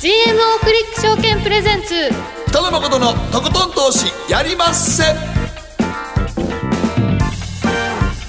[0.00, 0.08] GMO
[0.64, 2.08] クリック証券プレゼンツ。
[2.48, 5.02] 北野誠のとことん投資やりまっせ。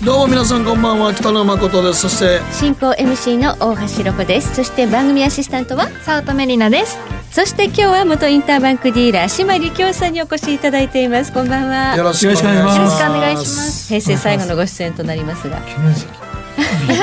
[0.04, 2.02] どうも皆さんこんばんは北野誠です。
[2.02, 4.54] そして進行 MC の大橋ロコです。
[4.54, 6.98] そして番組アシスタントは早乙女里奈です。
[7.32, 11.32] そして今日は元インターバンクディーラー島力京さんにお越しいただいています。
[11.32, 11.96] こんばんは。
[11.96, 12.78] よろしくお願いします。
[12.80, 13.88] よろしくお願いします。
[13.88, 15.62] 平成最後のご出演となりますが。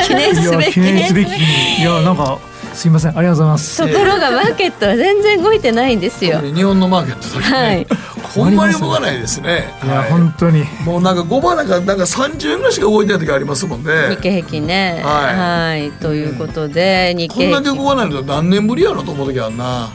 [0.07, 0.73] 記念すべき。
[0.75, 1.29] 記念すべき。
[1.31, 1.81] いや記念すべき。
[1.81, 2.39] いやなんか
[2.79, 3.19] すいません。
[3.19, 3.77] ありがとうございます。
[3.93, 6.39] ところがマーケットは全然動いてないんですよ。
[6.55, 7.87] 日本のマーケットだけね、はい。
[8.23, 9.75] ほんまに動かないですね。
[9.85, 10.65] いやはい本当に。
[10.85, 13.91] もうなんか5番なんかなんか30円ぐらいしか動いてない時ありますもんね。
[14.11, 15.03] 日経平均ね。
[15.05, 15.81] はい。
[15.81, 15.91] はい。
[16.01, 19.89] ということで日こんだけ経平均動かないの何年ぶりやろと思う時あるな。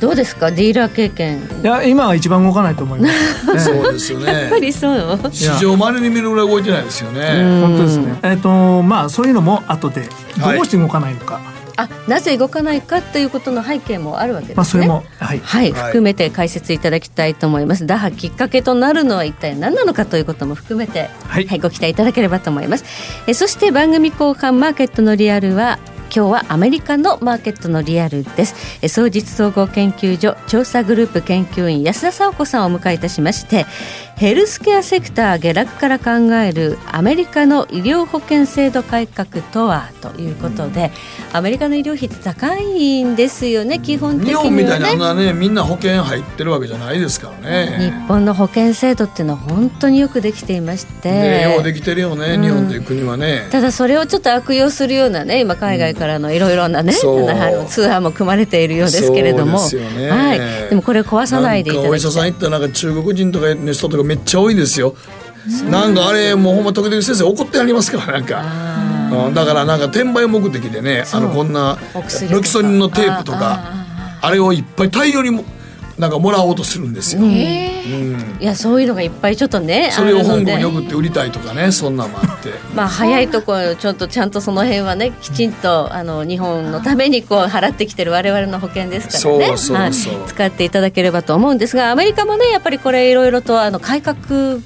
[0.00, 0.50] どうですか？
[0.50, 1.38] ディーラー経験。
[1.62, 5.18] いや今は一番動かないと思います、ね、 そうですよやっぱねりそう。
[5.32, 7.60] 市場まれに見るぐらい動いてないですよね。
[7.62, 8.18] 本当ですね。
[8.24, 11.40] えっ、とまあそういうのも後でどうして動かないのか、
[11.76, 17.86] あなぜ動かないかということの背景もあるわけですね、まあそれもはいはい、はい含めて解説いただきたいと思います。
[17.86, 22.84] 打破きっかけとなるのは一体何なのかということも含めて、は、はいいご期待いただければと思います。
[23.26, 25.78] えそして番組後半マーケットのリアルは
[26.14, 28.78] 今日はアメリカのマーケットのリアルです。
[28.82, 33.66] え総実総合研究所調査グループ研究員安田沙子さんをお迎えいたしまして、
[34.16, 40.90] ヘルスケアセクター下落から考えるアメリカの医療保険制度改革とはということで、
[41.34, 44.48] アメリカの医療費って高いんですよね基本的にはね。
[44.48, 47.76] 日本みたいにあんなねみんな保険入ってるわけじゃないですからね。
[47.78, 52.42] 日本の保険制度っていうのは本当によくできていまして、ねようできてるよね、うん。
[52.42, 53.48] 日本という国はね。
[53.50, 57.28] ただそれをちょっと悪用するようなね今海外からのいろいろなね、そう。
[57.28, 59.58] あのツアーも組まれているようですけれども。
[59.58, 60.08] そうですよね。
[60.08, 64.94] はい、でもこれを壊さないでいたなんかお医者だきたいさん行ったらなんか中国人とかの人とかめっちゃ多いですよ。
[65.70, 68.42] なんかあれもうほんま時々先生怒ってありますからなんか。
[68.42, 71.78] うんだからなんか転売目的でねあのこんな
[72.30, 75.44] ロキソニンのテープとかああれをいっぱい大量にも
[75.98, 77.30] なんかもらおうとするんですよ、うん。
[77.32, 80.56] いやそういうのがいっぱいちょっとねそれを香港あるので。
[80.56, 82.50] に送って売りたいとかねそんなんもあって。
[82.74, 89.46] まあ早いところちょっとちゃんとその辺はねきちんとあの日本のためにこう払ってきてる我々の保険ですからね。
[89.46, 90.20] そうそうそう。
[90.20, 94.16] はい、使っていただければと思うんですがアメリカもねやっぱりこれいろいろとあの改革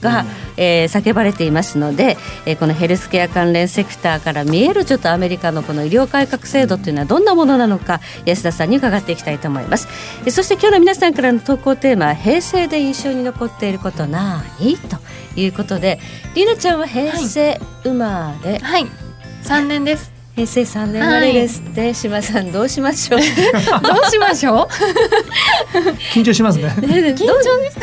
[0.01, 0.25] が、
[0.61, 2.17] えー叫ばれていますので、
[2.47, 9.89] えーこのヘルスケア関連セクターから見えるちょっとアメリカのこの医療改革制度というのはどんなものなのか安田さんに伺っていきたいと思います。
[10.21, 14.77] えーそして今日の皆さんからの投稿テーマは平成で印象に残っていることない？
[14.77, 14.99] と
[15.35, 15.99] いうことで
[16.35, 18.87] りなちゃんは平成生まれ、はい。
[19.43, 20.20] 三年です。
[20.41, 23.21] 平成3年生まれですって、島さんどうしましょう？
[23.21, 24.69] どうしましょう？
[26.15, 26.69] 緊張しますね。
[26.81, 27.79] 緊張です。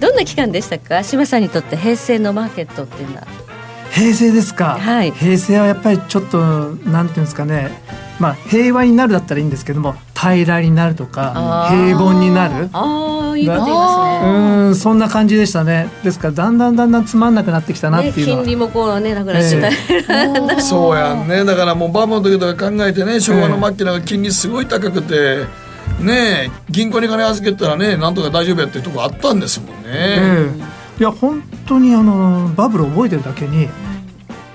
[0.00, 1.04] どんな期間でしたか？
[1.04, 3.26] 島さんにとって平成のマーケットっていうのは。
[3.92, 5.12] 平成ですか、はい。
[5.12, 7.70] 平成はやっぱりちょっとなんていうんですかね。
[8.18, 12.68] まあ平和になるだったらいいんですけども平らになるとか平凡になる
[13.44, 14.28] ああいいこと言いうますね。
[14.28, 15.88] ーんそんな感じでしたね。
[16.02, 21.44] ですからだんだんだんだんつまんなくなってきたなってねいうのは、金利もこうねなくなってた、え そうやんね。
[21.44, 25.44] だからもうバブルの時とか考えてね昭和の末期なんか金利すごい高くて
[26.00, 33.68] ねえ銀行に金預けたらねなんとか大丈夫やっていうとこあったんですもんね、ええいや本当にあのバブルを覚えてるだけに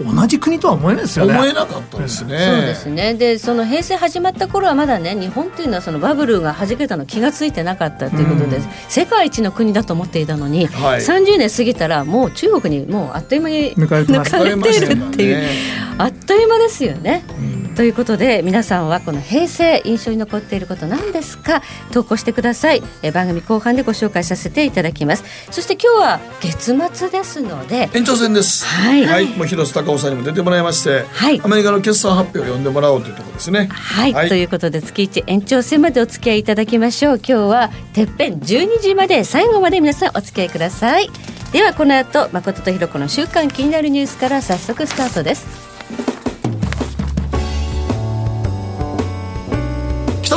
[0.04, 1.34] 同じ国とは思えないですよね。
[1.34, 3.14] 思えなかったですね、そうですね。
[3.14, 8.64] でその平成始まった頃はまだね日本っていうのはそのバブルが弾けたの気が付いてなかったということで、うん。
[8.90, 11.00] 世界一の国だと思っていたのに、はい。
[11.00, 15.50] 30年過ぎたらもう中国にもうあっという間に抜かれてます抜かれているっていう、ね。
[15.98, 17.24] あっという間ですよね。
[17.38, 21.62] うんということで皆さんはこの平成印象に残っていること何ですか？
[21.92, 22.84] 投稿してください。
[23.02, 25.24] え番組後半でご紹介させていただきます。
[25.50, 28.66] そして今日は月末ですので延長戦です。
[28.66, 29.26] はい。
[29.38, 31.42] もう広瀬隆夫さんにも出てもらいまして、はい。
[31.42, 33.68] アメリカの決算発表を読んでもらおうというところですね。
[33.72, 34.30] はい、はい。
[34.30, 37.16] ということで月一延長戦までお付き合いいただきましょう。
[37.18, 41.09] 今日はてっぺん12時まで最後まで皆さんお付き合いください。
[41.52, 45.71] ではこの後誠とひろ子の週間気になるニュースから早速スタートです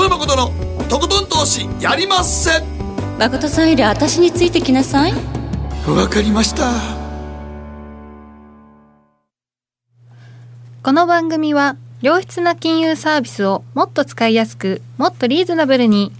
[0.04, 0.50] 野誠の
[0.90, 2.62] とことん投資やりまっせ。
[3.18, 5.14] 誠さんより私についてきなさい。
[5.86, 6.70] わかりました。
[10.82, 16.12] この番組は良質な金融サービスをもっと使いやすくもっとリーズナブルに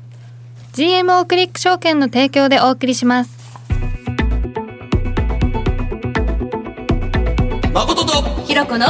[0.73, 3.37] GMO クリック証券の提供でお送りします。
[7.75, 8.87] 誠とひろ子の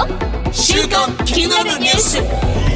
[0.52, 2.73] 週刊気になるニュース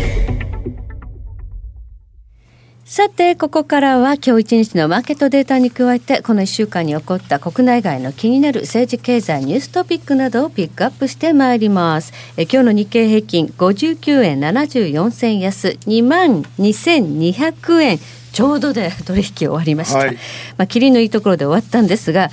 [2.99, 12.13] さて、ここからは今日一日のマーケットデータに加えて、この1週間に起こった国内外の気になる政治経済ニューストピックなどをピックアップしてまいります。
[12.37, 18.01] え今日の日経平均59円74銭安、2万2200円
[18.33, 20.15] ちょうどで取引終わりました、はい、
[20.57, 22.31] まあ、切りのいいところで終わったんですが、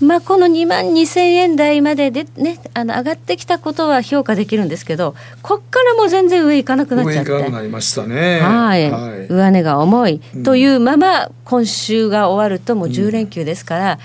[0.00, 7.32] うん、まあ、この2万2000円台までで、ね、あの上がってきたことは評価できるんですけどこっからもう全然上行かなくなっちゃって。
[7.32, 8.40] 上なりましたね。
[8.40, 10.20] はい、はい、上値が重い。
[10.44, 13.98] というまま今週が終わるともう10連休ですから、うん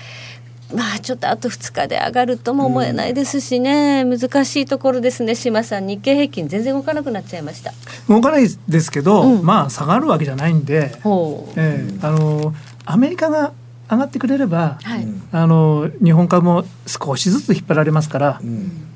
[0.72, 5.34] まあちょっとあと2日で上がるとも思えないですしね、うん、難しいところですね。
[5.34, 7.72] 島さん日経平均全然動かなくなっちゃいました。
[8.08, 13.52] 動かないですけど、うん、まあ下がるわけじゃないんで、えー、あのアメリカが
[13.90, 18.88] 上がってくれれば、はい、あの日本株も少しずつ引っ張られますから、うん。
[18.92, 18.93] ま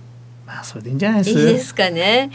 [0.61, 1.39] あそれでいいんじゃないです？
[1.39, 2.31] いいですかね。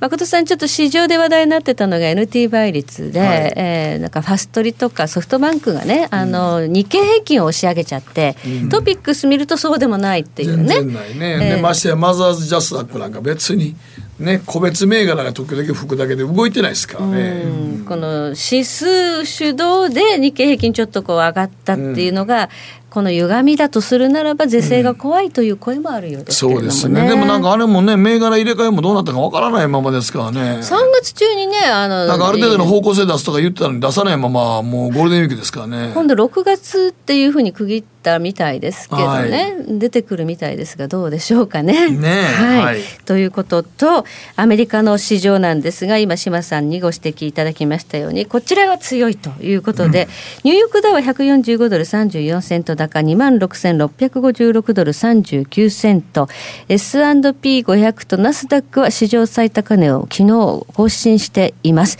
[0.00, 10.74] 誠さんちょっと市場で話題になってたのが NT 倍率で、はい、えー、なんかファストリとかソフトバンクがね、あの日経平均を押し上げちゃって、うん、トピックス見るとそうでもないっていうね。
[10.74, 11.54] 全然ないね。
[11.54, 13.76] えー、ましてやマザーズジャスダックなんか別に。
[14.18, 17.42] ね、個別銘柄が時々吹くだけで動いてないですからね。
[17.88, 22.48] この指数主導で日経平均ちょっとこう上がったっていうのが、
[22.92, 27.08] この歪みだとするならば是正が怖いという声もあるようですねうん、そうですね。
[27.08, 30.58] でもなんかあれもね銘柄入れ替えもどうなったかわからないままですからね。
[30.60, 35.92] 3月中にねあのなんかある程度の方向性出すとか言ってたのに出さないままもうゴールデンウィークですからね。
[35.94, 41.90] 今度6月っていうふうに区切ったみたいですけどね、はい、出てくるみたいですがどうでしょうかね。
[41.90, 44.04] ねはい、はい、ということと
[44.36, 50.08] アメリカの市場なんですが今島さんにご指摘いただきましたようにこちらは強いということで、
[50.44, 56.28] うん、ニューヨークダウは145ドル34セント高2万6656ドル39セント。
[56.68, 61.98] S&P500 とナスダックは史上最高値を昨日更新しています。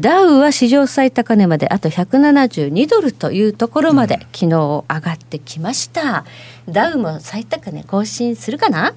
[0.00, 6.24] ダウは史上最高値まであと172ドルというところまで、昨日上がってきました。
[6.68, 8.94] ダウも最高値更新するかな？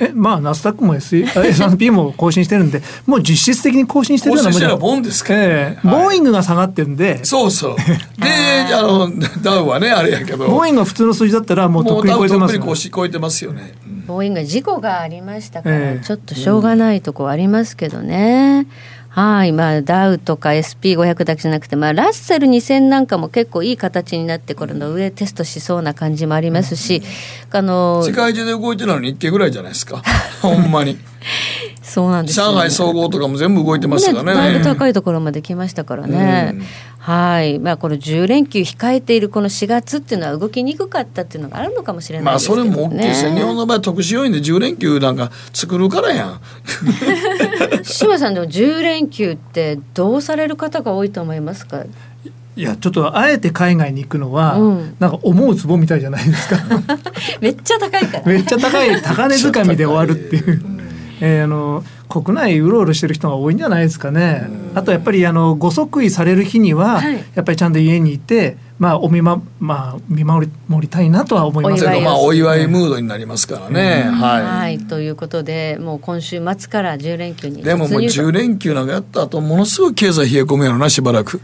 [0.00, 2.80] えまあナスダックも S&P も更新してるんで。
[3.04, 7.24] もう実質的に更新してるようなもんじゃボンですか、えーはい、ボーイングが下がってるんで。
[7.24, 7.76] そうそう。
[8.22, 9.10] であの
[9.42, 10.46] ダウはねあれやけど。
[10.48, 27.02] ボーイングが普通の数字だったらもうとっくに超えてます、ね、超えてますよね、うん、ボーイング事故がありましたから、えー、ちょっとしょうがないとこありますけどね、うんはい、まあ、ダウとか SP500 だけじゃなくて、まあ、ラッセル2000なんかも結構いい形になってこれの上テストしそうな感じもありますし、
[27.50, 30.04] あの世界中で動いてるのに日経ぐらいじゃないですか。
[30.40, 30.98] ほんまに。
[31.82, 34.34] そうなんです、ね、上海総合とかも全部動いてますからね。
[34.34, 36.52] だいぶ高いところまで来ましたからね。
[36.54, 36.62] うん。
[36.98, 46.40] はい、まあ、この10連休控えているこの4月っていうのは動きにくかったっていうのがあるのかもしれないですけど、ね、まあそれも大きいです日本の場合特殊要因で10連休なんか作るからやん。
[47.82, 51.84] 島さんでも10連休ってどうされる方が多いと思いますか？
[52.56, 56.56] いやちょっとあえて海外に行くのは、うん、なんか思うツボみたいじゃないですか。
[57.40, 60.77] めっちゃ高いから、ね、めっちゃ高い高値掴みで終わるっていう、
[61.20, 64.48] えー、あの国内うろうろしてる人が多いんじゃないですかね。
[64.74, 67.02] あとやっぱりあのご即位される日には、
[67.34, 70.48] やっぱりちゃんと家にいてまあお見ままあ見守
[70.80, 71.84] りたいなとは思います。
[71.84, 74.04] けど、まあお祝いムードになりますからね。
[74.04, 81.40] はい、はい、ということでもう今週末から10連休にでももう10連休なんかやった後ものすごい経済冷え込むやろなしばらく。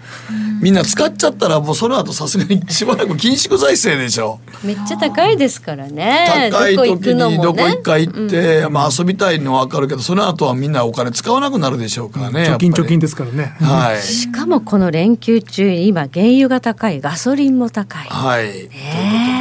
[0.60, 4.40] みんな使っちゃったらもうその後さすがにしばらく緊縮財政でしょ。
[4.62, 6.50] めっちゃ高いですからね。
[6.50, 12.44] 高い時にどこ一回行って、うん、まあ遊びたいのは分かるけどその後はみんなお金使わなくなるでしょうからね。
[12.50, 13.56] 貯金貯金ですからね。
[13.60, 14.02] はい。
[14.02, 18.06] しかもこの連休中今原油が高いガソリンも高い。
[18.08, 18.44] はい。
[18.68, 19.33] ね、こ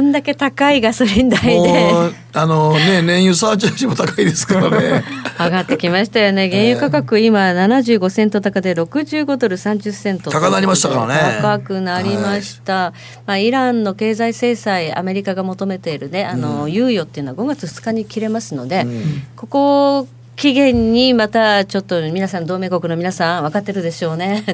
[0.00, 2.28] んだけ高いガソリン代で。
[2.34, 5.02] あのね燃油サーチャージも高いですからね。
[5.40, 6.50] 上がってきましたよね。
[6.50, 11.38] 原油価格、今75セント高で65ドル30セント高なりましたからね。
[11.40, 12.92] 高くなりました、はい、
[13.26, 20.08] まあ、イランの経済制裁アメリカが求めているねあの、うん、猶予っていうのは5月2日に切れますので、うん、ここ
[20.38, 24.44] 期限にまたちょっと皆さん同盟国の皆さん分かってるでしょうね、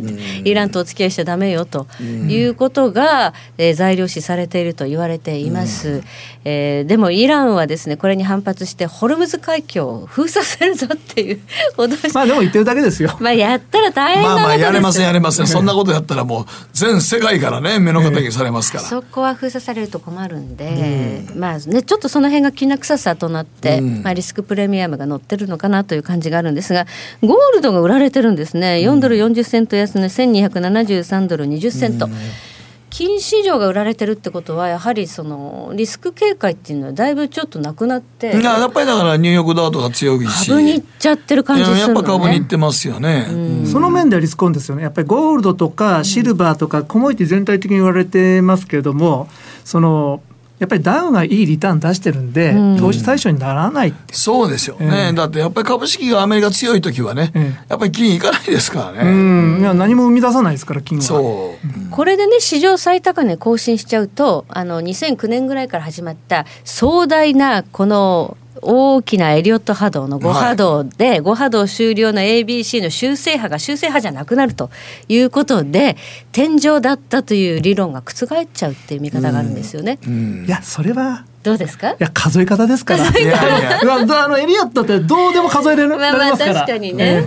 [0.43, 6.05] イランとお付き合いしちゃだめよということが、えー、材料視されていると言われています、うん、
[6.47, 11.41] えー、でもイランはですねこれに反発してホルムズ海峡を封鎖するぞっていう
[12.15, 13.15] まあでも言ってるだけですよ。
[13.21, 26.87] まあやったら大変なまあまあやれませんやれませんそんなことやったらもう 全世界からね目の敵にされますから、そこは封鎖されると困るんで、うん、まあねちょっとその辺がきな臭さとなって、うん、まあリスクプレミアムが乗ってるのかなという感じがあるんですが、
[27.23, 32.09] ゴールドが売られてるんですね、4ドル40セント安値、1273ドル20セント。
[32.95, 40.49] 金市場が売られてるってことはやはりそのリスク警戒っていうのはだいぶちょっとなくなってやっぱりだからニューヨークダートが強いし。
[40.49, 43.27] 株にいっちゃってる感じするの、ね、やっぱ株にいってますよね、
[43.67, 44.85] その面ではリスクオンですよね。
[44.85, 49.27] やっぱりゴールドとかシルバーとかコモディティ全体的に言われてますけれども
[49.65, 50.23] その
[50.59, 59.11] やっぱりダウがいいリターン出してるんで、うん、投資対象にならないそうですよね、えー、だってやっぱり株式がアメリカ強い時はね、えー、やっぱり金いかないですからね。
[59.11, 59.15] う
[59.59, 59.61] ん。
[59.61, 61.05] いや何も生み出さないですから金は。
[61.05, 74.71] そう、うん、これでね史上最高値更新しちゃうとあの2009年ぐらいから始まった壮大なこの大きなエリオット波動の5波動で、はい、5波動終了の ABC の修正波が修正波じゃなくなると
[75.09, 75.97] いうことで
[76.33, 79.99] 天井だったという理論が覆っちゃうっていう見方があるんですよね。
[80.07, 80.13] うん。
[80.13, 81.91] うん、いやそれはどうですか？
[81.91, 83.05] いや数え方ですから。
[83.11, 83.81] いやいや
[84.25, 85.91] あのエリオットってどうでも数えれる？
[85.97, 87.25] まあまあ確かにね。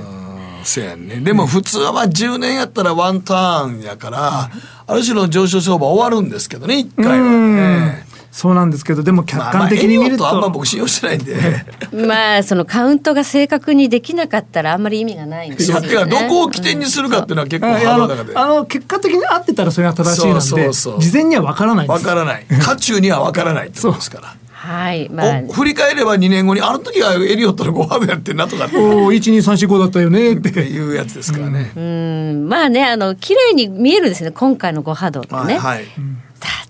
[0.67, 4.51] せやね、でも普通はまあ10年やったらワンターンやから、
[4.85, 7.29] ある種の上昇相場終わるんですけどね1回は。
[7.29, 8.07] ね。
[8.37, 11.35] そうなんですけどでも客観的に見ると、まあ、あんま僕信用してないんで。
[12.05, 22.45] まあそのカウントが正確にできなかったらあんまり意味がないんですよ、ね、どこを起点にするかっていうのは結構ハードだからあの結果的に合ってたらそれが正しいなんで事前には分からない分からない。
[22.61, 28.77] 渦中には分からないってことですからはい、まあ、振り返れば2年後にあの時はエリオットのご飯やってんなとかって。
[28.77, 30.33] おお12345だったよね。
[30.33, 31.71] っていうやつですからね。
[31.75, 35.85] うんまあねあの綺麗に見えるんですね今回のご波動ってね、はい、はい。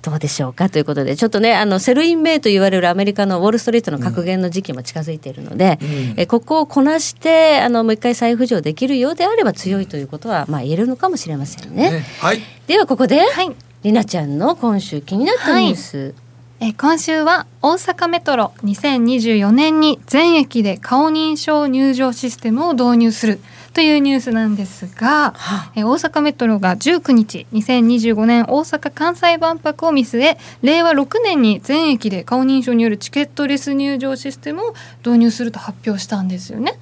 [0.02, 1.16] どうでしょうかということで。
[1.16, 11.92] ちょっとねあの Sell in May と言われるアメリカのウォール・ストリートの格言の時期も近づいているので、うん、えここをこなしてあのもう一回再浮上できるようであれば強いということは、まあ、言えるのかもしれませんね。
[11.92, 12.06] ね。
[12.20, 15.98] はい、ではここで、はい、りなちゃんの今週気になったニュース。
[15.98, 16.27] はい
[16.60, 23.40] え今週は大阪メトロ2024年に全駅で顔認証入場システムを導入する
[23.74, 25.36] というニュースなんですが、
[25.76, 34.74] え大阪メトロが19日2025年大阪・関西万博を見据え令和6年に全駅で顔認証によるチケットレス入場システムを
[35.06, 36.74] 導入すると発表したんですよね。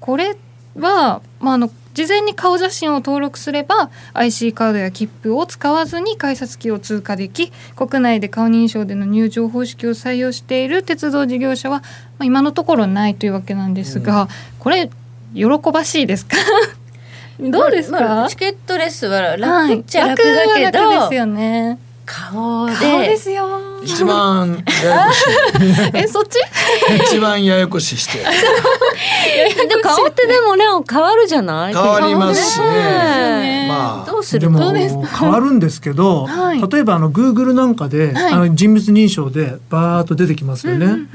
[0.00, 0.36] これ
[0.74, 11.86] は、まあ、あの事前に顔写真を登録すれば IC カードや切符を使わずに改札機を通過でき国内で顔認証での入場方式を採用している鉄道事業者は、ま
[12.20, 14.90] あ、今のところないというわけなんですが、うん、これ
[15.34, 16.36] 喜ばしいですか？
[17.40, 22.74] どうですか、まあ、チケットレスは楽っちゃ楽だけど、はい、ですよね顔で。
[22.74, 23.48] 顔ですよ。
[23.82, 25.90] 一番ややこしい。
[25.98, 26.38] えそっち？
[27.12, 28.18] 一番ややこしいして
[29.68, 31.74] でも顔ってでもね変わるじゃない？
[31.74, 32.60] 変わりますし。
[32.60, 33.66] ね。
[33.68, 34.40] まあどうする？
[34.40, 34.60] でも
[35.04, 41.08] 変わるんですけど、はい、例えばあのグーグルなんかで、はい、あの人物認証でバーッと出てきますよね、うんうんうん。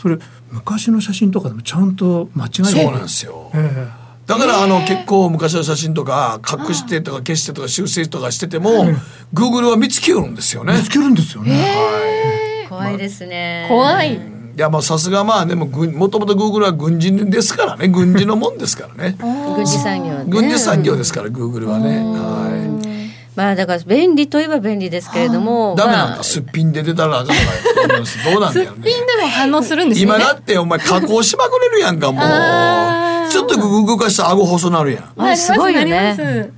[0.00, 0.18] それ
[0.50, 8.84] 昔の写真とかでもちゃんと間違いそうなんですよ、えーだからあの結構昔の写真とか隠してとか消してとか修正とかしてても、
[9.32, 10.74] グーグルは見つけるんですよね。
[10.74, 11.52] 見つけるんですよね。
[11.56, 13.64] はい、怖いですね。
[13.70, 14.16] 怖い。
[14.16, 14.20] い
[14.60, 17.88] やまあさすがまあでももともとグーグルは軍人ですからね。
[17.88, 19.16] 軍事のもんですからね。
[19.56, 21.96] 軍事産業、ね、軍事産業ですからグーグルはね。
[21.96, 23.28] はい。
[23.34, 28.04] まあだから便利といえば便利ですけれども、ダメなんかすっぴんで出たらどうなんだよね。
[28.04, 30.04] すっぴんでも反応するんですね。
[30.04, 33.07] 今だってお前加工しまくれるやんかもう。
[33.30, 35.36] ちょっと動かしたら顎細なるやん。
[35.36, 36.16] すごいよね。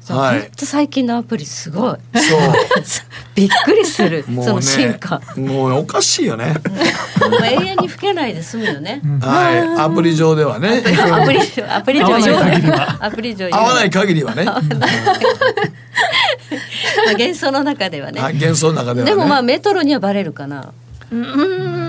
[0.09, 0.51] はい。
[0.57, 1.97] と最近のアプリすごい。
[2.19, 2.41] そう。
[3.35, 4.25] びっくりする。
[4.27, 5.21] その進化。
[5.37, 6.55] もうおかしいよね。
[7.21, 9.01] もう永遠に吹けないで済むよね。
[9.21, 9.83] はい。
[9.83, 10.83] アプリ上ではね。
[11.11, 12.07] アプリアプリ上
[13.01, 14.45] アプリ上合わない限りはね。
[14.45, 14.61] まあ
[17.13, 18.21] 幻想の中ではね。
[18.21, 20.73] 幻想の中では、ね、でもまあメトロにはバレるかな。
[21.13, 21.80] うん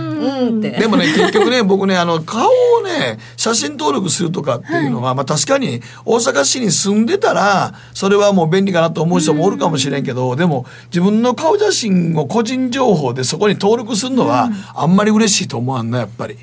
[0.61, 16.37] でもね結局ね 僕ねあの顔をね写真登録するとかっていうのは、はい、まあ確かに大阪市に住んでたらそれはもう便利かなと思う人もおるかもしれんけど、でも自分の顔写真を個人情報でそこに登録するのはあんまり嬉しいと思わんなやっぱり。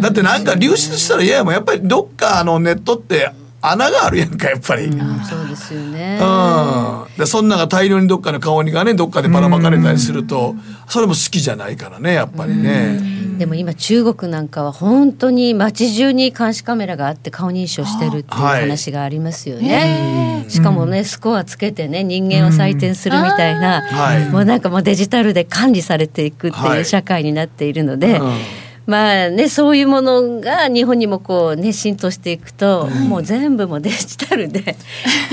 [0.00, 1.52] だってなんか流出したら嫌やもん。
[1.52, 3.30] やっぱりどっかあのネットって
[3.70, 10.54] 穴があるやんかやっぱり、うん、そうですよね、うん、でそんなが大量にどっかの顔にがねどっかでばらまかれたりすると、
[10.88, 13.00] それも好きじゃないからねやっぱりね、
[13.38, 34.76] でも今中国なんかは本当に街中に監視カメラがあって顔認証してるっていう話がありますよね、はい、しかもねスコアつけてね人間を採点するみたいな、もうなんかもうデジタルで管理されていくっていう社会になっているので、はいまあねそういうものが日本にもこうね浸透していくと、うん、もう全部もデジタルで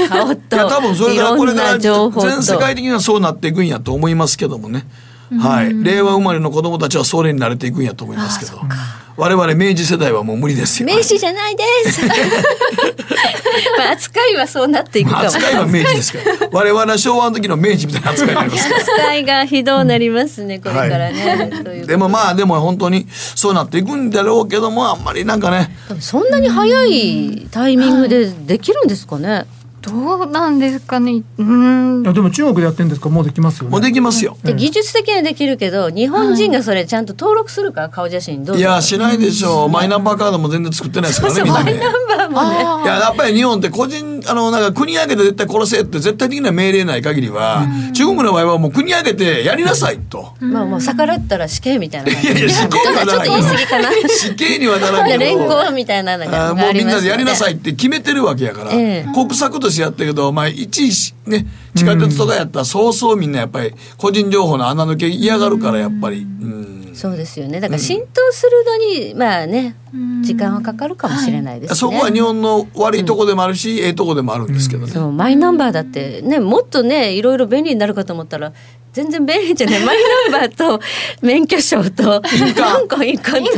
[0.10, 4.86] 顔と いや多分それからこれから全世界的にはそうなっていくんやと思いますけどもね、
[5.40, 8.62] はい、令和生まれの子供たちはそれに慣れていくんやと思いますけど。
[9.16, 10.90] 我々明治世代はもう無理ですよ。
[10.90, 12.02] 明治じゃないです。
[13.78, 15.26] まあ扱いはそうなっていくかも。
[15.26, 16.50] 扱いは明治ですから。
[16.52, 18.74] 我々は昭和の時の明治みたいな扱いになります。
[18.76, 21.62] 扱いがひどうなりますね、これからね。
[21.64, 29.46] といでもまあでも本当にそうなっていくんだろうけどもあんまりなんかねそんなに早いタイミングでできるんですかね。
[29.86, 29.92] ど
[30.24, 33.10] うなんですかねうんいやでも中国でやってるんですか？
[33.10, 34.38] らもうできますよねもうできますよ。
[34.44, 39.70] で技術的にはできるけど日本人がそれちゃんと登録するか顔写真どうぞいやしないでしょう。
[39.70, 41.74] マイナンバーカードも全然作ってないですからねみんなね。
[41.74, 42.84] マイナンバーもね。
[42.86, 50.34] いややっぱり日本って個人あのなんか国挙げて絶対殺せって絶対的な命令ない限りは、中国の場合はもう国挙げてやりなさいと。
[50.42, 52.12] まあもう逆らったら死刑みたいな。
[52.12, 53.92] いやいや死刑はならちょっと言い過ぎかな。
[54.10, 55.20] 死刑にはならんけど。
[55.20, 57.54] 連行みたいなのがあーもうみんなでやりなさい。
[57.54, 67.60] いって決めてるわけやから、ええ国策としてやったけど、まあ、一時ね地下鉄とかやったらそうそうみんなやっぱり個人情報の穴抜け嫌がるからやっぱり、うん、そうですよね。
[67.60, 69.76] だから浸透するのにまあね
[70.22, 71.76] 時間はかかるかもしれないですね。
[71.76, 78.54] そこは日本の悪いとこでもあるし、ええとこでもあるんですけどね、そうマイナンバーだってねもっとねいろいろ便利になるかと思ったら
[78.94, 79.80] 全然便利じゃない。
[79.86, 79.98] マイ
[80.32, 80.80] ナンバーと
[81.22, 83.12] 免許証と印鑑。
[83.12, 83.52] 印鑑と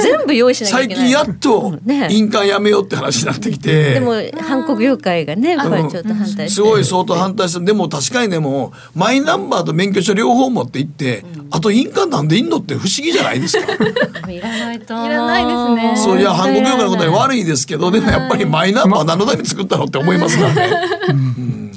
[0.00, 0.96] 全部用意しなきゃいけない。
[0.96, 2.08] 最近やっとね。
[2.10, 6.48] 印鑑やめようって話になってきて、でも反国業界がねやっぱりちょっと反対して。
[6.48, 13.72] すごい相当反対してでも確かにでもマイナンバーと免許証両方持って行って、あと印鑑なんでいんのって不思議じゃないですか？
[14.30, 15.96] いらないといらないですね。
[15.96, 20.70] そういや反国業界のことに悪いですけどでもやっぱりマイナンバー何のために作ったのって思いますからね。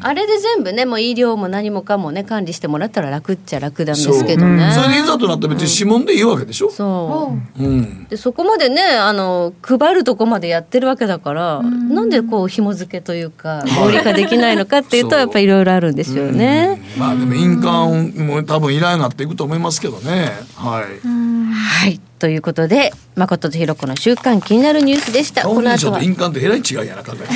[0.01, 6.69] あれで全部ねもう医療も何もかもね管理してもらったら楽っちゃ楽なんですけどねそれでいざとなったら別に指紋でいいわけでしょ？
[6.69, 8.05] そううん。
[8.05, 16.81] でそこまでねあの配るとこまでやってるわけだからなんでこう紐付けというか合理化できないのかっていうとやっぱりいろいろあるんですよね。
[16.97, 20.31] まあでも印鑑も多分いらんようになっていくと思いますけどね。
[20.55, 21.07] はい。
[21.53, 25.47] はいということで誠とひろ子の週間気になるニュースでした。
[25.47, 27.29] この後は印鑑ってえらい違いやなかったね。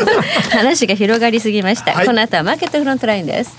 [0.50, 1.92] 話が広がりすぎました。
[1.92, 3.54] はいこの後はマーケットフロントラインです。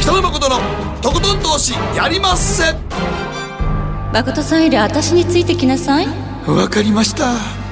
[0.00, 0.60] 北野誠の
[1.00, 2.74] とことん投資やりまっせ。
[4.12, 6.06] 誠さんより私についてきなさい。
[6.46, 7.62] わかりました。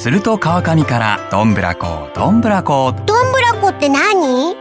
[0.00, 3.49] すると川上からどんぶらこどんぶらこどんぶら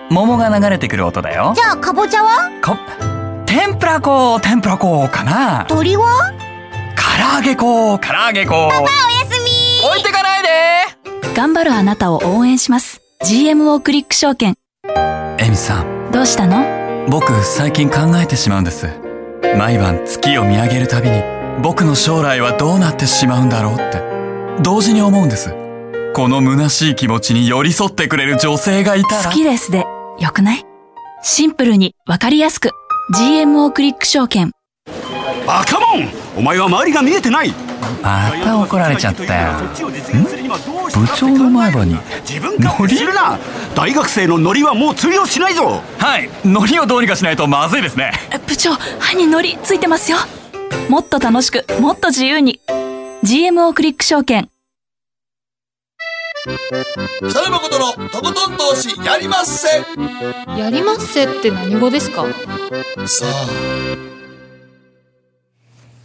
[0.09, 1.53] 何桃が流れてくる音だよ。
[1.55, 2.49] じゃあかぼちゃは？
[2.63, 2.75] こ
[3.45, 5.65] 天ぷらこ天ぷらこかな。
[5.67, 6.33] 鳥は？
[6.95, 8.87] 唐揚げこ唐揚げこおや
[9.29, 9.87] すみ。
[9.87, 10.49] 置いてかないで。
[11.35, 13.01] 頑張るあなたを応援します。
[13.23, 14.55] GMO クリック証券。
[15.37, 16.11] エミさん。
[16.11, 17.07] どうしたの？
[17.09, 18.87] 僕最近考えてしまうんです。
[19.57, 21.23] 毎晩月を見上げるたびに
[21.61, 24.01] 僕の将来はどうなってしまうんだろうって
[24.61, 25.55] 同時に思うんです
[26.13, 29.23] この虚しい気持ちに寄り添ってくれる女性がいたら。
[29.29, 29.85] 好きですで
[30.19, 30.65] よくない？
[31.21, 32.71] シンプルにわかりやすく。
[33.15, 34.51] GMO クリック証券。
[35.47, 36.09] バカモン！
[36.35, 37.53] お前は周りが見えてない！
[38.01, 39.53] また怒られちゃったよ。
[40.91, 41.95] 部部長の前歯に
[42.27, 43.39] 自分勝手にするな！
[43.75, 45.81] 大学生のノリはもう通用しないぞ！
[45.99, 46.29] はい。
[46.43, 48.11] ノリをどうにかしないとまずいですね。
[48.47, 50.17] 部長歯にノリついてますよ。
[50.89, 52.59] もっと楽しくもっと自由に。
[53.23, 54.49] GMO クリック証券
[56.41, 59.67] 北野誠のとことん投資やりまっせ。
[60.57, 62.23] やりますせって何語ですか
[63.05, 63.47] さあ。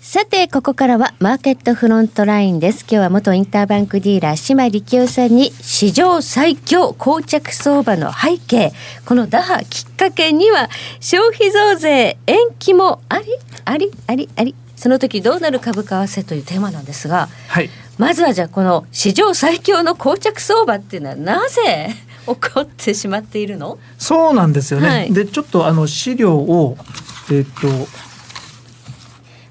[0.00, 2.80] さてここからはマーケットフロントラインです。
[2.80, 8.72] 今日は元インターバンクディーラー島力夫さんに史上最強膠着相場の背景。
[9.06, 10.68] この打破きっかけには
[10.98, 13.26] 消費増税延期もあり？
[13.64, 13.92] あり？
[14.08, 14.28] あり？
[14.34, 17.28] ありその時どうなる株為替というテーマなんですが。
[17.46, 21.94] はいまずはじゃあこの史上最強の膠着相場っていうのはなぜ
[22.26, 23.78] 起こってしまっているの？
[23.98, 25.12] そうなんですよね、はい。
[25.12, 26.76] でちょっとあの資料を
[27.30, 27.68] えっ、と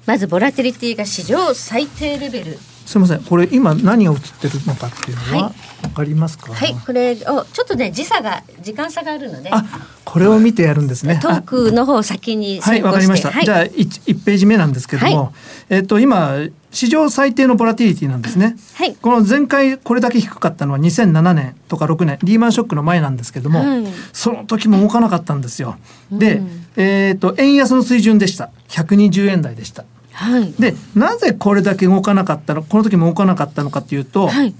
[0.06, 3.22] まずボラティリティが史上最低レベルすみません。
[3.22, 6.74] これ今何が映ってるのかっていうのははわかりますか、はい。
[6.74, 9.50] これをちょっとね時差が時間差があるので。
[9.52, 9.64] あ
[10.04, 11.18] これを見てやるんですね。
[11.20, 13.32] トークの方を先にはい、わかりました。
[13.42, 15.32] じゃあ一一ページ目なんですけども、はい。
[15.70, 18.56] えっと今史上最低のボラティリティなんですね。
[18.74, 18.94] はい。
[18.94, 25.76] この前回これだけ低かったのは2007年とか6年リーマンショックの前なんですけども、はいその時も動かなかったんですよ。
[26.12, 26.66] で、うん。
[26.76, 28.50] えっと円安の水準でした。
[28.68, 29.84] 120円台でした。
[30.14, 30.52] はい。
[30.58, 34.54] でなぜこれだけ動かなかったのこの時も動かなかったのかというと、はい。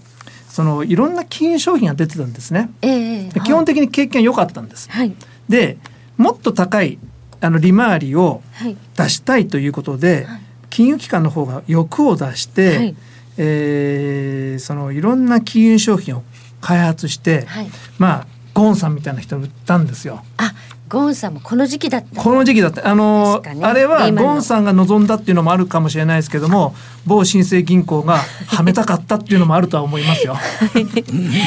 [0.48, 2.70] そのいろんな金融商品が出てたんですね。
[2.82, 4.90] ええで基本的に景気が良かったんです。
[4.90, 5.14] はい。
[5.48, 5.78] で
[6.16, 6.98] もっと高い
[7.40, 8.76] あの利回りをはい。
[8.96, 10.26] 出したいということで、
[10.70, 12.96] 金融機関の方が欲を出して、はい。
[13.36, 16.22] えーそのいろんな金融商品を
[16.60, 17.68] 開発して、はい。
[17.98, 20.24] まあゴンさんみたいな人に売ったんですよ。
[20.36, 20.52] あ
[20.94, 30.36] ゴンさんもこの時期だったこの時期だったあの、確かにあれはゴンさんが望んだっていうのもあるかもしれないですけども某新生銀行がはめたかったっていうのもあるとは思いますよ。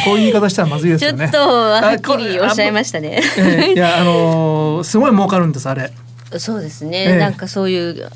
[0.06, 1.30] こういう言い方したらまずいですよね。
[1.32, 3.22] ちょっとはっきりおっしゃいましたね。
[3.38, 5.92] ええいやあのーすごい儲かるんですあれ。
[6.38, 8.10] そうですね、ええなんかそういう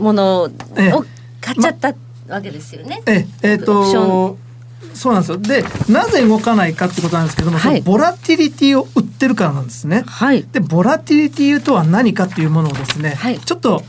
[0.00, 0.92] ものをええ
[1.40, 1.94] 買っちゃった
[2.28, 3.02] わけですよね。
[3.06, 4.47] えええーオプショと
[4.94, 5.38] そうなんですよ。
[5.38, 7.82] でなぜ動かないかってことなんですけども、はい。
[7.82, 10.04] そのボラティリティを売ってるからなんですね。
[10.06, 10.44] はい。
[10.50, 13.38] でボラティリティとは何かっていうものをですね、はい。
[13.38, 13.82] ちょっと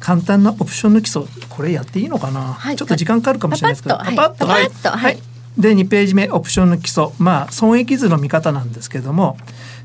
[0.00, 2.76] 簡単なオプションの基礎これやっていいのかな、はい。
[2.76, 4.46] ちょっと時間かかるかもしれないですけどパパッと。
[4.46, 4.66] はい。
[4.66, 4.98] パパッと。
[4.98, 5.18] はい。
[5.58, 7.08] で2ページ目オプションの基礎。
[7.18, 9.38] まあ損益図の見方なんですけども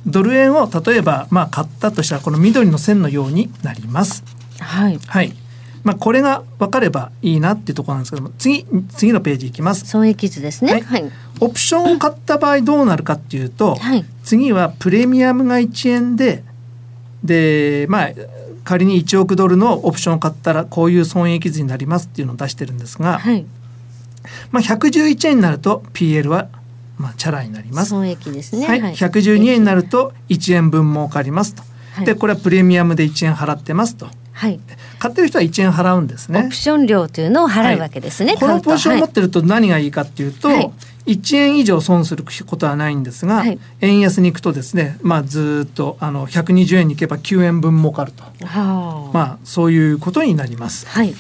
[0.06, 4.24] ドル円を例えばまあ買ったとしたらこの緑の線のようになります。
[4.60, 5.00] はい。
[5.08, 5.34] はい
[5.84, 8.66] まあ、これが分かればいいなっていうところなんですけども次
[8.96, 9.86] 次のページいきます。
[9.86, 10.74] 損益図ですね。
[10.74, 11.12] ははいい。
[11.40, 16.44] オプションを買った場合どうなるかっていうと、はい次はプレミアムが1円で
[17.24, 18.10] でまあ
[18.64, 23.46] 仮に1億ドルのオプションを買ったらこういう損益図になりますっていうのを出してるんですが、はい。
[24.52, 26.50] まあ、111円になると PL は
[26.98, 27.90] まあチャラになります。
[27.90, 28.68] 損益ですね。
[28.68, 31.64] はい、112円になると1円分儲かりますと。
[31.64, 34.08] はいでこれはプレミアムで1円払ってますと。
[34.34, 34.60] はい。
[35.00, 36.56] 買ってる人は1円払うんですねオプ。
[36.56, 38.36] ション料というのを払うわけですね。
[38.38, 40.72] このポジションを持ってると何がいいかっていうと、はい
[41.06, 48.24] 1円以上損することはないんですが、はい円安に行くとですね、まあ、ずーっとあの120円に行けば9円分儲かると。
[48.46, 50.88] まあ、そういうことになります。
[50.88, 51.16] はい。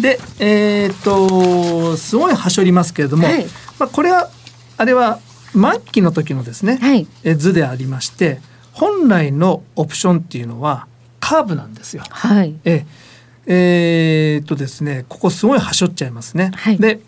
[0.00, 3.44] でえーっとすごいはしょりますけれども、はい
[3.78, 4.30] まあ、これは
[4.78, 5.20] あれは
[5.52, 7.06] 末期の時のですね、はい。
[7.24, 8.40] え図でありまして
[8.72, 10.86] 本来のオプションっていうのは
[11.32, 12.02] カーブなんですよ。
[12.10, 12.54] はい。
[12.64, 12.84] え
[13.46, 16.50] えーっとですねここすごいはしょっちゃいますね。
[16.54, 17.00] はいで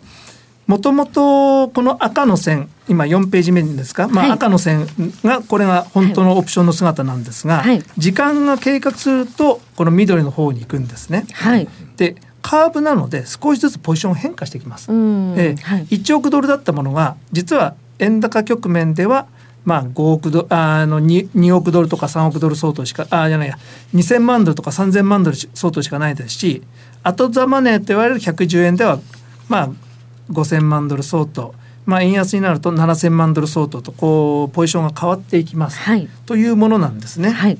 [0.65, 4.87] もともとこの赤の線今4ページ目ですか、まあ、はい赤の線
[5.23, 11.27] がこれが本当のオプションの姿なんですが、はい時間が経過するとこの緑の方に行くんですね。
[11.33, 11.67] はい。
[11.97, 14.91] でカーブなので少しずつポジション変化してきます。
[14.91, 15.35] うん。
[15.37, 15.85] ええはい。
[15.85, 19.27] 1億ドルだったものが実は円高局面では
[19.65, 23.57] まあ5億ドルああの 2, 2億ドルとか3億ドル相当しかあじゃないや
[23.93, 26.61] 2,000万ドルとか3,000万ドル相当しかないですし
[27.03, 28.99] 後ザマネーと言われる110円では
[29.49, 29.69] まあ
[30.31, 31.53] 5,000万ドル相当
[31.85, 36.07] まあ円安になると7,000万ドル相当とこうポジションが変わっていきます、はい。
[36.25, 37.29] というものなんですね。
[37.29, 37.57] はい。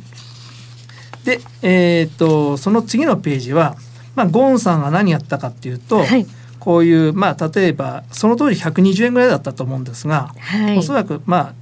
[1.23, 3.75] で、えーっとその次のページは、
[4.15, 6.25] まあ、ゴーンさんが何やったかっていうと、はい
[6.65, 10.77] こういう、まあ、例えばその当時120円ぐらいだったと思うんですが、はい。
[10.79, 11.53] おそらく、まあ、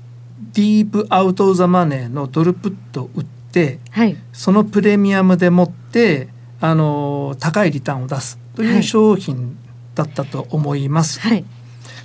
[0.53, 4.17] ディープアウト・ザ・マネーのドルプットを売ってはい。
[4.31, 6.27] そのプレミアムでもって
[6.59, 9.57] あの高いリターンを出すとはいいう商品
[9.95, 11.19] だったと思います。
[11.19, 11.45] はい。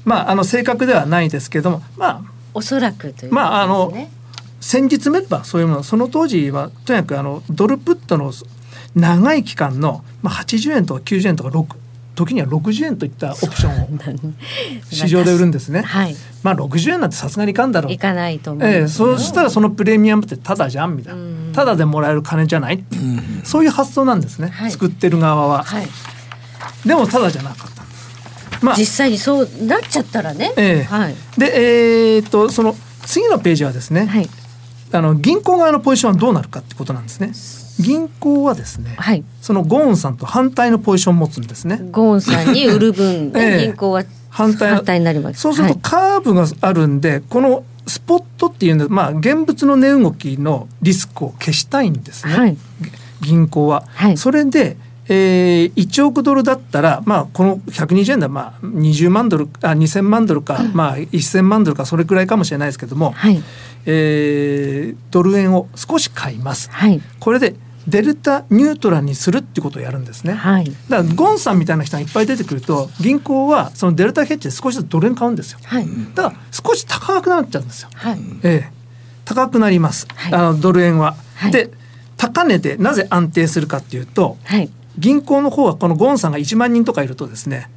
[0.05, 2.23] まあ、あの正確ではないですけども、まあ、
[2.55, 3.35] おそらくというね。
[3.35, 3.93] まああの
[4.61, 8.33] 先日めればそういうものその当時はとにかくあのドルプットの
[8.95, 11.77] 長い期間の、まあ、80円とか90円とか6
[12.19, 13.89] 時には60円といったオプションを
[14.91, 15.83] 市場で売るんですね。
[15.83, 16.17] はい。
[16.43, 18.69] まあ60円なんてさすがにいかんだろういかないと思う。
[18.69, 25.89] ええ、そうしたらそのプレミアムってタダじゃんみたいなうんタダでもらえる金じゃないっていうそういう発想なんですね、はい作ってる側は、はい。
[26.85, 30.53] でもタダじゃなかったんですまあ実際にそうなっちゃったらね。
[30.57, 31.15] ええはい。
[31.39, 32.75] でえーっとその
[33.07, 34.29] 次のページはですね、はい。
[34.91, 37.33] あの銀行側のポジションはどうなるかってことなんですね
[37.79, 39.25] 銀行はですね、はい。
[39.41, 45.41] そのゴーンさんと反対のポジションを持つんですねゴーンさんに売る分、 ええ銀行は反対反対になります。
[45.41, 52.57] そうするとはいカーブがあるんで、このスポットっていうのは、まあ、現物の値動きのリスクを消したいんですね、はい
[53.21, 53.85] 銀行は。
[53.95, 54.77] はいそれで、
[55.09, 63.43] えー1億ドルだったら、まあ、この120円では、まあ、20万ドルあ2000万ドルか、まあ、1000万ドルかそれくらいかもしれないですけども、はい。
[63.87, 66.71] えードル円を少し買います。
[66.71, 67.01] はい。
[67.19, 67.55] これで
[67.89, 70.35] デルタニュートラルにするってことをやるんですね。
[70.35, 70.65] はい。
[70.89, 75.59] だからゴンさんみたいな人がいっぱい出てくると銀行はそのデルタヘッジで少しずつドル円買うんですよ。
[75.65, 75.87] はい。
[76.15, 77.89] だから少し高くなっちゃうんですよ。
[77.95, 78.19] はい。
[78.43, 78.73] ええ、
[79.25, 80.07] 高くなります。
[80.15, 81.17] はいあのドル円は。
[81.35, 81.71] はいで
[82.17, 84.71] 高値でなぜ安定するかっていうとはい。
[84.99, 87.71] 銀行の方はこのゴンさんが1万人とかいるとですね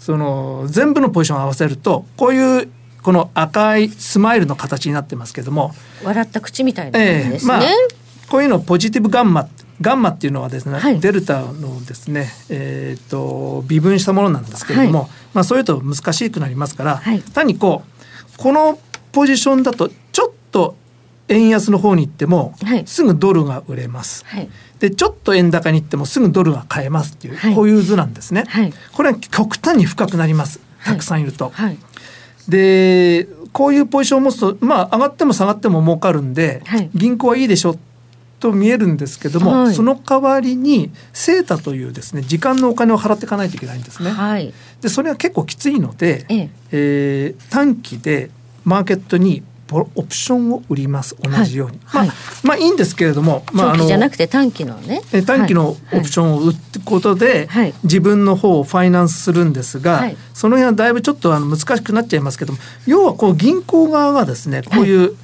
[0.00, 2.68] その全部のポジションを合わせるとこういう
[3.02, 7.48] この赤いスマイルの形になってますけども、笑った口みたいな感じですね。
[7.48, 7.62] まあ
[8.30, 9.48] こういうのをポジティブガンマ
[9.80, 18.78] ガンマっていうのはですね、はいデルタのですね、えー、と微分したものなんですけれども、はまあ、そういうと難しくなりますから、はい単にこうこの
[19.12, 20.76] ポジションだとちょっと
[21.28, 24.24] 円安の方に行っても、はいすぐドルが売れます。
[24.26, 24.48] はい。
[24.80, 28.44] でちょっと円高に行ってもすぐドルが買えますっていう、はいこういう図なんですね。
[28.48, 31.50] はいこれは極端に深くなりますたくさんいると。
[31.50, 31.78] はい。
[32.48, 37.76] でこういうポジションを持つとまあ上がっても下がっても儲かるんで、はい銀行はいいでしょ
[38.40, 39.74] と見えるんですけども、はい。
[39.74, 44.10] その代わりにセータというですね時間のお金を払っていかないといけないんですね。
[44.10, 44.52] はい。
[44.80, 46.50] でそれは結構きついので、ええ。
[46.72, 48.30] えー短期で
[48.64, 51.16] マーケットにボオプションを売ります。
[51.20, 52.08] 同じように、はい。
[52.08, 55.02] まあまあいいんですけれども、まあ、長期じゃなくくて短期のね。
[55.12, 57.74] え短期のオプションを売ってことで、はい。
[57.84, 60.16] 自分の方をファイナンスするんですが、はい。
[60.32, 65.16] その辺はだいぶちょっとあの難しくなっちゃいますけども要はこう銀行側がですねこういう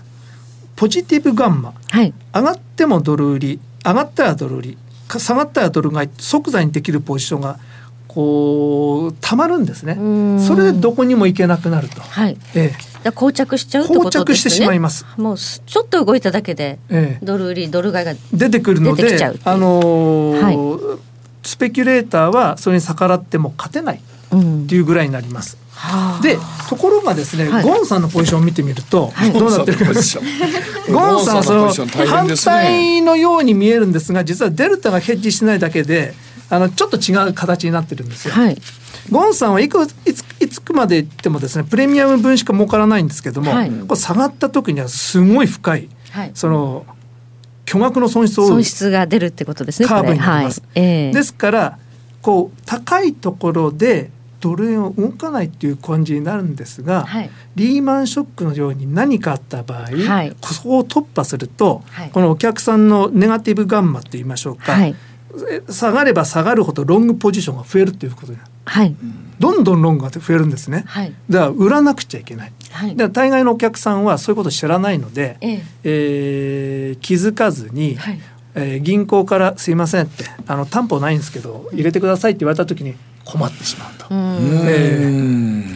[0.77, 2.13] ポジティブガンマはい。
[2.35, 7.61] 上がってもドル売り上がったらドル売りか下がったらドル買い即座にできるポジションが
[8.09, 9.95] こうたまるんですね。
[9.95, 10.41] ん。
[10.41, 12.37] それでどこにも行けなくなると、はい。
[12.57, 14.21] えだから膠着しちゃうってことですね。
[14.23, 15.07] 膠着してしまいます。
[15.17, 17.19] もうすちょっと動いただけでええ。
[17.23, 20.99] えドル売りドル買いが出てくるのであのー
[21.45, 24.01] スペキュレーターはそれに逆らっても勝てない
[24.33, 24.65] うん。
[24.65, 25.64] っていうぐらいになります。
[25.75, 26.23] はあ。
[26.23, 27.63] でところがですね、はい。
[27.63, 29.33] ゴンさんのポジションを見てみると、はい。
[29.33, 29.85] どうなってるか。
[29.85, 30.95] ゴンさんのポジション。
[30.95, 36.15] ゴンさんはその反対のように見えるんですが実はデルタがヘッジしてないだけで
[36.51, 38.35] あのちょっと違う形になってるんですよ。
[38.35, 38.57] はい。
[39.11, 43.71] ゴンさんはいくいついつくまで言ってもですねプレミアム分しか儲からないんですけども、はい。
[43.71, 46.31] これ下がった時にはすごい深いはい。
[46.35, 46.87] その
[47.67, 50.61] 巨額の損失を損失が出るってことですねカーブになります。
[50.61, 50.71] はい。
[50.77, 51.13] ええ。
[51.13, 51.79] ですから
[52.23, 54.11] こう高いところで
[54.45, 57.31] ドル円を動かないっていう感じになるんですが、はい。
[57.57, 60.37] リーマンショックのように何かあった場合、はい。
[60.43, 62.11] そこを突破すると、はい。
[62.11, 64.77] このお客さんのネガティブガンマって言いましょうか、
[65.71, 68.51] 下がれば下がるほどロングポジションが増えるっていうことになる。
[68.67, 68.95] はい。
[69.39, 70.85] どんどんロングが増えるんですね。
[70.87, 71.13] はい。
[71.31, 72.53] だから売らなくちゃいけない。
[72.71, 72.91] はい。
[72.91, 75.63] だから大概のお客さんはそういうこと知らないので、ええ。
[75.85, 78.21] えー気づかずに、はい。
[78.55, 84.07] えー銀行から「すいません」って「あの担保ないんですけど入れてください」って言われた時に困ってしまうと。
[84.11, 84.65] うん。
[84.67, 85.75] えうん。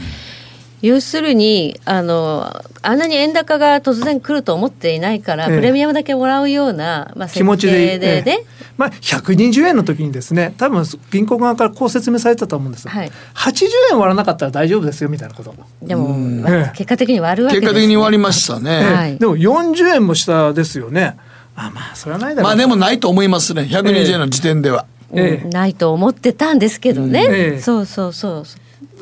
[0.80, 5.56] 要するにあのあんなに円高が突然来ると思っていないから、ええ。
[5.56, 8.44] プレミアムだけもらうような、まあ、気持ちで設定でね、
[8.76, 12.84] まあ、120円の時にですね多分銀行側からこう説明されてたと思うんです。
[12.84, 13.11] よ、はい。
[13.34, 16.42] 80円割らなかったら大丈夫ですよみたいなこと、でも、うん。
[16.42, 16.76] まあええ。
[16.76, 19.18] 結果的に割るわけです、ね、結果的に割りましたね、はい。
[19.18, 21.16] でも40円も下ですよね。
[21.56, 23.62] あまあそれはないだろうまあでもないと思いますね。
[23.62, 27.60] 120円の時点では、ないと思ってたんですけどね、うんええ。
[27.60, 28.44] そうそうそ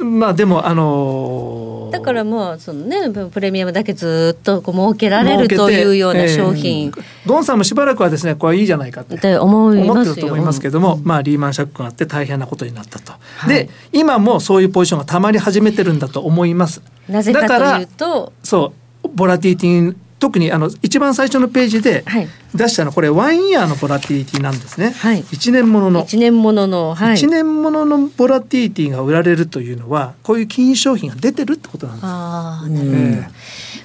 [0.00, 6.92] うまあでもあのーだからもうそのねプレミアムだけずっとこう設けられるというような商品。
[7.26, 13.12] ゴンさんもしばらくはですねこれいいじゃないかって思ってると思いますけども、まあリーマンショックがあって大変なことになったと。
[13.12, 13.54] はい。
[13.54, 16.82] で今もそういうポジションがたまり始めてるんだと思います。
[17.08, 18.72] なぜかだからというとそ
[19.04, 22.28] うボラティリティ特にあの一番最初のページではい。
[22.54, 24.92] 出したのこれワンイヤーのボラティリティなんですね。
[24.92, 25.22] はい。
[25.22, 25.90] 1年もの。
[25.90, 32.06] の1年ものの、はい、1年もののボラティリティが売られるというのはこういう金融商品が出てるってことなんです。
[32.06, 33.28] あーえ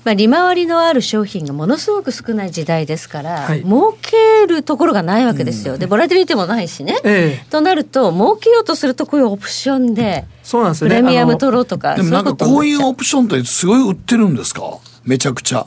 [0.04, 3.64] まあ、利回りのある商品がものすごく少ない時代ですから、はい。
[3.64, 5.78] 儲けるところがないわけですよ。
[5.78, 6.98] でボラティリティもないしね。
[7.04, 7.42] ええ。
[7.46, 10.96] えとなると儲けようとするとこういうオプションでプそうなんですよね。
[10.96, 14.80] レミアム取ろうとかでもなんかそういうことこういうオプションってすごい売ってるんですか？
[15.04, 15.62] めちゃくちゃ。
[15.62, 15.66] 売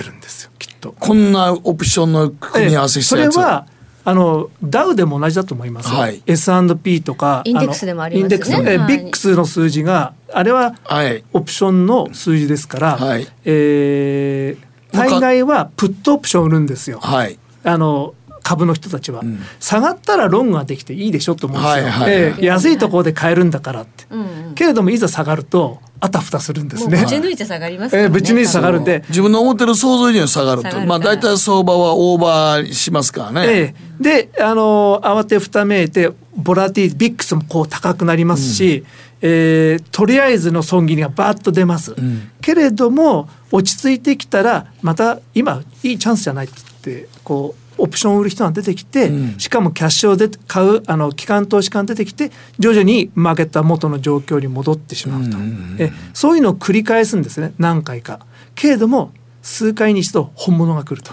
[0.00, 0.92] ってるんですよきっと。
[0.92, 3.66] こんなオプションの組み合わせしたやつ、それは
[4.04, 6.22] あのダウでも同じだと思いますよ、はい。
[6.26, 8.36] S&P とかインデックスでもありますね。
[8.36, 8.98] インデックス、えはい。
[8.98, 11.24] ビックスの数字があれははい。
[11.32, 13.26] オプションの数字ですから、はい。
[13.44, 17.38] えー大概はプットオプション売るんですよ、はい。
[17.64, 18.14] あの
[18.46, 19.40] 株の人たちは、ん。
[19.58, 27.00] 下がったらロングができていいでしょと思うんですよ、はいはいえー安いところで買えるんだからって、うんうんけれどもいざ下がるとあたふたするんですね。
[27.00, 28.06] ぶち抜いて下がりますからね。
[28.06, 29.04] えーぶち抜いて下がるんで。
[29.08, 30.68] 自分の思ってる想像以上に下がると。
[30.68, 30.98] 下がるから。
[30.98, 38.84] まあ大体相場はオーバーしますからね、ええ、で、あの慌てふためいてボラティビックスもこう高くなりますし、
[39.20, 42.30] えーとりあえずの損切りがバーッと出ます、ん。
[42.40, 46.54] けれども落ち着いてきたらまた今いいチャンスじゃないって
[46.84, 49.38] 言ってこうオプションを売る人が出てきて、うん。
[49.38, 55.36] しかもキャッシュをで買うあの機関投資家が出てきて徐々にマーケットは元の状況に戻ってしまうと、
[55.78, 58.20] えそういうのを繰り返すんですね何回か。
[58.54, 59.12] けれども
[59.42, 61.12] 数回に一度本物が来ると。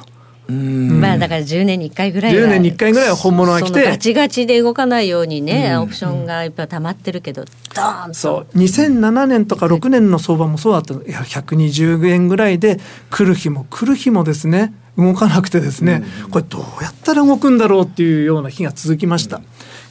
[0.49, 0.99] うん。
[0.99, 8.13] まあだから10年に1回ぐらいは10年に1回ぐらいは本物が来てガチガチで動かないようにね、オプションがいっぱい溜まってるけどドーンと。
[8.13, 8.57] そう。
[8.57, 11.03] 2007年とか6年の相場もそうだったの。
[11.03, 19.41] いや120円ぐらいで来る日も来る日もですね動かなくてですね、これどうやったら動くんだろうっていうような日が続きました、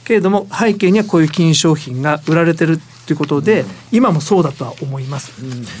[0.05, 5.33] けれども背景にはこういう金融商品が売られてるということで、今もそうだとは思います、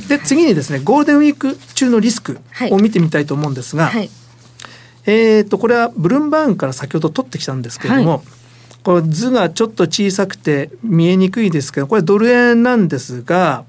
[0.09, 4.09] で次にですねゴールデンウィーク中のリスクを見てみたいと思うんですが、はい。
[5.05, 8.21] えー、とこれはブルームバーグから先ほど取ってきたんですけれども、は
[8.83, 13.63] これ図がちょっと小さくて見えにくいですけどこれドル円なんですが、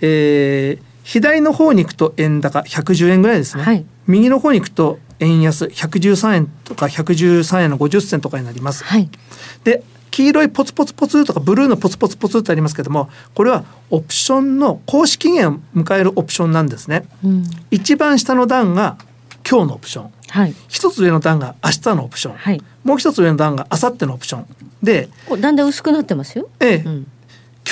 [0.00, 3.84] えー左の方に行くと円高110円ぐらいですね、はい。
[4.06, 8.84] 右の方に行くと円安113円とか113円の50銭とかになります。
[8.84, 9.08] はい。
[9.64, 17.08] で黄色いポツポツポツとかブルーのポツポツポツってありますけどもこれはオプションの公式期限を迎えるオプションなんですね。
[17.24, 17.44] うん。
[17.70, 18.98] 一番下の段が
[19.48, 20.10] 今日のオプション。
[20.28, 20.54] はい。
[20.68, 22.62] 一つ上の段が明日のオプション、はい。
[22.84, 24.46] もう一つ上の段が明後日のオプション。
[24.82, 25.08] で、
[25.40, 26.48] だんだん薄くなってますよ。
[26.60, 26.76] ええ。
[26.86, 27.06] うん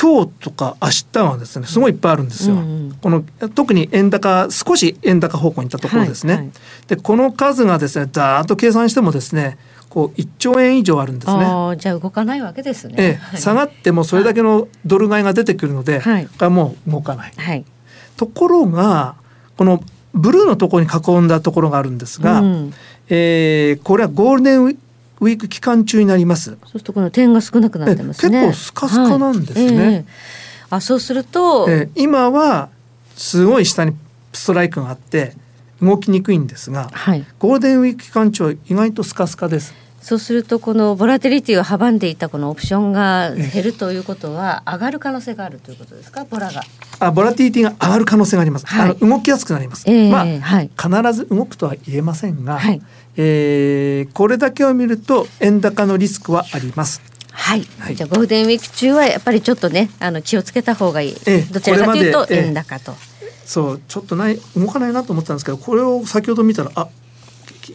[0.01, 2.55] 今日とか明日はですねすごいいっぱいあるんですよ。
[2.55, 3.23] うんうんこの
[3.55, 6.33] 特に円高少し円高方向に行ったところですね。
[6.35, 6.53] はいはい
[6.89, 9.59] でこの数がですねざーっと計算してもですね
[9.89, 11.45] こう1兆円以上あるんですね。
[11.79, 17.33] じゃあ動かないわけですねええはい下がってもそれだけのドル買いが出てくるので、はいこれはもう動かない。
[17.37, 17.65] はい
[18.17, 19.15] ところが
[19.57, 19.83] この
[20.15, 22.75] ブルーのところに囲んだところがあるんですが、うん
[23.09, 24.79] えーこれはゴールデン
[25.21, 26.51] ウィーク期間中になります。
[26.51, 28.39] そうするとこの点が少なくなってますね。
[28.39, 30.05] え結構スカスカなんですねはいええ
[30.71, 32.69] あそうすると、えー今は
[33.17, 33.97] すごい下に
[34.33, 35.33] ストライクがあって
[35.83, 37.25] 動きにくいんですがはい。
[37.39, 39.75] ゴールデンウィーク期間中は意外とスカスカです。
[40.01, 46.25] そうするとこのボラティリティを阻んでいたこのオプションが減るということは上がる可能性があるということですか？
[46.25, 46.63] ボラが。
[47.01, 48.67] あボラティリティが上がる可能性があります。
[48.67, 49.85] はいあの動きやすくなります。
[49.87, 52.81] ええまあ、はい必ず動くとは言えませんが、はい
[53.17, 57.03] えーこれだけを見ると円高のリスクはあります。
[57.31, 62.95] はい、はいじゃあゴールデンウィーク中はやっぱりちょっとねあの気をつけた方がいい、ええどちらかというと円高と、
[63.45, 66.89] そうちょっとない動かないなと思ったんですけどこれを先ほど見たらあ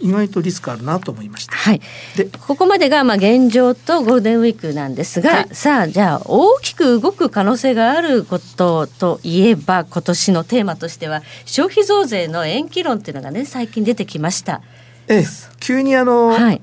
[0.01, 1.55] 意外とリスクあるなと思いました。
[1.55, 1.81] はい。
[2.15, 5.49] でここまでがまあ現状とゴールデンウィークなんですが、はい。
[5.51, 14.61] さあじゃあ大きく動く可能性があることといえば今年のテーマとしては消費増税の延期論っていうのがね最近出てきました。
[15.07, 15.25] ええ
[15.59, 16.61] 急にあの、はい。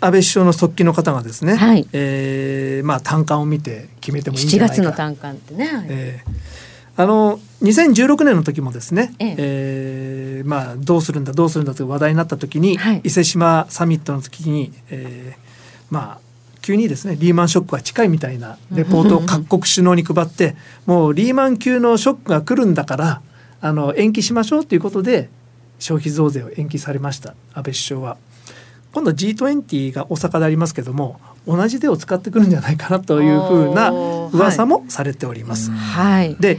[0.00, 1.88] 安倍首相の側近の方がですね、はい。
[1.92, 4.74] えーまあ単価を見て決めてもいいんじ7ゃないか。
[4.74, 5.86] 月の単価ってね、はい。
[5.88, 6.53] えー
[6.96, 9.34] あの2016年の時もですね、ええ。
[9.38, 13.00] えーまあ、どうするんだどうするんだという話題になった時に、はい。
[13.04, 15.44] 伊勢志摩サミットの時に、えー
[15.90, 16.24] まあ
[16.60, 23.22] 急にですねリーマンショックは近いみたいなレポートを各国首脳に配ってもうリーマン級のショックが来るんだから
[23.60, 25.28] あの延期しましょうということで
[25.78, 28.16] 消費増税を延期されました安倍首相は。
[28.94, 35.70] 今度 G20 が大阪でありますけども同じ手を使ってくるんじゃないかなというふうな噂もされております。
[35.70, 36.36] はい。
[36.40, 36.58] で、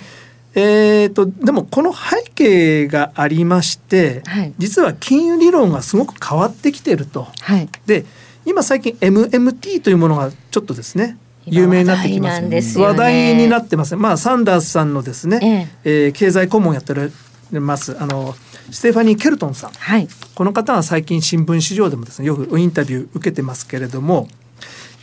[0.56, 4.54] えー、とでもこの背景がありまして、はい。
[4.58, 7.28] 実は金融理論がすごく変わってきてると。
[7.42, 7.70] はい。
[7.86, 8.06] で
[8.46, 12.62] 今最近 MMT というものがちょっとですね今有名になってきますね。
[12.84, 13.98] 話題になってます。
[13.98, 16.08] まあサンダースさんのですね、ええ。
[16.08, 17.10] ー経済顧問やっておら
[17.52, 18.34] れますあの
[18.72, 19.72] ステファニー・ケルトンさん。
[19.72, 20.08] はい。
[20.36, 24.30] この方は最近新聞市場でもですねよくインタビュー受けてますけれども、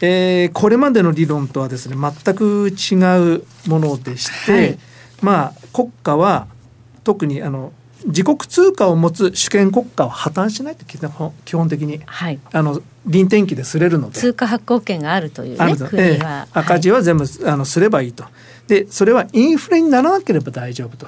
[0.00, 2.94] えーこれまでの理論とはですね全く違
[3.34, 4.78] うものでして、はい
[5.22, 6.46] まあ国家は
[7.04, 7.72] 特にあの
[8.06, 14.18] 自国通貨を持つ主権国家は破綻しないと基本基本的にはいあの臨転機で擦れるので。
[14.18, 18.24] 通貨発行権があるというねええ赤字は全部、あのすればいいと。
[18.68, 21.06] でそれはインフレにならなければ大丈夫と。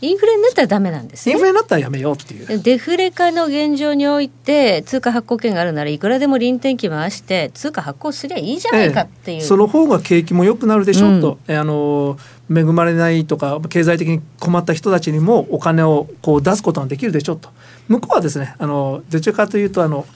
[0.00, 1.32] インフレになったらダメなんですね。
[1.32, 2.62] インフレになったらやめようっていう。
[2.62, 12.16] デフレ化の現状において通貨発行権があるならいくらでも臨転機回して通貨発行すりゃいいじゃないかっていう、ええその方が景気も良くなるでしょうと、えあの
[12.50, 17.50] 恵まれないとか経済的に困った人たちにもお金をこう出すことができるでしょうと。
[17.88, 20.06] 向こうはですねあのどちらかというとあの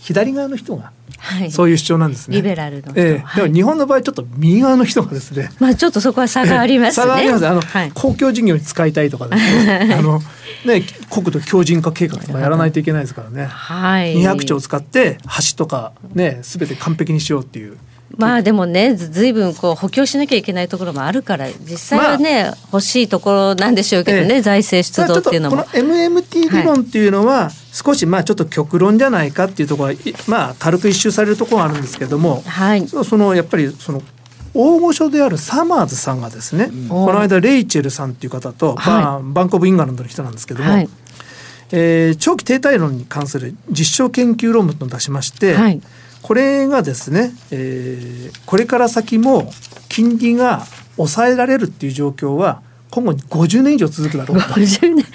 [0.00, 0.92] 左側の人が
[1.28, 2.36] はい、そういう主張なんですね。
[2.36, 3.18] リベラルの人、ええ。
[3.18, 3.42] はい。
[3.42, 5.50] でも日本の場合ちょっと右側の人がですね。
[5.58, 7.02] まあちょっとそこは差がありますね。
[7.04, 7.46] 差があります。
[7.46, 9.94] あの、はい、公共事業に使いたいとかですね。
[9.98, 10.20] あ の
[10.64, 13.46] ね国土強靭化計画とかやらないといけないですからね。
[13.46, 17.76] はい、200兆使って橋とかね全て完璧にしようっていう。
[18.18, 24.42] まあでもねずずいぶんこう補強しなきゃいけないところもあるから実際はね、欲しいところなんでしょうけどね、ええ。
[24.42, 25.58] 財政出動っていうのも。
[25.58, 32.88] この MMT 理論っていうのは少しまあちょっと極論じゃないかっていうところはいまあ軽く一周されるところがあるんですけども、はい。
[32.88, 34.02] そのやっぱりその
[34.52, 39.02] 大御所であるサマーズさんがですね、この間レイチェルさんっていう方と、はい。
[39.04, 40.88] バーバンコブ・イングランドの人なんですけども、はい。
[41.70, 45.80] えー長期停滞論に関する実証研究論文を出しまして、はい
[46.28, 49.50] これがですね、えーこれから先も
[49.88, 52.60] 金利が抑えられるっていう状況は
[52.90, 54.44] 今後50年以上続くだろうと。
[54.44, 55.06] 50年。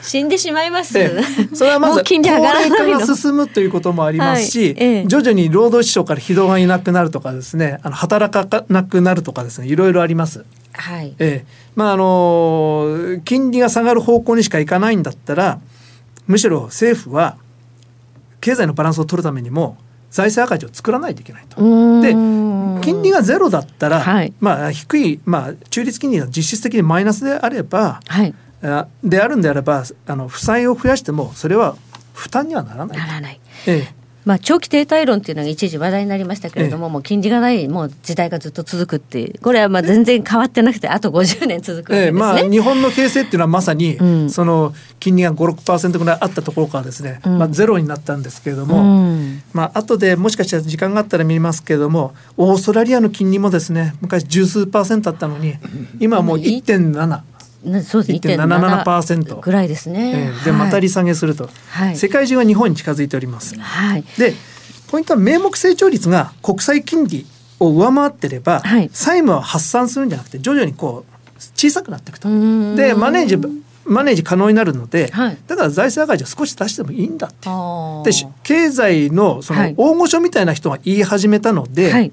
[0.00, 1.10] 死んでしまいます、え
[1.52, 1.54] え。
[1.56, 3.00] それはまもず高う金利上がら齢ないの。
[3.00, 4.68] 化が進むということもありますし、はい。
[4.78, 5.06] ええ。
[5.08, 10.44] 徐々に労働市場から人がいなくなるとかですねあの働かなくなるとかですねいろいろあります。
[10.72, 11.16] はい。
[11.18, 11.46] ええ。
[11.74, 15.60] まああの金利が下がる方向にしかいかないんだったら
[16.28, 17.38] むしろ政府は
[18.40, 19.76] 経済のバランスを取るためにも
[20.10, 21.60] 財政赤字を作らないといけないと。
[22.02, 22.12] で
[22.82, 31.76] 金利がゼロだったら、はいまあ低い、まあ、中立金利が実質的にマイナスであればはいあであるんであればあの負債を増やしてもそれは
[32.12, 32.98] 負担にはならない。
[32.98, 33.40] ならない。
[33.66, 42.20] ええまあ、長期停滞論っていうのが一時話題になりましたけれども、もう金利がないもう時代がずっと続くっていうこれはまあ全然変わってなくてあと50年続くわええけですね。
[42.20, 44.30] まあ、日本の形成っていうのはまさに、うん。
[44.30, 47.38] その金利が56%ぐらいあったところからですね、うん。
[47.38, 49.42] まあ、ゼロになったんですけれども、うん。
[49.52, 55.54] まあ後でもしかしたら時間があったら見ますけれどもオーストラリアの金利もですね昔十数パーセントあったのに
[55.98, 57.24] 今はもう1.7、な
[57.82, 60.32] そうです1.77%ぐらいですね。
[60.34, 63.58] ええでまた利下げすると、はい世界中が日本に近づいております。
[63.58, 64.04] はい。
[64.18, 64.34] で
[64.88, 67.26] ポイントは名目成長率が国際金利
[67.60, 72.28] を上回ってれば、はい債務は発散するんじゃなくて徐々にこう小さくなっていくと。
[72.28, 73.36] んでマネージ
[73.84, 77.48] マネージ可能になるので、はいだから財政赤字を少し出してもいいんだって
[78.04, 82.12] でし経済のそはいの大御所みたいな人が言い始めたので、はい。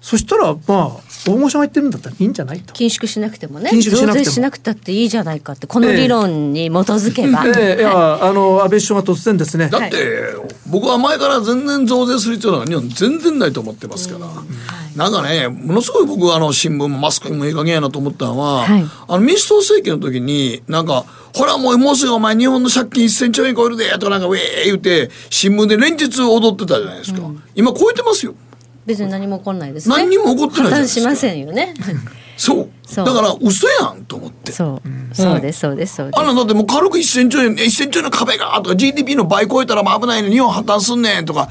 [0.00, 0.96] そしたらまあ
[1.26, 2.72] 大御所が言ってるんだったらいいんじゃないと。
[2.72, 3.70] 緊縮しなくてもね。
[3.70, 4.12] 緊縮しなくても。
[4.12, 10.34] 増税しなくたっていいじゃないかってこの理論に基づけば、ええいやあの安倍首相が突然ですね、だって、
[10.66, 14.26] 僕は前から全然増税する必要なんか日本全然ないと思ってますから、
[14.96, 18.84] なんかねものすごい僕はあの新聞もマスコミもいい加減やなと思ったのは、はい。
[19.08, 27.20] あの民主党政権の時になんかほらもうもうすぐお前日本の借金1000兆円超えるでとかなんかウェー言って新聞で連日踊ってたじゃないですか、
[27.54, 28.34] 今超えてますよ
[28.88, 29.94] 別に何も起こらないですね。
[29.96, 31.74] 何にも起こってないじしませんよね。
[32.38, 32.70] そう。
[32.96, 34.50] だから嘘やんと思って。
[34.50, 36.18] そう、そうですそうですそうです。
[36.18, 41.50] あらだってもう軽く1000兆円1000兆円の壁がとか GDP の倍超えたらもう危ないのに日本破綻すんねんとか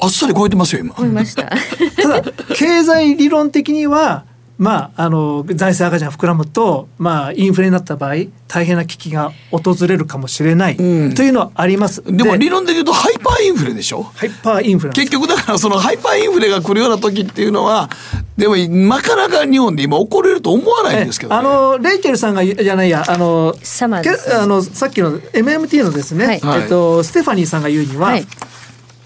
[0.00, 0.94] あっさり超えてますよ今。
[0.98, 1.44] 思いました。
[2.02, 2.22] ただ
[2.56, 4.24] 経済理論的には
[4.62, 8.14] まああの財政赤字が膨らむとまあインフレになった場合
[8.46, 11.14] 大変な危機が訪れるかもしれない、うん。
[11.14, 12.02] というのはあります。
[12.04, 14.02] でも理論的に言うとハイパーインフレでしょ？
[14.02, 17.90] ハイパーインフレ結局だからそのハイパーインフレが来るような時っていうのは
[18.36, 24.24] でもなかなか日本で今起これると思わないんですけど、ね、あのレイチェルさんがじゃないやあのサマーズ。
[24.28, 26.62] けあのさっきの MMT のですね、はい。
[26.62, 28.26] えっと、ステファニーさんが言うには、はい。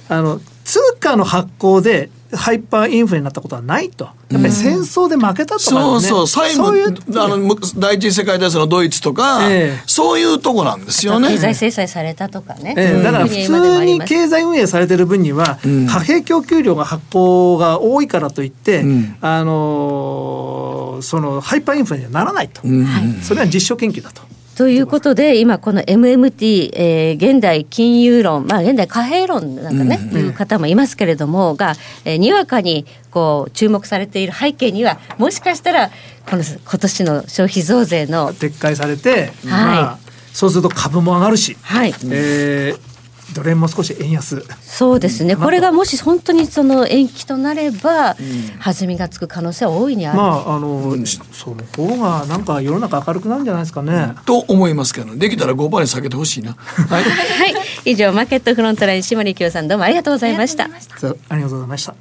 [0.08, 4.08] あの通貨の発行でハイパーインフレになったことはないと。
[4.30, 5.80] やっぱり戦争で負けたとか、ね。
[5.80, 6.26] そうそう。
[6.26, 9.82] 債務そういうあのむ第一次世界大戦のドイツとか、ええ。
[9.86, 11.28] そういうとこなんですよね。
[11.28, 13.02] 経済制裁されたとかね、ええ。
[13.02, 15.86] だから普通に経済運営されてる分には、ん。
[15.86, 19.16] 貨幣供給量が発行が多いからといって、うん。
[19.20, 22.86] あのーそのハイパーインフレにはならないと、うん。
[23.22, 24.22] それは実証研究だと。
[24.56, 35.90] ということで今この MMT、えー現代金融論まあ現代貨幣論なんかね、いう方もいますけれどもが、えーにわかにこう注目されている背景にはもしかしたら
[36.28, 39.98] この今年の消費増税の撤回されて、まあ、
[40.32, 41.90] そうすると株も上がるし、はい。
[42.10, 42.85] えー
[43.34, 44.44] ドル円も少し円安。
[44.62, 45.34] そうですね。
[45.34, 45.40] うん。
[45.40, 48.16] これがもし本当にその延期となれば、
[48.62, 54.14] 弾みがつく可能性は大いにある、まああの、しその方がなんか世の中明るくなるんじゃないですかね。
[54.24, 56.52] と思いますけどできたら5%に下げてほしいな。
[56.52, 57.02] はい。
[57.04, 57.54] はい。
[57.84, 60.64] 以上マーケットフロントライン島根清さんどうもありがとうございました。
[60.64, 61.94] ありがとうございました。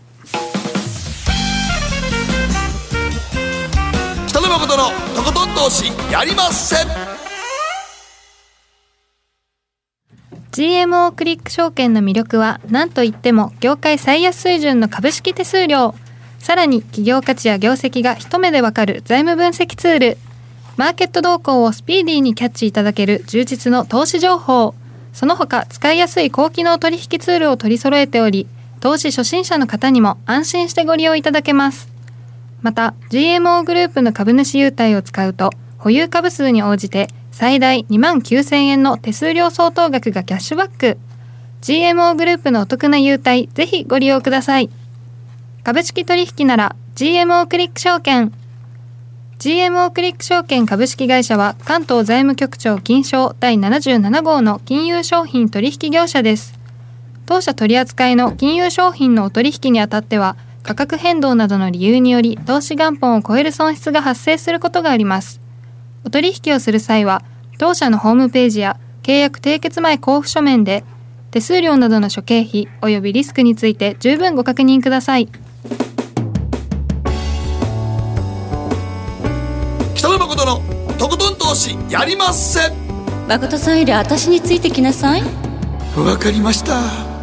[4.27, 4.83] 北野誠の
[5.15, 6.87] とことん投資やりません
[10.55, 15.93] GMO クリック証券の魅力は何といっても業界最安水準の株式手数料。
[16.39, 20.17] さらに企業価値や業績が一目でわかる財務分析ツール。
[20.77, 24.75] マーケット動向をスピーディーにキャッチいただける充実の投資情報。
[25.11, 28.47] その他使いやすい高機能取引ツールを取り揃えており
[28.79, 31.89] 投資初心者の方にも安心してご利用いただけます。
[32.61, 35.49] また GMO グループの株主優待を使うと
[35.79, 40.97] 保有株数に応じて最大2万9000円の手数料相当額がキャッシュバック。
[41.61, 44.69] GMO グループのお得な優待ぜひご利用ください。
[45.65, 48.31] 株式取引なら GMO クリック証券。
[49.37, 56.57] GMO クリック証券株式会社は関東財務局長金賞第77号の金融商品取引業者です。
[57.25, 65.43] 当社取扱いの金融商品のお取引にあたっては価格変動などの理由により投資元本を超える損失が発生することがあります。
[66.05, 67.23] お取引をする際は
[67.57, 70.83] 当社のホームページや契約締結前交付書面で
[71.31, 75.27] 手数料などの諸経費及びリスクについて十分ご確認ください。
[79.95, 80.61] 北野誠の
[80.97, 82.67] とことん投資やりませ。
[82.69, 82.73] ん
[83.27, 85.23] 誠さんより私についてきなさい。
[85.97, 87.15] わかりました。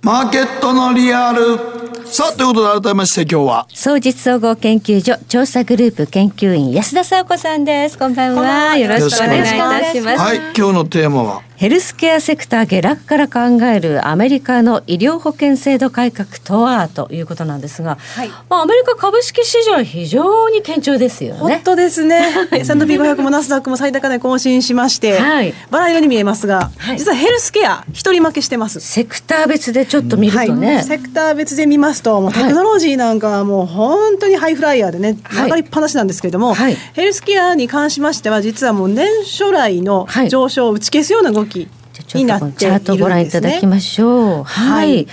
[0.00, 1.77] マーケットのリアル
[2.10, 3.66] さあということで改めまして今日は。
[3.72, 7.98] 総実総合研究所調査グループ研究員安田沙子さんです。
[7.98, 8.76] こんばんは。
[8.76, 10.18] よろしくお願いいたします。
[10.18, 11.47] はい今日のテーマは？
[11.58, 18.28] ヘルスケアセクター下落から考えるアメリカの医療保険制度改革とはということなんですが、はい。
[18.48, 21.40] まあ、アメリカ株式市場非常に堅調ですよね。
[21.40, 22.28] 本当ですね。
[22.52, 25.52] S&P500 もナスダックも最高値更新しまして、はい。
[25.72, 26.98] バラ色に見えますが、はい。
[26.98, 28.78] 実はヘルスケア一人負けしてます。
[28.78, 35.44] セクター別でちょっと見るとね、はい、セクター別で見ますともうテクノロジーなんかはもう本当にハイフライヤーでねはい。
[35.46, 36.76] 上がりっぱなしなんですけれども、はい。
[36.94, 40.28] ヘルスケアに関しましては実はもう年初来のはい。
[40.28, 42.60] 上昇を打ち消すような動きちょっとこのになっているんですね。
[42.60, 44.44] チャートをご覧いただきましょう。
[44.44, 44.88] はい。
[44.88, 45.06] はい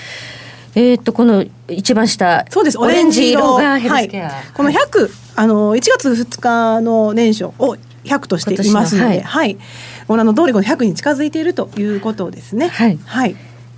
[0.77, 4.25] えーっとこの一番下、そうですオレンジ色がヘルスケア。
[4.25, 9.57] はい、この100、あの1月2日の年初を100としていますので、今年のははい、
[10.05, 12.67] ご覧の通りこの100に近づいているということですね。
[12.67, 13.35] はいはい、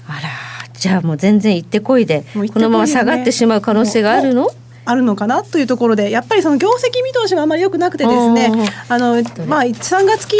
[0.07, 0.21] あら、
[0.73, 4.49] じゃあもう全然行ってこいで、もう行ってこいでねこのまま下がってしまう可能性があるの？
[4.89, 8.51] あるのかなというところでやっぱりその業績見通しがあまり良くなくてですね
[8.89, 10.37] ああの、まあ、3月期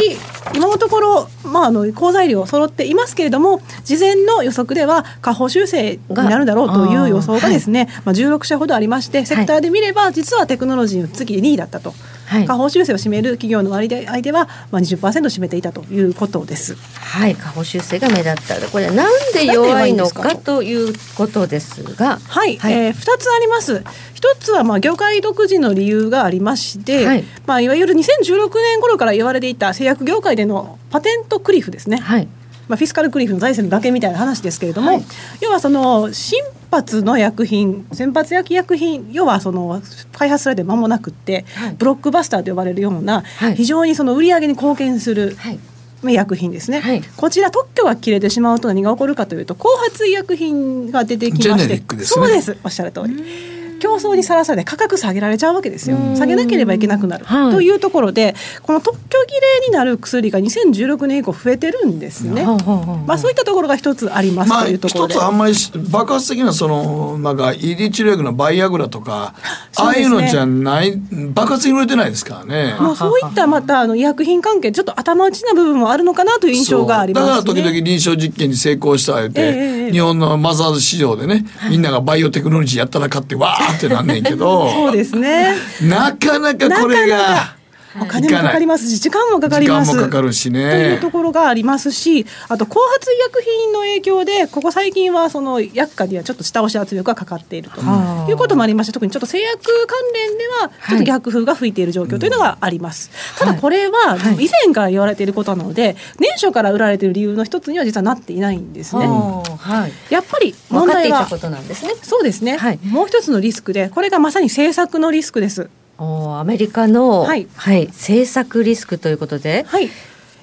[0.54, 11.90] 今のところ、まあ、あの好材料揃っていますけれども事前の予測では下方修正になるだろうという予想がですね、まあ、16社ほどありましてセクターで見れば実はテクノロジーの次で2位だったと。
[11.90, 11.98] はい
[12.46, 16.76] 下方修正を占める企業の割合では、まあ、20%占めていたということです。
[16.76, 18.68] はい、下方修正が目立った。
[18.68, 23.82] これなんで弱いのかということですが、はい、はいえー、2つあります。
[24.14, 31.98] 一つはまあ業界独自の理由がありまして、はいまあいわゆる2016年頃から言われていた製薬業界でのパテントクリフですね。
[31.98, 32.28] はい、
[32.68, 35.04] まあフィスカルクリフの財政の崖みたいな話ですけれども、はい。
[35.40, 36.40] 要はその新
[36.70, 41.74] 発の薬品先発薬医薬品要はその開発されて間もなくって、はい。
[41.78, 43.56] ブロックバスターと呼ばれるような、はい。
[43.56, 47.02] 非常にその売り上げに貢献するはい、薬品ですね、はい。
[47.16, 52.04] こちら特許が切れてしまうと何が起こるかというと後発医薬品が出てきましてね。
[52.04, 52.56] そうです。
[52.62, 55.96] おっしゃる通り競争にさらされて価格下げられちゃうわけですよ。
[56.16, 57.52] 下げなければいけなくなる、はい。
[57.52, 69.34] というところでこの特許切れになる薬が2016年以降増えてるんですね、まあ、そういったところが一つありますまあというところで、一つあんまりし爆発的なそのなんか ED 治療薬のバイアグラとか、
[69.76, 70.96] ああいそうのじゃない
[71.32, 72.76] 爆発的に売れてないですからね。
[72.78, 77.30] まあ、そういったまたあの医薬品関係ちょっと頭打ちな部分もあるのかなという印象がありますね。
[77.30, 85.54] だから時々臨床実験に成功した言うて、ええええ日本のマザーズ市場でね、みんながバイオテクノロジーやったら買ってわーってなんねんけどそうですね。
[85.82, 87.57] なかなかこれがか
[88.00, 89.92] お金もかかりますし時間もかかります。
[89.92, 90.70] 時間もかかるしね。
[90.70, 97.80] というところがありますしあと後発医薬品の影響でここ最近はその薬価にはちょっと下押し圧力がかかっていると。
[97.80, 104.44] はあいうこともありまして特にちょっと製薬関連ではちょっと逆風が吹いている状況というのがあります、ただこれははい。
[104.44, 111.94] 以前から言われていることなので年初から売られている理由の一つには実はなっていないんですね、はい、やっぱり分問題はかっていたことなんですね。
[112.02, 112.78] そうですね、はい。
[112.84, 117.46] もう一つのリスクでこれがまさに政策のリスクですおアメリカの、はい。
[117.88, 119.90] 政策リスクということで、はい。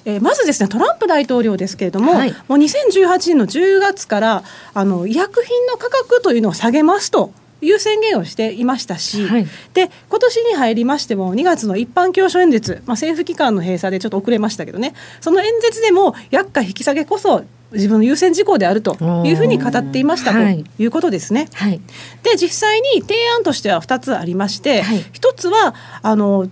[0.04, 2.30] えーまずですねトランプ大統領ですけれども、はい。
[2.46, 9.46] もう2018年の10月からあの医薬品の価格というのを下げますという宣言をしていましたし、はい。
[9.74, 14.94] で今年に入りましても2月の一般教書演説、まあ、政府機関の閉鎖でちょっと遅れましたけどね。
[15.20, 17.42] その演説でも薬価引き下げこそ
[17.72, 21.48] 自分の優先事項であるというふうに語っていましたとはいいうことですね。
[21.54, 21.80] はい、
[22.22, 26.48] で実際に提案としては2つありまして、はい1つはあの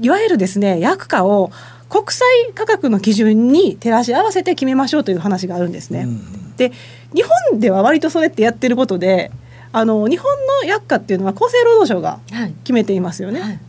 [0.00, 1.52] いわゆるですね薬価を
[1.88, 6.06] 国際価格の基準に照らし合わせて決めましょうという話があるんですね。
[6.56, 6.72] で
[7.14, 9.30] 日本では割とそれってやってることで
[9.72, 10.30] あの日本
[10.62, 13.40] の薬価っていうのは厚生労働省がはい決めていますよね。
[13.40, 13.60] はい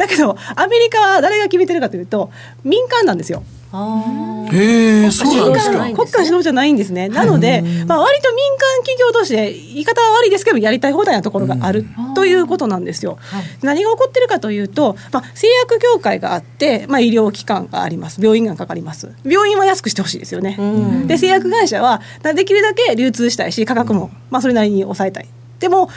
[0.00, 2.30] だけどアメリカは誰が決めてるかというと
[2.64, 3.42] 民間なんですよ。
[3.72, 5.10] あー。
[5.10, 5.78] そうなんですか。
[5.84, 7.08] 国家主導じゃないんですね。
[7.08, 13.18] なので、まあ割と民間企業として言い方は悪いですけどやりたい放題なところがあるということなんですよ。
[13.20, 13.44] はい。
[13.62, 18.20] 何が起こってるかというと、まあ、製薬業界があって、まあ、医療機関があります。
[18.20, 19.12] 病院がかかります。
[19.24, 21.06] 病院は安くしてほしいですよね、うん。
[21.06, 22.00] で製薬会社は
[22.34, 25.28] できるだけ流通したいし価格も、まあ、それなりに抑えたい。
[25.60, 25.90] でも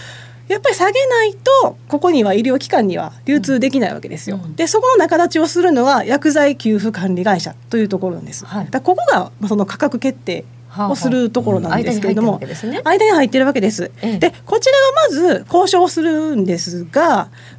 [0.47, 8.67] やっぱり下げないとここには医療機関には流通できないわけですよ、でそこの仲立ちをするのは薬剤給付管理会社というところなんです、はい。
[8.69, 13.91] だここがまあその価格決定をするところなんですけれども、間に入ってるわけですね間に入ってるわけです。
[14.01, 14.17] ええ。
[14.17, 17.07] でこちらがまず交渉するんですが、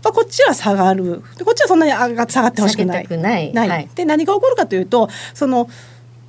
[0.03, 1.23] まあ、こっちは下がる。
[1.39, 3.09] でこっちはそんなに上が下がってほしくない。
[3.09, 3.53] ない。
[3.55, 3.89] はい。
[3.95, 5.69] で何が起こるかというとその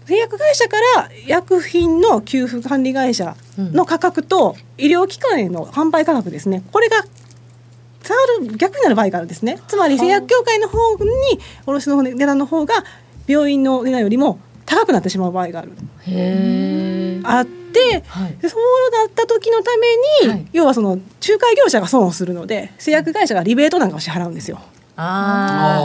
[0.06, 6.64] 製薬会社から薬品の給付管理会社の価格と医療機関への販売価格ですね。
[6.72, 7.04] これが
[8.04, 9.60] 下がる逆になる場合があるんですね。
[9.68, 11.10] つまり製薬協会の方に
[11.66, 12.76] 卸の値段の方が
[13.28, 15.72] 病院の値段よりも高くなってしまう場合がある。
[16.08, 18.38] へえあって、はい。
[18.38, 19.72] でそうなった時のた
[20.22, 20.48] めに、はい。
[20.54, 21.04] 要はその仲
[21.40, 24.60] 介業者が損をするので製薬会社がリベートなんかを支払うんですよ。
[24.98, 25.84] あ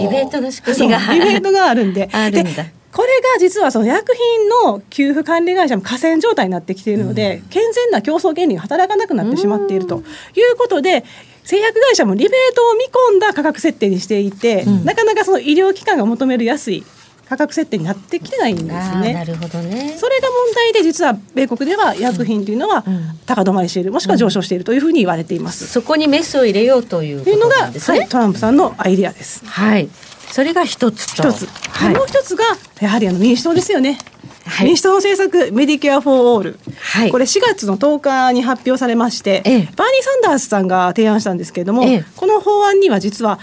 [0.00, 0.98] リベートの仕組みが。
[1.12, 2.08] リベートがあるんで。
[2.14, 10.02] あるんだでこれが実はその薬品の給付管理会社も寡占状態になってきているので、健全な競争原理が働かなくなってしまっていると
[10.34, 11.04] いうことで、
[11.44, 16.84] 製薬会社もリベートを見込んだ価格設定にしていて、なかなかその医療機関が求める安い
[17.28, 18.68] 価格設定になってきてないんです
[19.00, 19.12] ね。
[19.12, 19.96] なるほどね。
[19.98, 22.84] それが問題で実は米国では医薬品というのは
[23.26, 25.66] 高止まりしているもしくは上昇しているというふうに言われています。
[25.66, 27.56] そこにメスを入れようということというのが。
[27.56, 29.44] はい、トランプさんのアイディアです。
[29.44, 29.88] はい。
[30.30, 31.28] それが一つと。
[31.30, 32.44] 一つ、はいもう一つが
[32.80, 33.98] やはりあの民主党ですよね。
[34.44, 39.72] はい民主党の政策メディケア・フォー・オール、はいこれ4月の10日に発表されまして、ええバーニー・
[40.02, 43.40] サンダースさんが提案したんですけれども、ええこの法案には実は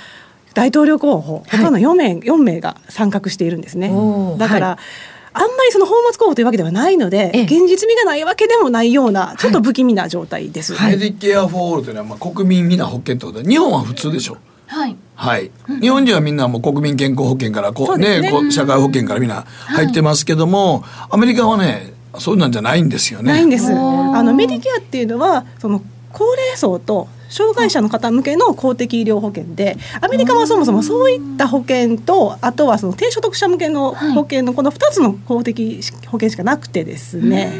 [0.53, 3.91] 大統領候補他の4名,、4名が参画しているんですね。
[4.37, 4.79] だから、は
[5.33, 7.43] あんまりその泡沫候補というわけではないので、ええ。
[7.43, 14.37] 現実味がないわけでもないようなちょっと不気味な状態です、メディケア・フォー・オールというのはまあ国民皆保険ってことで日本は普通でしょ。
[14.67, 14.95] はい。
[15.15, 15.51] はい、
[15.81, 18.21] 日本人はみんなもう国民健康保険からこう、ね。
[18.21, 23.33] ねこう社会保険からみんな入ってますけども、アメリカはねそうなんじゃないんですよね。
[23.33, 23.71] ないんです。
[23.71, 25.81] あのメディケアっていうのはその
[26.11, 37.51] 高齢層と障害者の方向けの公的医療保険でアメリカはそもそもそういった保険とあとはその低所得者向けの保険のこの2つの公的保険しかなくてですね。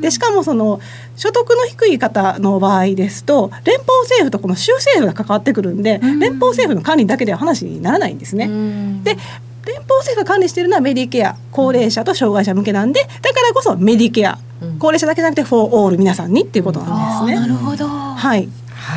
[0.00, 0.80] でしかもその
[1.16, 8.48] 所得の低い方の場合ですと連邦政府とこの州政府が関わってくるんで連邦政府の管理だけでは話にならないんですね。
[9.04, 9.16] で
[9.64, 14.36] 連邦政府が管理しているのはメディケア高齢者と障害者向けなんでだからこそメディケア、
[14.80, 17.40] 高齢者だけじゃなくてフォーオール皆さんにっていうことなんですね。
[17.40, 17.86] なるほど。
[17.86, 18.48] はい、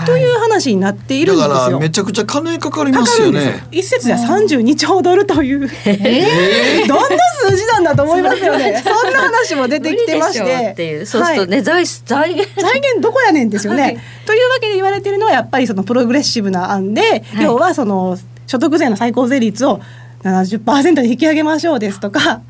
[0.06, 1.54] という話になっているんですよ。
[1.54, 3.68] だからめちゃくちゃ金かかりますよかかるんですよね。
[3.72, 7.08] 一説では32兆ドルという、 どんな
[7.50, 8.84] 数字なんだと思いますよね。
[8.84, 11.06] そんな話も出てきてまして、っていう。
[11.06, 12.62] そうするとね、財財源。
[12.62, 13.82] 財源どこやねんですよね。
[13.82, 18.18] はいというわけで言われているのはやっぱりそのプログレッシブな案で、要はその
[18.48, 19.82] 所得税の最高税率を
[20.26, 22.42] 70%に引き上げましょうですとか、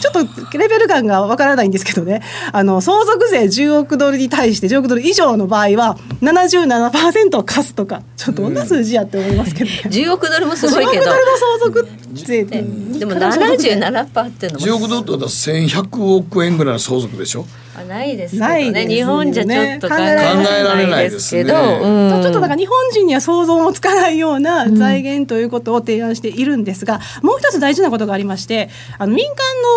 [0.00, 0.12] ちょっ
[0.50, 2.22] とレベル感がわからないんですけどね
[2.52, 9.82] あの相続税10億ドルに対して10億ドル以上の場合は77%を課すとかちょっとどんな数字やって思いますけどね。
[9.84, 11.04] 10億ドルもす10億ドルのごいけど。
[11.04, 12.62] 相続税で
[13.04, 17.44] も77%っていうのも10億ドルってことは1100億円ぐらいの相続でしょ？
[17.78, 18.50] あないですけどね。
[18.50, 18.94] ないですよね。
[18.94, 22.22] 日本じゃちょっと考えられないですねけど、うん。
[22.22, 29.36] ちょっとだから日本人には想像もつかないような財源ということを提案しているんですが、もう一つ大事なことがありましてあの民間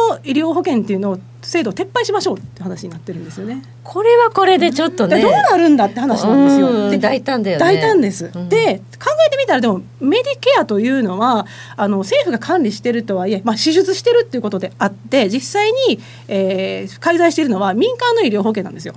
[0.10, 1.20] の医療保険っていうのを
[1.52, 3.62] 制度を撤廃しましょうって話になってるんですよね。
[3.84, 6.70] これはこれでちょっとねでどうなるんだって話なんですよ。
[6.70, 8.32] うんで大胆だよね大胆です。
[8.34, 11.46] うんで考えてみたらでもメディケアというのは
[11.76, 16.00] あの政府が管理してるとはいえ、まあ、支出してるっていうことであって実際に、
[16.30, 18.94] えー介在しているのは民間の医療保険なんですよ。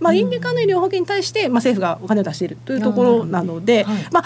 [0.00, 4.24] まあ、民間の医療保険に対して、まあ、政府がお金を出しているというところなので、はいまあ、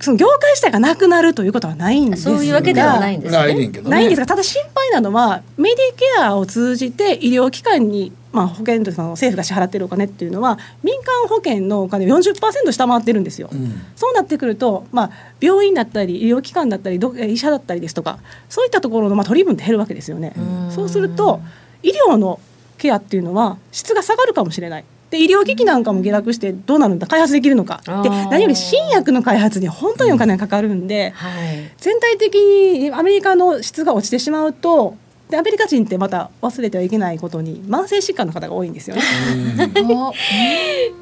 [0.00, 13.48] その業界自体がなくなるということはないんですがそういうわけではないんですねないねんですがただ心配なのはメディケアを通じて医療機関に、まあ、保険とその政府が支払っているお金っていうのは民間保険のお金を40%下回ってるんですよ。
[13.52, 15.10] うんそうなってくると、まあ、
[15.40, 18.18] 病院だったり医療機関だったりど医者だったりですとか
[18.48, 20.32] そういったところの、まあ、取り分って減るわけですよね。
[20.70, 21.40] そうすると
[21.82, 22.40] 医療の
[22.78, 24.84] ケアっていうのは質が下がるかもしれない。
[25.12, 27.06] で医療機器なんかも下落してどうなるんだ？
[27.06, 27.82] 開発できるのか。
[28.02, 31.70] で何より新薬の開発に本当にお金がかかるんで、はい。
[31.76, 34.96] 全体的にアメリカの質が落ちてしまうと
[35.28, 39.02] でアメリカ人ってまた忘れてはいけないことに慢性疾患の方が多いんですよね。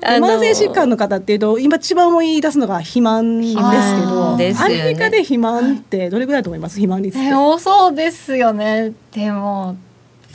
[0.02, 4.54] 慢性疾患の方っていうと今一番思い出すのが肥満ですけど、ね。
[4.58, 6.80] アメリカで肥満ってどれぐらいだと思います？
[6.80, 7.28] 肥満率って。
[7.28, 8.92] え多そうですよね。
[9.12, 9.76] でも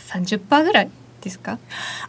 [0.08, 0.90] 30%ぐらい
[1.26, 1.60] ですか？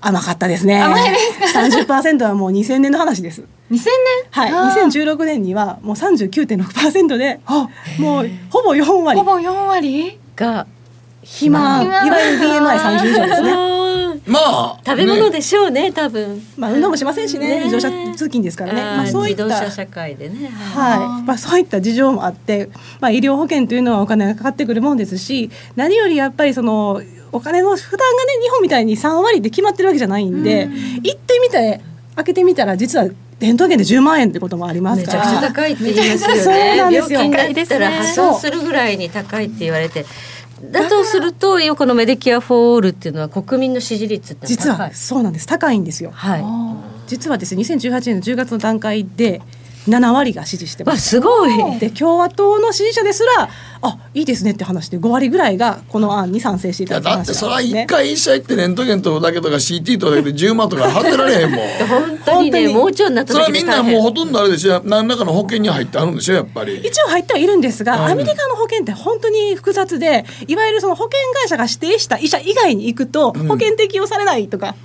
[0.01, 0.81] 甘かったですね。
[0.81, 1.17] 甘いで
[1.49, 3.43] す30%はもう2000年の話です。
[3.71, 3.85] 2000年？
[4.31, 4.87] はい、あー。
[5.15, 7.41] 2016年にはもう39.6%で
[7.99, 9.19] もうほぼ4割。
[9.19, 10.19] ほぼ4割？
[10.37, 10.67] が
[11.23, 13.51] 肥満い肥満わゆる BMI30 以上ですね。
[13.53, 13.77] う ん
[14.27, 16.43] まあ食べ物ねでしょうね多分。
[16.57, 17.49] まあ運動もしませんしね。
[17.61, 17.65] ね。
[17.65, 18.83] 自動車通勤ですからね。
[18.83, 20.51] まあそういった自動車社会でね。
[20.75, 21.27] はい。
[21.27, 22.69] まあ、そういった事情もあって、
[23.01, 27.01] まあ、医療保険というのはお金がかかってくるもんですし何よりやっぱりその
[27.33, 30.69] お金の負担がね日本みたいに3割って決まってるわけじゃないんで、
[31.03, 31.81] 行ってみて
[32.15, 33.09] 開けてみたら実は
[33.39, 36.41] 伝統券で10万円ってこともありますめちゃくちゃ高いって言いますよね。
[36.41, 37.21] そうなんですよ。
[37.21, 40.07] 病気ったら破産するぐらいに高いって言われて。
[40.71, 45.47] だとするとこのメディケア・フォー・オールっていうのは国民の支持率って実高はいそうなんです。
[45.47, 46.13] 高いんですよ。
[46.15, 46.45] はい。
[47.09, 49.43] 実はですね2018年の10月の段階で
[49.89, 50.95] 7割が支持してます。
[50.95, 51.79] わすごい。
[51.79, 53.49] で共和党の支持者ですら
[53.83, 61.69] あいいですねって話で5割ぐらいがこの案に賛成していいやただきましただってそれは一回医者行ってレントゲン取るだけとか CT 取るだけで10万とか払ってられへんもん。
[61.89, 63.17] 本当にね盲腸に。
[63.17, 66.77] なったそれは時みんなもうほとんどあれでしょ何らかの保険に入ってあるんでしょやっぱり。
[66.77, 68.13] 一応入ってはいるんですが、うん。
[68.13, 74.77] アメリカの保険って本当に複雑でいわゆるその保険会社が指定した医者以外に行くと保険適用されないとか、もう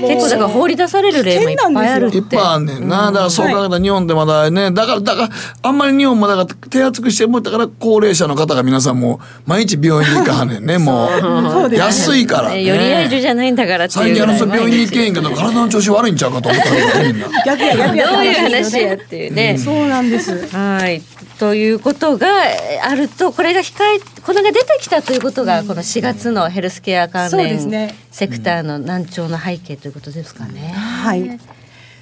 [0.00, 2.18] 結構だから放り出される例もいっぱいあるって。
[2.18, 5.28] いっぱいあんねんな、だからそう考えたら日本でまだねだからだから
[5.62, 11.74] あんまり日本もだから手厚くしてもだから高齢者の方が皆さんもう毎日病院に行かはんねんねもう。
[11.74, 12.62] 安いからね。
[12.62, 14.38] よりあいるじゃないんだからって最近あいう。
[14.38, 17.28] ぐらいの人病院に行けへんけど体の調子悪いんちゃうかと思ったらみんな。
[17.44, 18.12] 逆や逆や。
[18.12, 19.58] どういう話話やっていうね。
[19.58, 20.46] そうなんです。
[20.48, 21.02] はい
[21.38, 27.94] ということがえーあるとこれが控えこれが出てきたということがこの4月のヘルスケア関連ですね。
[28.10, 30.68] セクターの難聴の背景ということですかね。
[30.68, 31.38] はい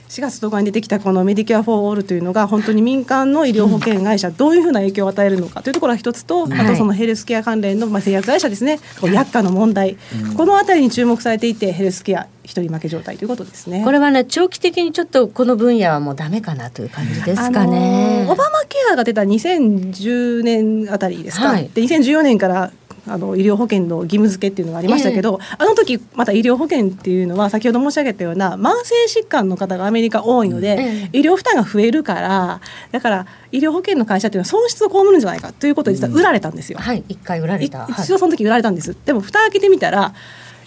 [0.09, 9.97] 4月10日に出てきたこのメディケア・フォー・オールというのが本当に民間の医療保険会社どういうふうな影響を与えるのかというところが一つと、あとそのヘルスケア関連のまあ製薬会社ですねこう薬価の問題、
[10.37, 13.83] このあたりに注目されていてヘルスケア一人負け状態ということですね。
[13.85, 18.25] これはね長期的にちょっとこの分野はもうダメかなという感じですかね。
[18.29, 18.33] ー。
[18.33, 21.69] オバマケアが出た2010年あたりですか、はい。
[21.75, 22.73] で2014年から
[23.09, 32.61] あの医療保険の義務付けっていうのがありましたけど、あの時また医療保険っていうのは先ほど申し上げたような慢性疾患の方がアメリカ多いので、医療負担が増えるから
[32.93, 36.79] だから医療保険の会社っていうのは損失を被るんじゃないかということで実は売られたんですよ。
[36.79, 37.87] はい一回売られた。
[37.91, 40.15] 一度その時売られたんです、でも蓋開けてみたら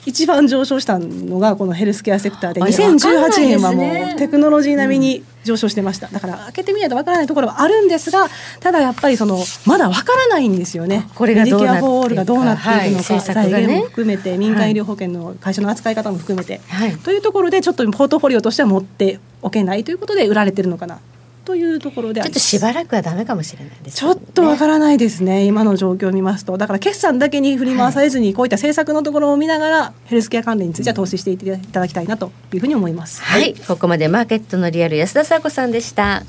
[0.06, 8.28] 一番上昇したのがこのヘルスケアセクターであれわかんない2018年はもうテクノロジー並みに上昇してました、だから開けてみないとわからないところはあるんですが
[8.60, 11.08] ただやっぱりそのまだわからないんですよね。
[11.16, 11.80] これがどうなっていくか。
[11.80, 13.22] メディケア・フォー・オールがどうなっていくのか、はい。
[13.22, 16.98] 財源も含めて民間医療保険の会社の扱い方も含めて、はい。
[16.98, 21.00] というところでちょっとポートフォリオとしては持っておけないということで売られてるのかな
[21.46, 33.24] というところでちょっとしばらくはダメかもしれないです、ちょっとわからないですね、今の状況を見ますと、だから決算だけに振り回されずに、こういった政策のところを見ながら、ヘルスケア関連については投資していただきたいなというふうに思います。
[33.24, 36.24] はい、ここまでマーケットのリアル安田沙子さんでした。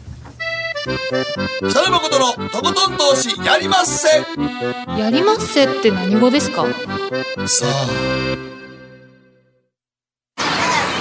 [1.58, 4.08] 北野誠のとことん投資やりまっせ。
[4.98, 6.64] やりますせって何語ですか？
[7.46, 8.59] さあ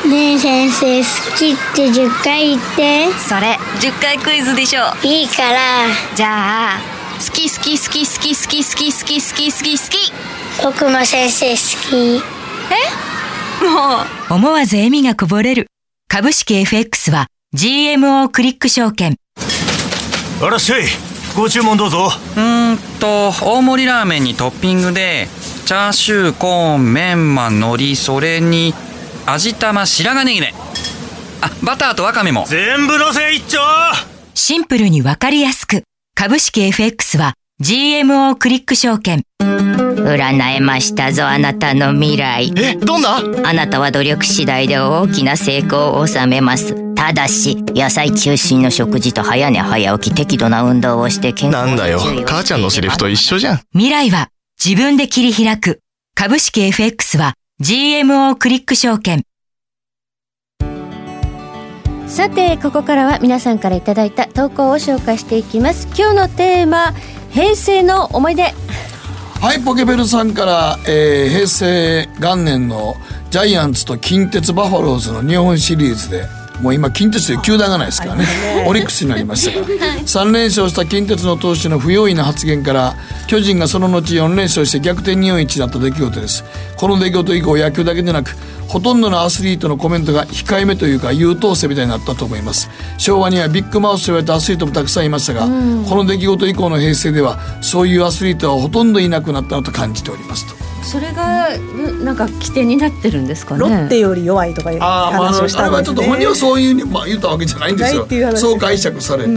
[0.10, 3.12] ねえ先生好きって10回言って。
[3.20, 5.60] それ10回クイズでしょいいから。
[6.16, 6.80] じゃあ
[7.20, 10.14] 好き好き好き好き好き好き好き好き好き好き。
[10.64, 11.57] 僕も先生好
[11.91, 12.24] き。
[13.64, 14.01] も
[14.32, 14.34] う。
[14.34, 15.68] 思わず笑みがこぼれる。
[16.07, 19.16] 株式 FX は GMO クリック証券。
[20.41, 20.86] あらっしゃい。
[21.36, 22.10] ご注文どうぞ。
[22.36, 25.28] うーんと大盛りラーメンにトッピングで
[25.68, 28.74] チャーシューコーンメンマ海苔それに
[29.32, 30.53] 味玉白髪ネギね。
[31.41, 32.45] あバターとワカメも。
[32.47, 33.59] 全部のせ一丁。
[34.34, 35.84] シンプルにわかりやすく。
[36.15, 42.53] 株式 FX は GMO クリック証券占えましたぞあなたの未来。
[42.57, 43.17] えどんな？
[43.17, 46.93] あなたは努力次第で大きな成功を収めます。
[46.95, 51.99] ただし野菜中心の食事と早寝早起き適度な運動をして健康なんだよ。
[52.25, 53.61] 母ちゃんのセリフと一緒じゃん。
[53.73, 54.30] 未来は
[54.63, 55.80] 自分で切り開く。
[56.15, 59.26] 株式 FX は GMO クリック証券。
[62.07, 65.86] さてここからは皆さんからいただいた投稿を紹介していきます。
[65.88, 66.93] 今日のテーマ
[67.32, 68.43] 平成の思い出。
[69.41, 72.95] はいポケベルさんから、えー平成元年の
[73.30, 76.28] ジャイアンツと近鉄バファローズの日本シリーズで
[76.62, 78.26] もう今近鉄という球団がないですからね。
[78.68, 79.66] オリックスになりましたから。
[79.66, 82.95] 3連勝した近鉄の投手の不用意な発言から
[83.28, 86.43] 巨人がその後4連勝して逆転日本一だった出来事です。
[86.76, 88.36] この出来事以降野球だけでなく
[88.70, 92.70] ほとんどのアスリートのコメントが控えめというか優等生みたいになったと思います。
[92.99, 95.47] 昭和にはビッグマウスと言われたアスリートもたくさんいましたが、こ
[95.95, 100.70] の出来事以降の平成ではそういうアスリートはほとんどいなくなったなと感じておりますと。
[100.84, 103.61] それがんなんか起点になってるんですかね。
[103.61, 106.11] ロッテより弱いとかいうあー、まあ、あの話をしたあれはちょっとんですね。
[106.11, 108.07] 本人はそういうふうに、まあ、言ったわけじゃないんですよ。
[108.36, 109.30] そう解釈されて、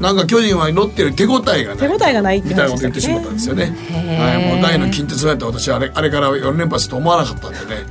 [0.00, 3.64] なんか巨人はロッテより手応えがない手応えがないってみたいなこと言ってしまったんですよね。
[3.64, 7.86] はい、もう大の近鉄だった私あれあれから4連覇すると思わなかったんでね、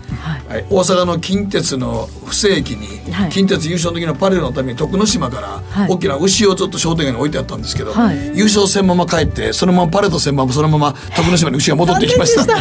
[0.48, 0.66] はい。
[0.70, 3.30] 大阪の近鉄の不正規に、はい。
[3.30, 5.90] 近鉄優勝の時のパレードのために徳之島からはい。
[5.90, 8.38] 大きな牛をずっと商店街に置いてあったんですけど、はい。
[8.38, 12.44] 優勝戦まま帰ってそのままパレード戦ままそのまま徳之島に牛が戻ってきました。
[12.44, 12.54] ん で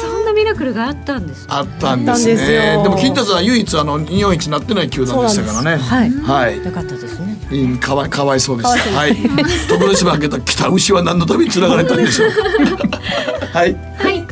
[0.00, 2.82] そんなミラクルがあったんですあったんですあったんですねよ。
[2.82, 6.10] でも近鉄は唯一あの日本一になってない球団でしたからねはい。
[6.10, 6.56] はい。
[6.64, 7.36] よかったですね。
[7.52, 8.98] うんかわいかわいそうでした。
[8.98, 9.16] はい。
[9.68, 12.98] 徳之島開けた北牛は何のために繋がれたんでしょうか。
[13.58, 13.76] はい。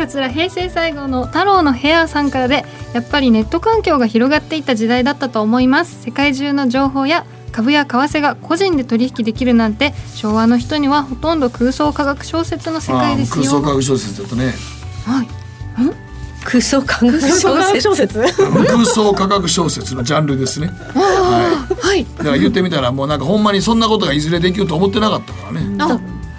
[0.05, 6.03] はい、桂平成最後の太郎のヘアさんからでやっぱりネット環境が広がっていった時代だったと思います。
[6.03, 13.45] 世界中の情報や株や為替が個人で取引できるなんて昭和の人にはほとんど空想科学小説の世界ですよ。
[13.45, 14.53] 空想科学小説だとね。
[15.07, 15.29] はい。
[16.45, 17.21] 空想科学
[17.81, 18.21] 小説？
[18.21, 19.95] 空想科学小説。
[19.95, 20.67] のジャンルですね。
[20.95, 25.61] はい、はい、だから言ってみたらもうなんかほんまにそんなことがいずれできると思ってなかったからね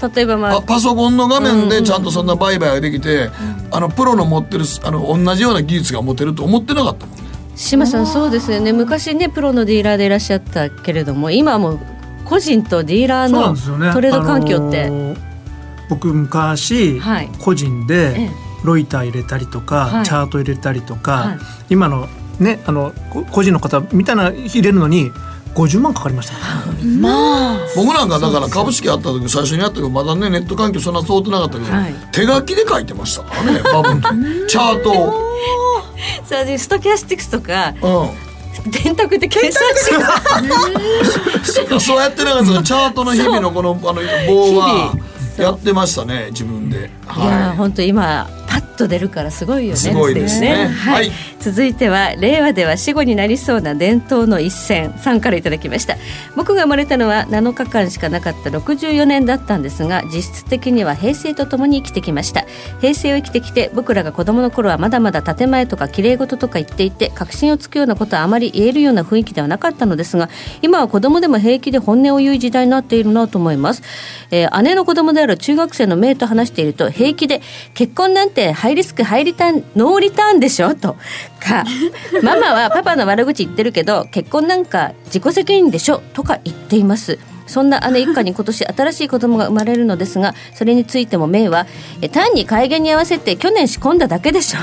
[0.01, 3.29] 例えばまあパソコンの画面でちゃんとそんな売買ができて、
[3.71, 7.23] あのプロの持ってるあの同じような技術が持てると思ってなかったもんね。
[7.55, 8.73] 島さんそうですよね。
[8.73, 11.79] 昔ねプロのディーラーでいらっしゃったけれども今はもう
[12.25, 13.55] 個人とディーラーの
[13.93, 15.17] トレード環境って、ねあのー、
[15.89, 18.29] 僕昔、はい、個人で
[18.63, 21.37] ロイター入れたりとか、はい、チャート入れたりとか、はい、
[21.69, 22.07] 今の
[22.39, 22.91] ねあの
[23.31, 25.11] 個人の方みたいな入れるのに
[25.55, 26.33] 50万かかりました、
[26.99, 34.47] まあ、僕なんかだから株式あった時最初にやったけどまだねネット環境そんな通ってなかったけど、はい、手書きで書いてましたからね バブル。
[34.47, 35.25] チャートを。
[36.25, 39.85] そうストキャスティクスとか、うん、電卓で計算し
[41.69, 44.95] てそうやってなんかチャートの日々のこのあの棒は
[45.37, 49.75] やってましたね自分で、はい、いや本当今パッと出るからすごいよね。
[49.75, 54.93] すごいですね、はい、はい、続いては令和では死後になりそうな伝統の一戦。
[54.97, 55.97] さんからいただきました。
[56.37, 62.45] 僕が生まれたのは7日間しかなかった64年だったんですが実質的には平成とともに生きてきました。
[62.79, 70.29] 平成を生きてきて僕らが子供の頃はまだまだ建前とか綺麗事とか言っていて確信をつくようなことはあまり言えるような雰囲気ではなかったのですが
[70.61, 73.83] 今は子供でも平気で本音を言う時代になっているなと思います、
[74.31, 77.41] えー、姉の子供である中学生の妹と話していると平気で
[77.73, 80.75] 結婚なんてハイリスクハイリターンノーリターンでしょ？
[80.75, 80.95] と
[81.39, 81.63] か
[82.23, 86.01] ママはパパの悪口言ってるけど結婚なんか自己責任でしょ？
[86.13, 87.19] とか言っています。
[87.47, 91.67] そんな姉一家に今年新しい子供が生まれるのですがそれについてもメイは
[92.11, 94.59] 単に改元に合わせて去年仕込んだだけでしょ？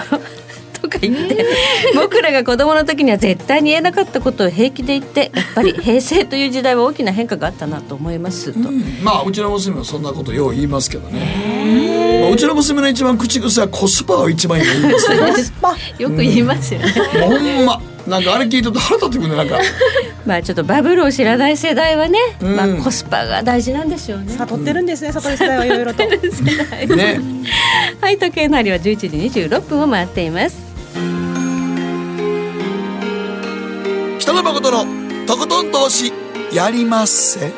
[0.83, 1.47] とか言って。
[1.95, 15.53] 僕らが子供の時には絶対に言えなかったことを平気で言ってやっぱり平成という時代は大きな変化があったなと思いますと、うん、まあうちの娘はそんなことよう言いますけどね、まあ、うちの娘の一番口癖はコスパを一番言いますね。
[15.99, 17.83] よく言いますよね、うん、ほんま。
[18.07, 19.59] なんかあれ聞いてると腹立ってくるねなんか。
[20.27, 24.35] まあちょっとバブルを知らない世代はね、うん、まあコスパが大事なんでしょうね。
[24.37, 26.19] 悟ってるんですね悟り世代はいろいろとね。
[28.01, 29.07] はい時計の針は11時
[29.41, 30.72] 26分を回っています
[34.33, 36.11] 北野誠のとことん投資
[36.55, 37.53] やりまっせ。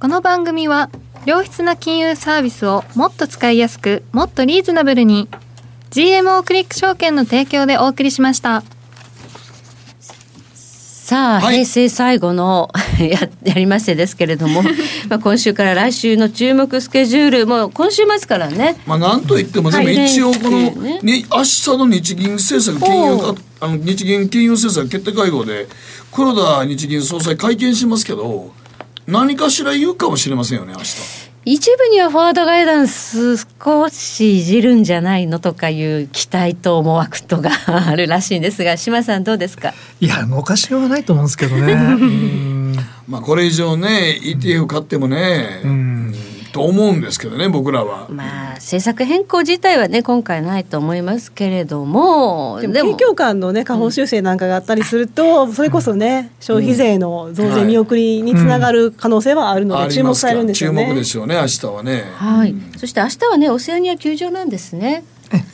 [0.00, 0.88] この番組は
[1.26, 5.28] 良質な金融サービスをもっと使いやすくもっとリーズナブルに
[5.90, 8.62] GMO クリック証券の提供でお送りしました。
[11.04, 14.62] さあ、はい、平成最後の ややりましてですけれども
[15.10, 18.80] まあ今週から来週の注目スケジュールもう今週末からね。
[18.86, 25.68] まあなんといってもでも一応この、ね、に明日の日銀政策金融あの日銀金融政策決定会合で
[26.10, 28.50] 黒田日銀総裁会見しますけど
[29.06, 31.23] 何かしら言うかもしれませんよね明日。
[31.46, 39.74] 一部にはフォワードガイダンス少しいじるんじゃないのとかいう期待と思惑とがあるらしいんですが島さんどうですか？
[40.00, 41.74] いや動かしようがないと思うんですけどね。
[43.06, 46.03] まあこれ以上ね ETF 買ってもね、うん
[46.54, 48.06] と思うんですけどね僕らは。
[48.08, 60.84] まあ政策変更自体はね今回ないと思いますけれどもでも景況感のね下方修正なんかがあったりすると、うん、それこそね消費税の増税見送りにつながる可能性はあるので、注目されるんですよね。
[60.84, 62.04] 注目ですよね明日はね。
[62.14, 65.02] はい、そして明日はねオセアニア球場なんですね。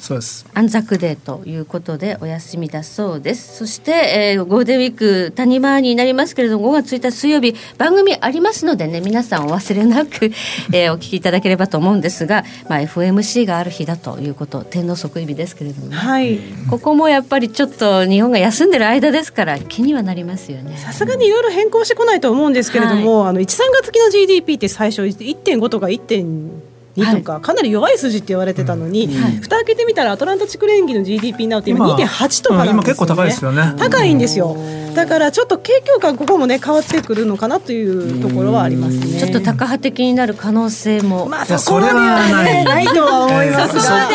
[0.01, 0.47] そうです。
[0.55, 3.59] 安楽デーということでお休みだそうです。
[3.59, 10.27] そして、えー、ゴールデンウィーク谷間になりますけれども5月1日水曜日番組ありますのでね皆さんお忘れなく、
[10.73, 20.77] えー、お聞きいただければと思うんですが、まあ、FMC がある日だということ天皇即位日ですけれども、ね、はい、ここもやっぱりちょっと日本が休んでる間ですから気にはなりますよね。
[20.79, 33.75] さすがにいろいろ変更してこないと思うんですけれども、はい、あの1、3月期の GDP って最初1.5とか1.2 2とか、はい、かなり弱い数字って言われてたのに、うん、蓋開けてみたらアトランタ地区連議の GDP になって今2.8とかなんですよ、ね、今結構高いですよね。
[33.79, 34.57] 高いんですよ。
[34.95, 39.21] だからちょっと景況感ここもね変わってくるのかなというところはありますね。
[39.21, 41.27] ちょっと高派的になる可能性も。
[41.27, 42.87] まあそこまではねない。
[42.87, 43.83] とは思いますが。
[43.83, 44.09] さ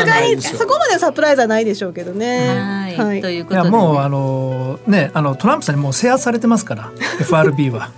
[0.00, 2.94] すがにそこまでサプライズはないでしょうけどね。
[2.96, 7.90] はい、ということで、ね、もうあのねあのトランプさんにもう制圧されてますから FRB は。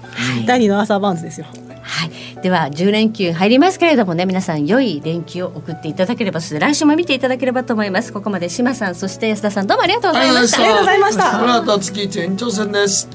[0.46, 1.46] 第二の朝バンズですよ
[1.88, 2.10] はい、
[2.42, 8.12] では10連休入りますけれどもね皆さん良い連休を送っていただければ来週も見ていただければと思います。
[8.12, 10.62] ここまで島さんそして安田さんどうもありがとうございました。
[10.62, 11.38] ありがとうございました。
[11.38, 13.08] この後月一延長戦です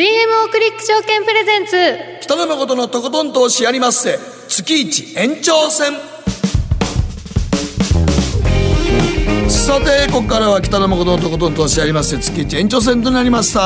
[0.00, 0.04] ク
[0.58, 1.76] リック証券プレゼンツ。
[2.22, 4.18] 北野誠のとことん投資やりまっせ。
[4.48, 5.92] 月一延長戦。
[9.50, 12.16] さてここからは北野誠のとことん投資やりまっせ。
[12.16, 13.60] 月一延長戦となりました。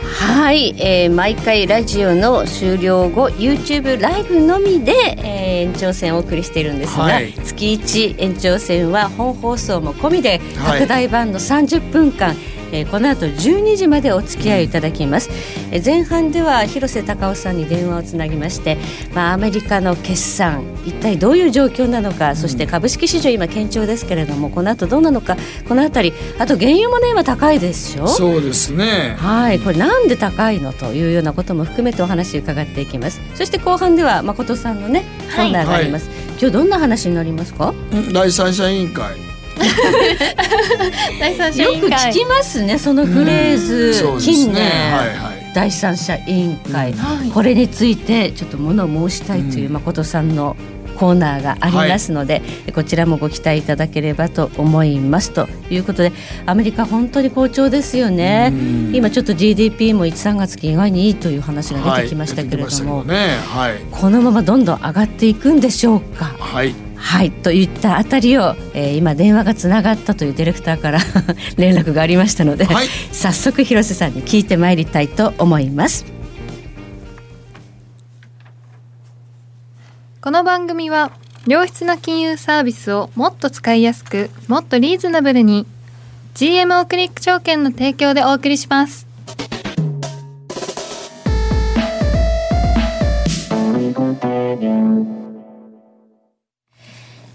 [0.00, 7.34] はい、えー毎回ラジオの終了後 YouTube ライブのみで、えー延長戦をお送りしているんですが、はい。
[7.34, 10.80] 月1延長戦は本放送も込みではい。
[10.80, 12.34] 拡大版の30分間、
[12.74, 15.30] えーこの後12時までお付き合いいただきます、
[15.70, 18.78] えー前半では広瀬隆夫さんに電話をつなぎまして、
[19.14, 25.36] まあ、アメリカの決算一体どういう状況なのか、そして株式市場今堅調ですけれどもこの後どうなのか
[25.68, 29.16] このあたりあと原油もね今高いでしょそうですね。
[29.18, 33.20] はい、これなんで高いのというようなことも含めてお話伺っていきます。
[33.34, 35.04] そして後半では誠さんのね
[35.36, 36.08] コーナーがあります。
[36.40, 37.70] 今日どんな話になりますか？
[37.70, 39.16] ん第三者委員会
[41.20, 42.12] 第三者よく委員会。
[42.12, 45.52] 聞きますねそのフレーズ、近年、はいはい。
[45.54, 46.94] 第三者委員会、
[47.32, 50.56] これについてちょっと物を申したいという誠さんの
[50.96, 52.42] コーナーがありますので、
[52.74, 55.32] こちらもご期待いただければと思います。
[55.32, 56.12] ということで
[56.46, 58.52] アメリカ本当に好調ですよね。
[58.92, 63.06] 今ちょっと GDP も1、3月期意外にいいという話が出てきましたけれども、はい。
[63.08, 63.14] ね。
[63.46, 63.74] はい。
[63.90, 66.34] このままどんどん上がっていくんでしょうか？
[66.38, 66.74] はい
[67.04, 71.00] はいといったあたりを、えー今電話がつながったというディレクターから
[71.56, 76.06] 連絡がありましたので、はい早速広瀬さんに聞いてまいりたいと思います。
[80.22, 81.12] この番組は
[81.46, 85.66] 良質な金融サービスをもっと使いやすくもっとリーズナブルに
[86.34, 89.06] GMO クリック証券の提供でお送りします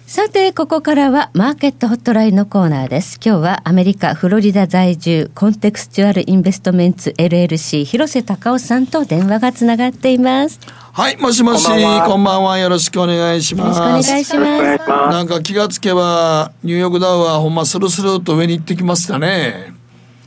[0.10, 3.20] さてここからはマーケットホットラインのコーナーです。
[3.24, 10.60] 今日はアメリカフロリダ在住コンテクスチュアルインベストメンツ LLC 広瀬隆夫さんと電話がつながっています。
[10.94, 12.08] はいもしもしこんばんは。
[12.08, 12.58] こんばんは。
[12.58, 14.88] よろしくお願いしよろますしくお願いします。
[14.90, 19.76] なんか気がつけばニューヨークダウはほんまスルスルっと上に行ってきましたね。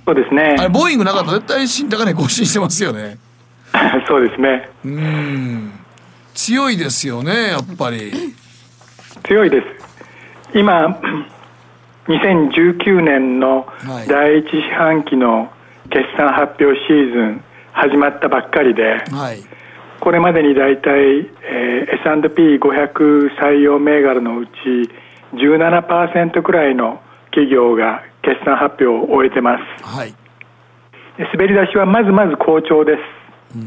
[0.06, 0.54] そうですね。
[0.60, 3.18] あれボーイングなかったら絶対新高値更新してますよね。
[4.06, 4.70] そうですね。
[4.84, 5.72] うん。
[6.34, 8.34] 強いですよねやっぱり
[9.24, 10.58] 強いです。
[10.58, 11.00] 今
[12.08, 14.08] 2019年のはい。
[14.08, 15.50] 第一四半期の
[15.90, 19.42] 決算発表シーズン始まったばっかりではい。
[20.00, 24.50] これまでに大体、えー、S&P500 採用銘柄のうち
[25.34, 29.84] 17%くらいの企業が決算発表を終えてます。
[29.84, 30.14] はい。
[31.16, 33.58] で滑り出しはまずまず好調です、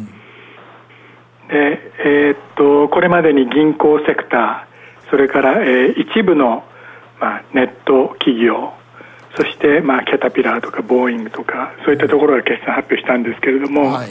[1.48, 4.75] でえーっとこれまでに銀行セクター
[5.10, 6.64] それから、えー一部の、
[7.20, 8.74] まあ、ネット企業
[9.38, 14.10] そして、まあ、キャタピラーとかボーイングとかそういったところが決算発表したんですけれども、はい。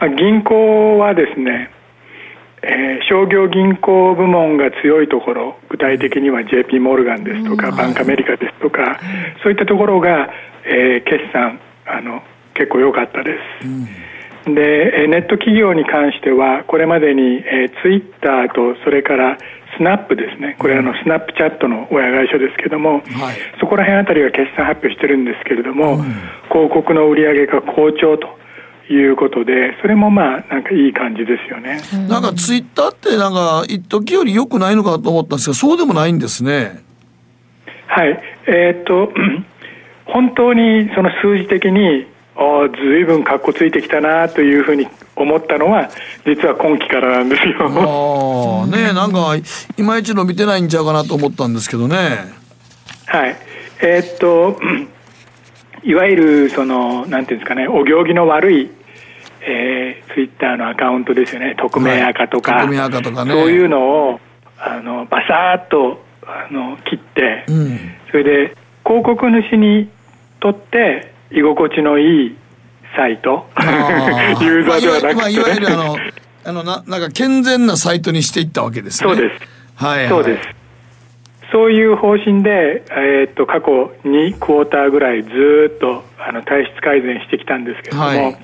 [0.00, 1.70] まあ、銀行はですね、
[2.62, 9.00] えー商業銀行部門が強いところ具体的には JP モルガンですとか、バンクアメリカですとか、
[9.42, 10.28] そういったところが、
[10.64, 12.22] えー決算あの
[12.54, 19.38] 結構良かったです、でえーネット企業に関してはこれまでに、えー、ツイッターとそれから
[19.78, 20.56] スナップですね。
[20.58, 23.04] これあのスナップチャットの親会社ですけども、はい。
[23.60, 26.02] そこら辺あたりが決算発表してるんですけれども、
[26.50, 28.38] 広告の売り上げが好調と
[28.92, 36.82] いうことでそれもまあなんかいい感じですよね、なんかツイッターってなんか一時より良くないのかと思ったんですけどそうでもないんですね。
[37.86, 38.20] はい。
[38.46, 39.12] えーっと
[40.06, 42.06] 本当にその数字的に
[42.40, 44.86] ああずいぶんかっこついてきたなというふうに
[45.16, 45.90] 思ったのは
[46.24, 47.56] 実は今期からなんですよ。
[47.60, 49.34] ああねなんか
[49.76, 51.96] いまいち伸びてないんちゃうかなと思ったんですけどね。
[53.06, 53.36] はい。
[53.82, 54.56] えーっと
[55.82, 58.70] いわゆるそのなんていうんですかねお行儀の悪い
[59.40, 61.54] えー、ツイッターのアカウントですよね。
[61.58, 62.66] 匿名赤とか,、はい。
[62.66, 63.32] 匿名赤とかね。
[63.32, 64.20] そういうのを
[64.58, 67.78] あのバサーッとあの切って、うん。
[68.10, 69.88] それで広告主に
[70.40, 72.36] とって居心地のいい
[72.96, 73.46] サイト。
[74.40, 75.14] ユーザーではなくて、ね。
[75.14, 75.96] まあいわゆるあの
[76.44, 79.10] あのななんか健全なサイトにしていったわけですね。
[79.10, 79.44] そうです。
[79.74, 80.48] はい、はい、そうです。
[81.50, 88.38] そういう方針で、えーっと過去2クォーターぐらいずーっとあの体質改善してきたんですけれども、はい。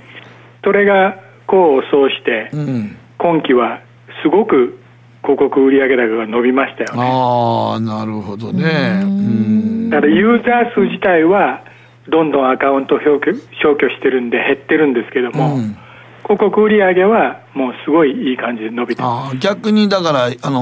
[0.63, 2.97] それが功を奏して、うん。
[3.19, 3.81] 今期は
[4.23, 4.79] すごく
[5.23, 7.03] 広告売上高が伸びましたよね。
[7.03, 9.01] ああなるほどね。
[9.03, 9.91] うん。
[9.91, 11.63] だからユーザー数自体は
[12.09, 13.33] どんどんアカウントを消去
[13.63, 15.77] 消去してるんで減ってるんですけども、うん。
[16.25, 19.37] 広告売上はもうすごいいい感じで伸びてます。
[19.37, 20.61] 逆にだからあの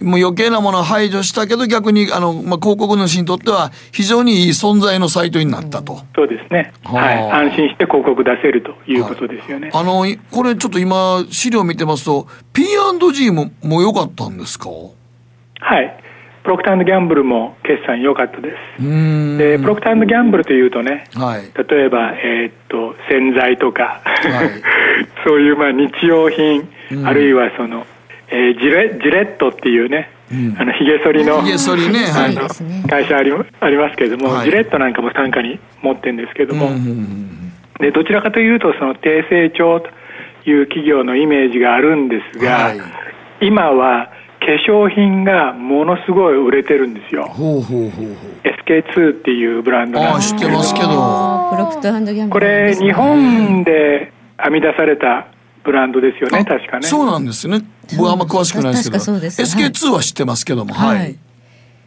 [0.00, 14.70] もう余計なものを排除したけど逆にあの、まあ、広告主にとっては非常にいい存在のサイトになったと、そうですね、はい、安心して広告出せるということですよね、はい、あのこれちょっと今資料見てますと P&G もも良かったんですか？
[14.70, 16.01] はい
[16.42, 19.38] プロクターギャンブルも決算良かったです。
[19.38, 24.50] で、プロクターギャンブルというとね、はい、例えば、えー、っと、洗剤とか、はい、
[25.24, 26.68] そういうまあ日用品、
[27.04, 27.86] あるいはその、
[28.28, 31.56] えー、ジレジレットっていうね、うん、あのひげ剃りの、ね
[32.06, 36.70] はい、会社ありありますけれども、はい、ジレットなんかも傘下に持ってるんですけれども、
[37.78, 39.88] でどちらかというとその低成長と
[40.48, 42.80] いう企業のイメージがあるんですが、はい、
[43.42, 44.12] 今は化
[44.46, 47.24] 粧品がものすごい売れてるんですよ。
[47.24, 50.58] ほうほうほうほう SK2 っていうブランドなんですけど。
[50.58, 51.76] あ、知ってます
[52.16, 52.28] けど。
[52.30, 54.12] これ日本で
[54.42, 55.26] 編み出された
[55.64, 56.86] ブランドですよね、確かね。
[56.86, 57.60] そうなんですね。
[57.96, 59.04] 僕はあんま詳しくないですけど。
[59.04, 60.98] SK2 は知ってますけども、はい。
[60.98, 61.16] はい、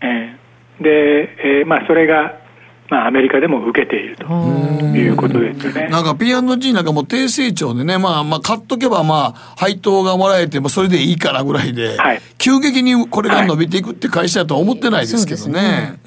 [0.02, 2.45] えー、で、えー、まあそれが
[2.90, 5.88] まあ、アメリカでも受けているということですよね。
[5.90, 16.00] なんか P&G なんかも低成長でね、まあ、まあ、買っとけば、まあ、配当がもらえてもそれでいいからぐらいで、はい、急激にこれが伸びていくって会社だとは思ってないですけどね。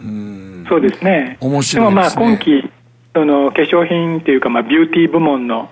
[0.69, 1.37] そうですね。
[1.41, 1.81] 面白いですね。
[1.81, 2.71] でもまあ、今期、
[3.15, 5.71] その化粧品っていうか、まあ、ビューティー部門の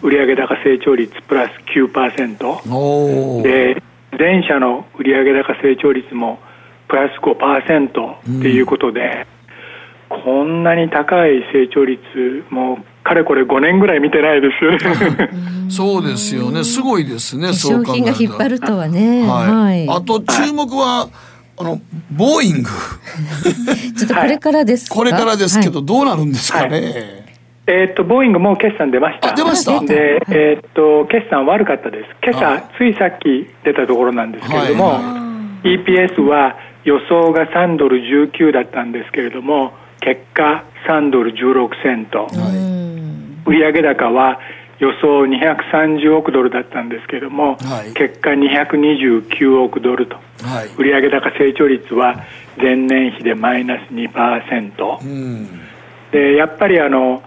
[0.00, 3.82] 売上高成長率プラス9%、うん、で、
[4.18, 6.38] 全社の売上高成長率も
[6.88, 9.35] プラス5%っていうことで、うん
[10.08, 12.00] こんなに高い成長率
[12.50, 14.64] もかれこれ5年ぐらい見てないです。
[14.64, 14.72] よ
[15.16, 15.30] ね
[15.68, 16.64] そうですよね。
[16.64, 21.08] すごいですね商品が引っ張るとはね、はい、あと注目は、
[21.58, 21.80] あの
[22.10, 22.68] ボーイング
[23.96, 24.90] ちょっとこれからです。
[24.90, 26.82] これからですけど、どうなるんですかね、はい、
[27.66, 29.34] えー、っとボーイングもう決算出ました。
[29.34, 29.80] 出ました。
[29.80, 32.04] で、えー、っと決算悪かったです。
[32.22, 35.00] 今朝ついさっき出たところなんですけれども、は
[35.64, 39.72] い、EPS は予想が3ドル19だったんですけれども
[40.06, 44.38] 結果3ドル16セント、はい、売上高は
[44.78, 52.24] 予想230億ドルだったんですけれども、はい、結果229億ドルと、はい、売上高成長率は
[52.56, 55.48] 前年比でマイナス2%、うん、
[56.12, 57.24] でやっぱりあの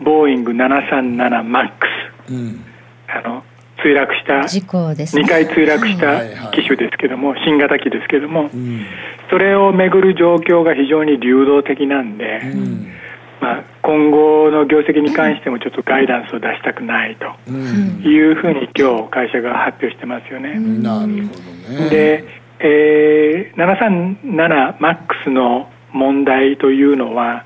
[0.00, 1.86] ボーイング737マック
[2.26, 2.64] ス、うん、
[3.06, 3.44] あの
[3.84, 8.84] 墜落した事故です、ね、2回墜落した機種ですけども、新型機ですけども、うん、
[9.30, 12.92] それをめぐる状況が非常に流動的なんで、うん、
[13.40, 20.58] まあ、今後の業績に関してもちょっとガイダンスを出したくないというふうに今日会社が発表してますよね。
[20.58, 21.90] なるほどね。
[21.90, 22.24] で、
[22.60, 27.44] えー、737マックスの問題というのは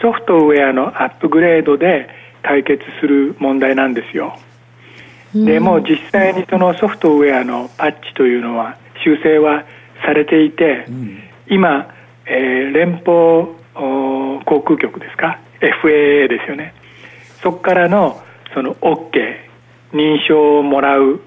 [0.00, 2.08] ソフトウェアのアップグレードで
[2.42, 4.38] 解決する問題なんですよ。
[5.34, 9.64] でもう実際にそのソフトウェアのパッチというのは修正は
[10.04, 11.18] されていて、うん、
[11.50, 11.94] 今、
[12.26, 16.74] えー、連邦航空局ですか？FAA ですよね。
[17.42, 18.22] そこからの
[18.54, 19.12] その OK
[19.92, 21.20] 認証をもらう、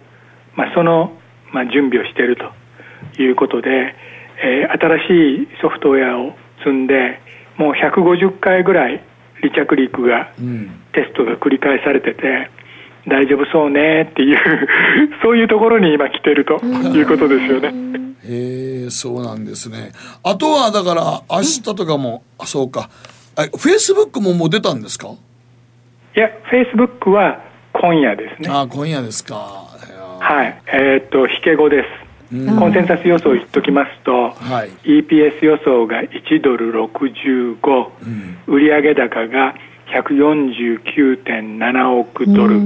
[0.56, 1.14] まあ、その、
[1.54, 3.96] まあ、準備をしているということで、
[4.44, 7.20] えー、新しいソフトウェアを積んで
[7.58, 9.04] もう150回ぐらい
[9.42, 12.50] 離着陸が、うん、テストが繰り返されてて
[13.08, 14.38] 大丈夫そうねっていう
[15.24, 17.74] そういうところに今来てるということですよね。
[18.24, 19.92] へえそうなんですね。
[20.24, 22.90] あとはだから明日とかも、あそうか。
[23.36, 25.08] フェイスブックももう出たんですか？
[26.16, 27.40] いやフェイスブックは
[27.74, 28.50] 今夜ですね。
[28.52, 29.36] あ今夜ですか。
[30.20, 30.62] はい。
[30.68, 31.88] えー、っと引け後です。
[32.58, 37.58] コンセンサス予想言っときますと、はい、EPS 予想が1ドル65、
[38.48, 39.54] うん、売上高が
[39.92, 42.60] 149.7億ドル、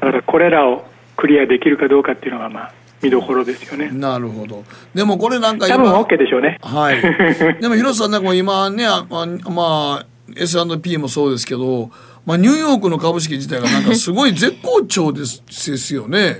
[0.00, 0.86] だからこれらを
[1.16, 3.90] クリアできるかどうかっていうのが、まあ、見どころですよね。
[3.90, 4.64] なるほど。
[4.94, 5.76] でもこれなんか今。
[5.76, 6.58] 多分 OK でしょうね。
[6.62, 7.00] はい。
[7.60, 11.90] でも広瀬さんね、今ね、まあ、まあ、S&P もそうですけど、
[12.24, 16.36] まあ、ニューヨークの株式自体がなんかすごい絶好調ですですよね。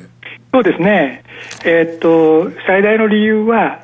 [0.53, 1.23] そうですね。
[1.64, 3.81] えー、っと、最大の理由は、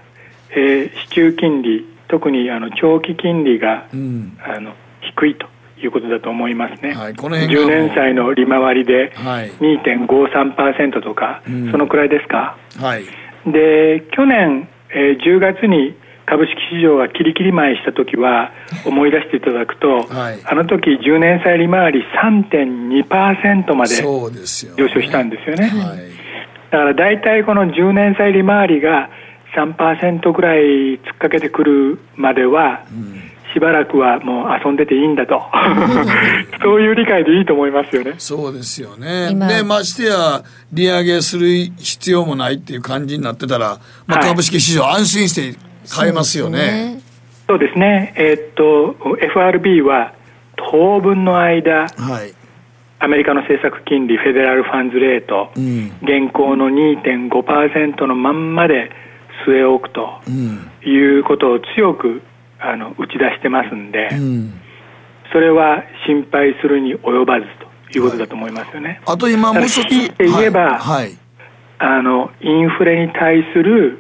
[0.51, 5.47] えー、支給金利、特にあの長期金利が、うん、あの低いと。
[5.87, 13.05] いうことだと思いますね、はい、この辺10年債の利回りで2.53%とか、はい、そのくらいですか、はい、
[13.51, 15.97] で去年、えー、10月に
[16.27, 18.53] 株式市場がキリキリ前した時は
[18.87, 25.99] 思い出していただくと、はい、あの時10年債利回り3.2%まで上昇したんですよね、ねはい、
[26.71, 29.11] だから大体この10年債利回りが
[29.57, 35.43] 3%ぐらい突っかけてくるまでは、うんしばらくはもう遊んでていいんだと
[36.63, 38.15] そういう理解でいいと思いますよね。
[38.19, 39.35] そうですよね。
[39.49, 40.43] でましてや
[40.73, 45.59] 利上げする必要もないっていう感じになってたら、まあ、株式市場安心して
[45.91, 47.01] 買えますよね。
[47.47, 48.15] そうですね。
[48.17, 50.15] えー、っと FRB は
[50.57, 52.35] 当分の間、はい、
[52.99, 58.91] アメリカの政策金利フェデラルファンズレート、うん、現行の2.5%のまんまで
[59.47, 60.23] 据え置くと
[60.89, 62.23] いうことを強く
[62.65, 64.61] あの打ち出してますんで、うん、
[65.33, 67.47] それは心配するに及ばず
[67.91, 69.01] ということだと思いますよね。
[69.05, 71.19] はい、あと今もう一つ言えば、はい、はい、
[71.79, 73.99] あのインフレに対する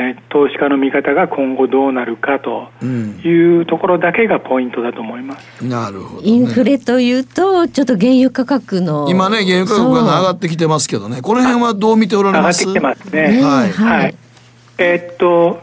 [0.00, 5.64] え投資家の見方が今後どうなるかというところだけがポイントだと思います。
[5.64, 11.22] うん、なるほど、ね、インフレというとちょっと原油価格の今ね原油価格が上がってきてますけどね。
[11.22, 12.68] この辺はどう見ておられます？
[12.68, 13.42] 上がってきてますね。
[13.42, 14.14] はい、はい、
[14.78, 15.62] えー、っと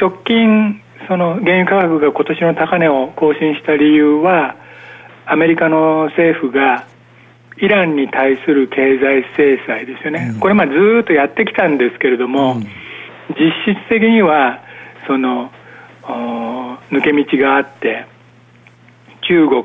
[0.00, 4.56] 直近その原油価格が今年の高値を更新した理由は
[5.26, 6.86] アメリカの政府が
[7.58, 10.72] イランに対する経済制裁ですよね、うん、これまあず
[11.02, 14.60] っとやってきたんですけれども、うん、実質的には
[15.06, 15.50] その
[16.90, 18.06] 抜け道があって
[19.28, 19.64] 中国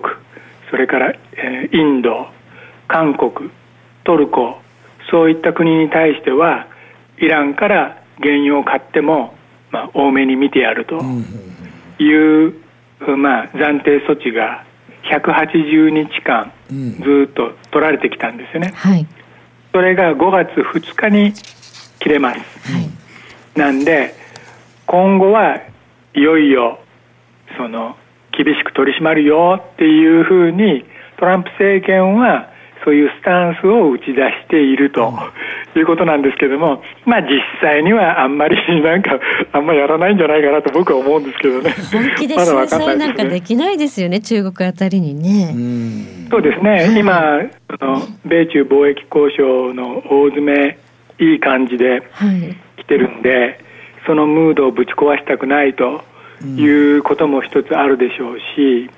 [0.69, 2.27] それから、えー、インド
[2.87, 3.49] 韓国
[4.03, 4.59] トルコ
[5.09, 6.67] そういった国に対しては
[7.17, 9.36] イランから原油を買っても
[9.71, 11.01] まあ、多めに見てやると
[11.99, 12.53] いう、
[13.17, 14.65] まあ、暫定措置が
[15.11, 19.07] 180日間ずっと取られてきたんですよね、はい、
[19.71, 21.33] それが5月2日に
[21.99, 22.39] 切れます、
[22.71, 22.89] はい、
[23.59, 24.15] なんで
[24.85, 25.57] 今後は
[26.13, 26.79] いよいよ
[27.57, 27.95] その
[28.31, 30.85] 厳しく取り締まるよっていうふうに
[31.17, 32.49] トランプ政権は
[32.87, 35.11] そういうスタンスを打ち出していると
[35.75, 37.27] いうことなんですけども、まあ実
[37.59, 39.19] 際にはあんまりなんか、
[39.51, 41.71] あんまやらないんじゃないかなと僕は思うんですけどね。
[41.91, 45.53] 本気で制裁なんかできないですよね、中国あたりにね。
[46.31, 47.41] そうですね、今、
[47.77, 50.77] その米中貿易交渉の大詰め、
[51.19, 52.03] いい感じで
[52.77, 53.57] 来てるんで、はい、
[54.05, 56.05] そのムードをぶち壊したくないと
[56.55, 58.89] いうことも一つあるでしょうし、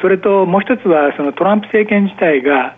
[0.00, 2.76] それともう一つはそのトランプ政権自体が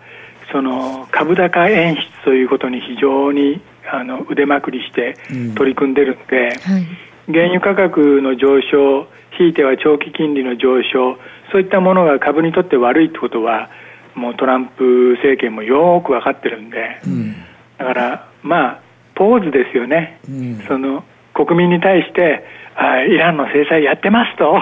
[0.51, 5.15] その株高演出ということに非常にあの腕まくりして
[5.55, 6.87] 取り組んでるんで、うんはい、
[7.27, 11.17] 原油価格の上昇ひいては長期金利の上昇
[11.51, 13.69] そういったものが株にとって悪いってことは
[14.15, 17.35] もうトランプ政権もよく分かってるんで、うん、
[17.77, 18.81] だからまあ
[19.15, 22.43] ポーズですよね、うん、その国民に対して
[22.75, 24.57] イランの制裁やってますと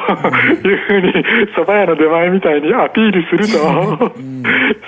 [0.67, 1.13] いうふうに
[1.55, 4.13] そば屋の出前みたいにアピールすると。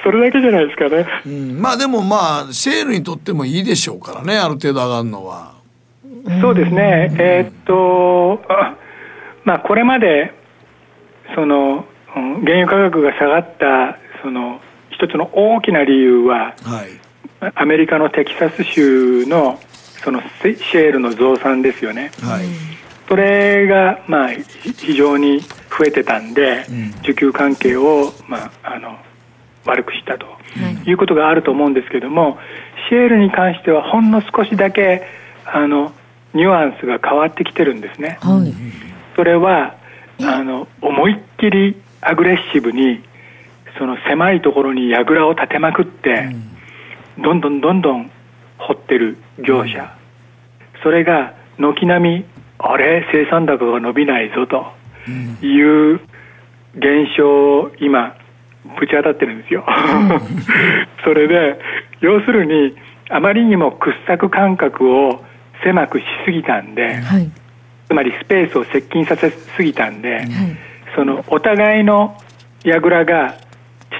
[0.04, 5.54] それだけじゃないですかね、うん、まあでもまあセールにとってもいいでしょうからねある程度上がるのは。
[6.42, 7.16] そうですね。
[7.18, 8.42] えー、っと
[9.46, 10.34] まあこれまで
[11.36, 14.60] その原油価格が下がったその
[14.92, 19.60] 一つの大きな理由は、はい、アメリカのテキサス州の
[20.04, 22.46] そのシェールの増産ですよね、はい、
[23.14, 28.98] それがまあ非常に増えてたんで、うん、需給関係を、まあ、あの
[29.66, 30.26] 悪くしたと、
[30.88, 30.94] い。
[30.94, 32.40] うことがあると思うんですけども
[32.90, 35.04] シェールに関してはほんの少しだけ
[35.46, 35.94] あの
[36.34, 38.18] ニュアンスが変わってきてるんですね。
[38.20, 38.52] はい、
[39.16, 39.76] それは
[40.20, 43.04] あの思いっきりアグレッシブに
[43.78, 46.32] その狭いところに櫓を立てまくって、
[47.18, 48.12] うん、どんどんどんどん
[48.58, 49.96] 掘ってる業者、
[50.82, 52.33] それが軒並み
[52.66, 54.66] あれ生産高が伸びないぞと
[55.46, 55.96] いう
[56.76, 58.16] 現象を今
[58.80, 59.66] ぶち当たってるんですよ。
[61.04, 61.60] それで
[62.00, 62.76] 要するに
[63.10, 65.24] あまりにも掘削間隔を
[65.62, 67.30] 狭くしすぎたんで、はい、
[67.88, 70.28] つまりスペースを接近させすぎたんで、はい、
[70.96, 72.18] そのお互いの
[72.64, 73.36] 櫓が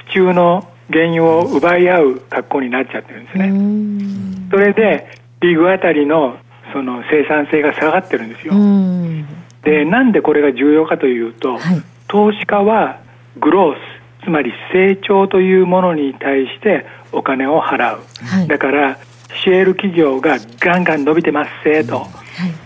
[0.08, 4.48] 地中の原油を奪い合う格好になっちゃってるんですね。
[4.50, 5.06] それで
[5.40, 6.38] リーグあたりの
[6.74, 8.52] その生産性が下がってるんですよ。
[9.62, 13.00] でなんでこれが重要かというと、はい、投資家は
[13.40, 13.74] グロー
[14.20, 18.98] スつまり成長というものに対してお金を払う、はい、だから
[19.42, 22.06] シェール企業がガンガン伸びてますせと、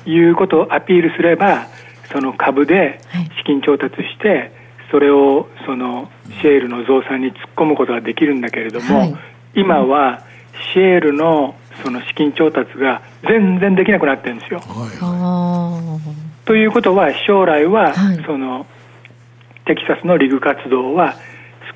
[0.06, 0.18] い。
[0.18, 1.66] うことをアピールすれば
[2.10, 3.00] その株で
[3.38, 4.50] 資金調達して、
[4.90, 6.10] それをその
[6.40, 9.16] シェールの増産に突っ込むことができるんだけれども、はい、
[9.54, 10.24] 今は
[10.72, 14.60] シェールのその資金調達が全然できなくなってるんですよ。
[14.60, 16.00] は
[16.42, 17.94] い、ということは将来は、
[18.26, 18.66] その
[19.64, 21.14] テキサスのリグ活動は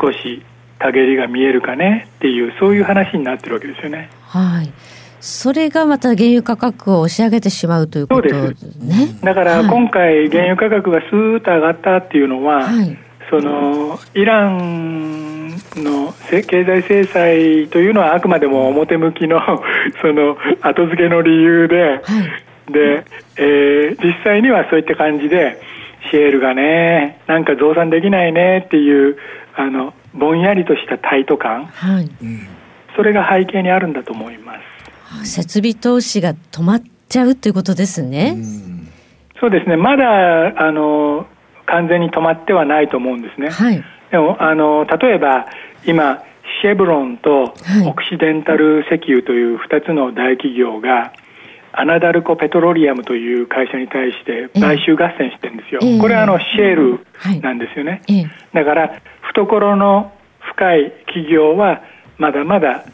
[0.00, 0.42] 少し
[0.78, 2.08] 陰りが見えるかね？
[2.16, 4.10] っていうそういう話になってるわけですよね。
[4.22, 4.72] はい。
[5.20, 9.16] それがまた原油価格を押し上げてしまうということですね。
[9.22, 12.98] だから今回原油価格がスーッと上がったっていうのは、はい、
[13.32, 19.40] そのイランの経済制裁というのはあくまでも表向きの
[20.02, 21.98] その後付けの理由で、は
[22.68, 23.06] い、で、
[23.36, 25.58] えー、実際にはそういった感じで
[26.10, 29.16] シェールがねなんか増産できないねっていう
[29.56, 32.10] あのぼんやりとしたタイト感、はい、
[32.94, 34.56] それが背景にあるんだと思いま
[35.24, 35.26] す。
[35.26, 38.36] 設備投資が止まっちゃうということですね。
[39.40, 39.76] そうですね。
[39.76, 41.26] まだあの
[41.72, 43.48] 完全に止まってはないと思うんですね。
[43.48, 45.46] はい、でもあの例えば
[45.86, 46.22] 今
[46.60, 47.54] シェブロンと
[47.86, 51.12] オクシデンタル石油という2つの大企業が、
[51.72, 58.22] アナダルコ・ペトロリアムという会社に対して買収合戦してるんですよ、えー、これはあのシェールなんですよね、はいえ。
[58.24, 61.80] ー、だから懐の深い企業は
[62.18, 62.84] まだまだ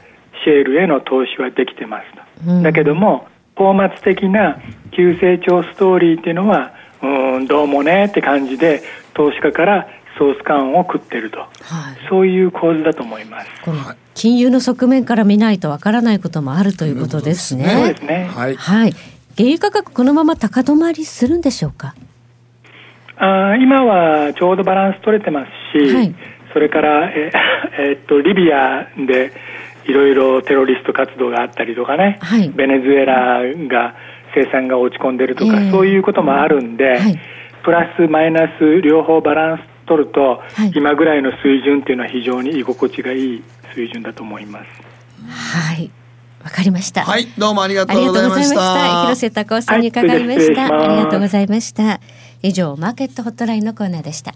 [0.44, 3.26] シェールへの投資はできてますと、うん、だけども
[3.56, 4.60] 泡沫的な
[4.92, 8.82] 急成長ストーリーっていうのはうんどうもねって感じで
[9.14, 9.88] 投資家から
[10.18, 11.48] ソース感を食ってると、はい、
[12.08, 13.48] そういう構図だと思います。
[13.64, 13.78] この
[14.14, 17.68] 金融の側面から見ないとわからないこともあるということですね。
[17.68, 18.28] そうですね。
[18.34, 18.56] はい。
[18.56, 18.92] はい。
[19.36, 21.94] 原油価格このまま高止まりするんでしょうか？
[23.16, 26.14] あ今はちょうどバランス取れてますし、はい、
[26.52, 27.32] それからえ
[27.78, 29.32] えっとリビアで
[29.86, 33.94] いろいろテロリスト活動があったりとかね、はい、ベネズエラが
[34.34, 37.20] 生産が落ち込んでるとか、えー、そういうこともあるんで、はい、
[37.64, 43.42] プラスマイナス両方バランス取ると、はい、今ぐらいの水準っていうのは非常に居心地がいい
[43.74, 44.66] 水準だと思います。
[45.28, 45.90] はい
[46.44, 47.02] わかりました。
[47.02, 49.02] はい、どうもありがとうございました。
[49.02, 52.00] 広瀬隆夫さんに伺いました、はい、ありがとうございました。
[52.42, 54.34] 以上、マーケットホットラインのコーナーでした。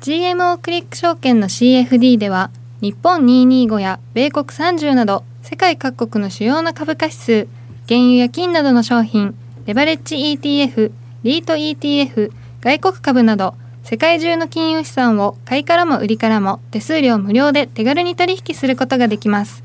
[0.00, 2.50] GMO クリック証券の CFD では
[2.80, 7.48] 日本225や米国30など世界各国の主要な株価指数
[7.88, 9.34] 原油や金などの商品、
[9.64, 10.92] レバレッジ ETF、
[11.22, 12.30] リート ETF、
[12.60, 19.62] 外国株など、世界中の金融資産を買いからも売りからも手数料無料で手軽に取引することができます。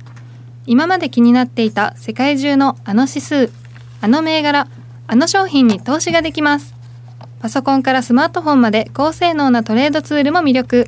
[0.65, 3.52] 今まで気になっていた世界中のあの指数、
[3.99, 4.69] あの銘柄、
[5.07, 6.73] あの商品に投資ができます。
[7.41, 10.88] パソコンからスマートフォンまで高性能なトレードツールも魅力。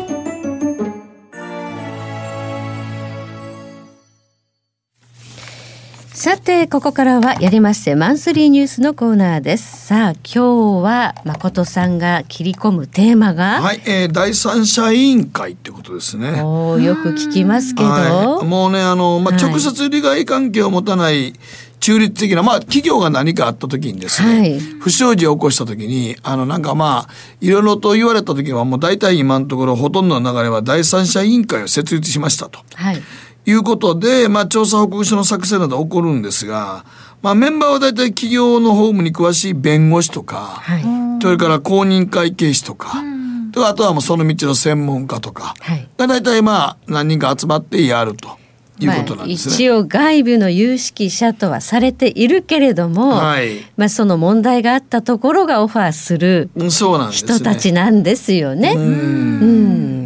[6.21, 9.87] さて、ここからはやりましてマンスリーニュースのコーナーです。
[9.87, 13.59] さあ、今日は誠さんが切り込むテーマが？
[13.59, 16.43] はい、えー、第三者委員会ってことですね。
[16.43, 17.89] およく聞きますけど。
[17.89, 21.33] はい、もうね、あの、まあ、直接利害関係を持たない、
[21.79, 32.59] 中立的な、まあ、企業が何かあった時にですね、はい、不祥事を起こした時に、あの、なんかまあ、いろいろと言われた時は、もう大体今のところ、ほとんどの流れは第三者委員会を設立しましたと。
[32.75, 33.01] はい
[33.45, 36.85] いうことで、まあ、調査報告書の作成など起こるんですが、
[37.21, 40.83] まあ、メンバーは大体企業の法務に詳しい弁護士とか、はい、
[41.21, 43.03] それから公認会計士とか、
[43.51, 48.41] とあとはもうその道の専門家とか、はい、が大体まあ何人か集まってやると。
[48.79, 56.49] いうことなんですね、一応外部の有識者とはされているけれども、はい、まあその問題があったところがオファーする
[57.11, 58.73] 人たちなんですよね。
[58.75, 60.00] うん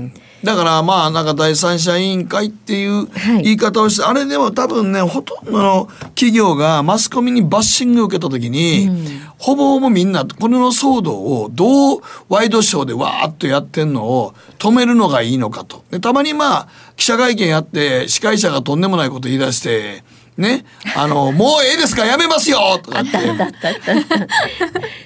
[0.45, 3.07] だからまあなんか第三者委員会っていう
[3.41, 15.83] 言い方をして、はい、あれでも多分ねほとんどの企業がマスコミにバッシングを受けた時に、うん、ほぼほぼみんなこの騒動をどうワイドショーでわーっとやってんのを止めるのがいいのかと。
[15.89, 20.03] でたまにまあ記者会見やって司会者がとんでもないこと言い出して。
[20.37, 22.05] ね、あの、もうええですか？
[22.05, 23.17] やめますよとかって。
[23.17, 23.95] あったあったあった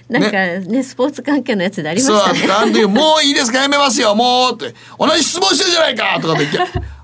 [0.09, 2.39] なんかね、ね、スポーツ関係のやつでありましたね。
[2.39, 3.59] そう、あの時、もういいですか？
[3.59, 4.73] やめますよもうって。
[4.97, 6.45] 同じ質問してるじゃないかとかって。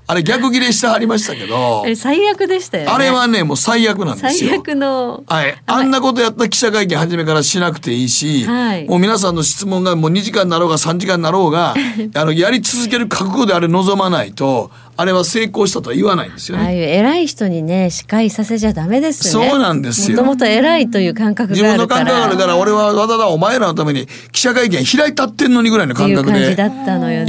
[0.08, 1.82] あれ逆ギレしてはりましたけど。
[1.82, 4.50] あれ最悪でしたよ、ね、あれはね、もう最悪なんですよ。
[4.50, 5.24] 最悪の。
[5.26, 5.56] はい。
[5.66, 11.74] あんなことやった記者会見初めからしなくていいし、はい、もう皆さんの質問がもう2時間になろうが3時間になろうが、
[12.14, 16.64] あの、やり続ける覚悟であれ望まないと、あれは成功したとは言わないんですよね。
[16.64, 19.30] ああいう偉い人にね司会させちゃダメですね。
[19.48, 20.16] そうなんですよ。
[20.18, 22.20] もともと偉いという感覚自分のがあるから。
[22.20, 26.68] 感覚があるから俺はわざわざお前らのために記者会見開いたってんのにぐらいの感覚でや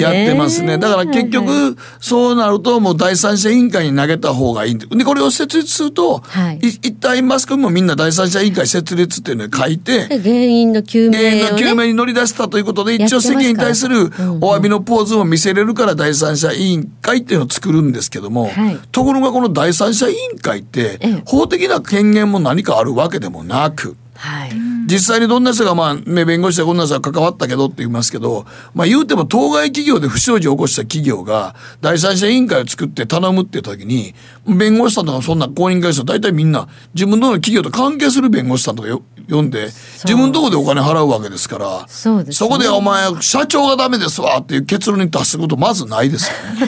[0.10, 0.78] ってますね。
[0.78, 6.24] だから結局そうなるともう第三者委員会に投げた方がいいんででこれを設立すると、
[6.62, 6.68] い。
[6.68, 14.06] 一体マスコミもみんな第三者委員会設立っていうのを書いてで原因の究明を、ね、原因の究明に乗り出したということで一応世間に対する
[14.42, 23.96] お詫びのポーズを見せれるから第三者委員会っていうのを作るんですけども、はいところがこの第三者委員会って法的な権限も何かあるわけでもなく。
[24.88, 34.16] 実際にどんな人が、まあ、ね、弁護士でこんな人が関わったけどって言いますけど、まあ言うても当該企業で不祥事を起こした企業が第三者委員会を作って頼むって時に、
[34.48, 39.66] 弁護士さんとかそんな公認会社大体みんな自分の企業と関係する弁護士さんとかよ呼んで、
[40.06, 46.68] 自分のとこでお金払うわけですから、そうです、そこでお前社長がダメですわっていう結論に達することまずないですよね。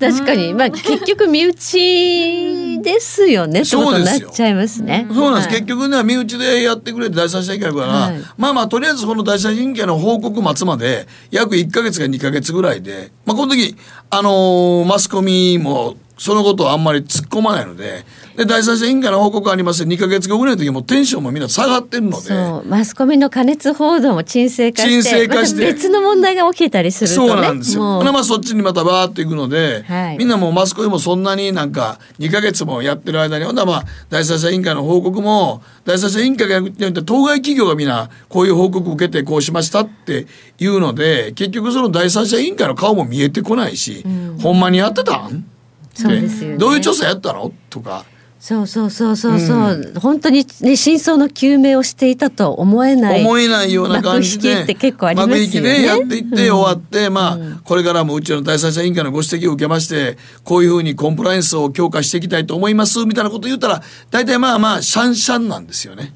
[0.00, 0.54] 確かに。
[0.54, 3.60] まあ結局身内ですよね。
[3.60, 5.06] ってことになっちゃいますね。
[5.12, 5.56] そうなんです、はい。
[5.58, 8.20] 結局ね身内でやってくれて第三者委員会だから、はい。
[8.36, 13.76] まあまあとりあえずこの第三者委員会の報告待つまで約1か月か2か月ぐらいで、まあ、この時
[14.10, 18.04] あのーマスコミもそのことをあんまり突っ込まないので
[18.36, 19.84] で第三者委員会の報告あります。
[19.84, 22.16] 2か月後ぐらいの時もうテンションもみんな下がってるので。
[22.28, 22.68] そう。
[22.68, 25.64] マスコミの加熱報道も沈静化して沈静化して。
[25.64, 27.28] また別の問題が起きたりするとね。
[27.28, 28.02] そうなんですよ。
[28.02, 30.16] まあそっちにまたバーっていくので、はい。
[30.18, 40.26] みんなもうマスコミもそんなになんか2ヶ月もやってる間に、ほんならまあ第三者委員会の報告も、第三者委員会がやって当該企業がみんなこういう報告を受けてこうしましたって
[40.58, 44.04] いうので、結局その第三者委員会の顔も見えてこないし、
[44.40, 45.44] ほんまにやってたん
[45.92, 46.58] そうですよね。
[46.58, 47.52] どういう調査やったの？
[47.68, 48.04] とか。
[48.40, 53.20] そうそうそうそうそう、本当にね真相の究明をしていたとは思えない。
[53.20, 54.54] 思えないような感じで。
[54.54, 55.42] 幕引きって結構ありますよね。
[55.42, 66.14] 幕引きでやっていって終わって、まあ、これからもうちの第三者委員会のご指摘を受けましてこういうふうにコンプライアンスを強化していきたいと思いますみたいなこと言ったら大体まあまあシャンシャンなんですよね。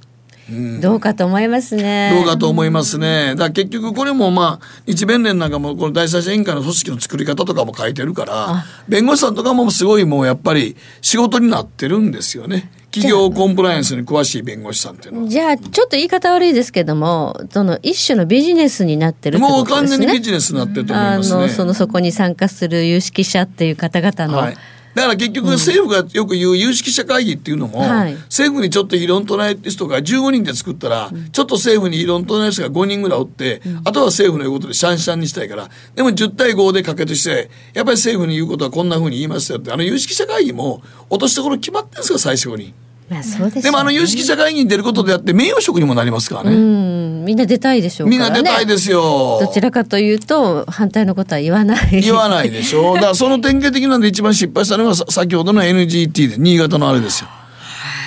[0.81, 3.35] どうかと思いますねどうかと思いますね。
[3.37, 12.71] だ結局これもまあ日弁連なんかもこの第三者委員会の組織の作り方とかも書いてるから弁護士さんとかもすごいもうやっぱり仕事になってるんですよね。
[12.91, 15.29] 企業コンプライアンスに詳しい弁護士さんっていうのは。
[15.29, 21.37] じゃあちょっと言い方悪いですけどもその一種のビジネスになってるってもうことですね完全にビジネスになってると思いますね。
[21.37, 24.57] あのそのそこに参加する有識者っていう方々の、はい
[24.95, 28.15] だから結局政府がよく言う有識者会議っていうのも、はい。
[28.15, 42.73] 政府にちょっと異論唱える人が15人で作ったら、ちょっと政府に異論唱える人が5人ぐらいおって、あとは政府の言うことでシャンシャンにしたいから、でも10対5で可決して、やっぱり政府に言うことはこんな風に言いましたよって、あの有識者会議も落としどころ決まってるんですよ、最初に。
[43.09, 46.57] まあそうですよねでもあの有識者会議に出ることであって名誉職にもなりますからね。
[46.57, 49.39] うんみんな出たいでしょうみんからねな出たいですよ。
[49.41, 52.95] どちらかというと反対のことは言わない言わないでしょ。
[52.97, 57.29] だからその典型的なんで一番失敗したのがさ先ほどの NGT で新潟のあれですよ。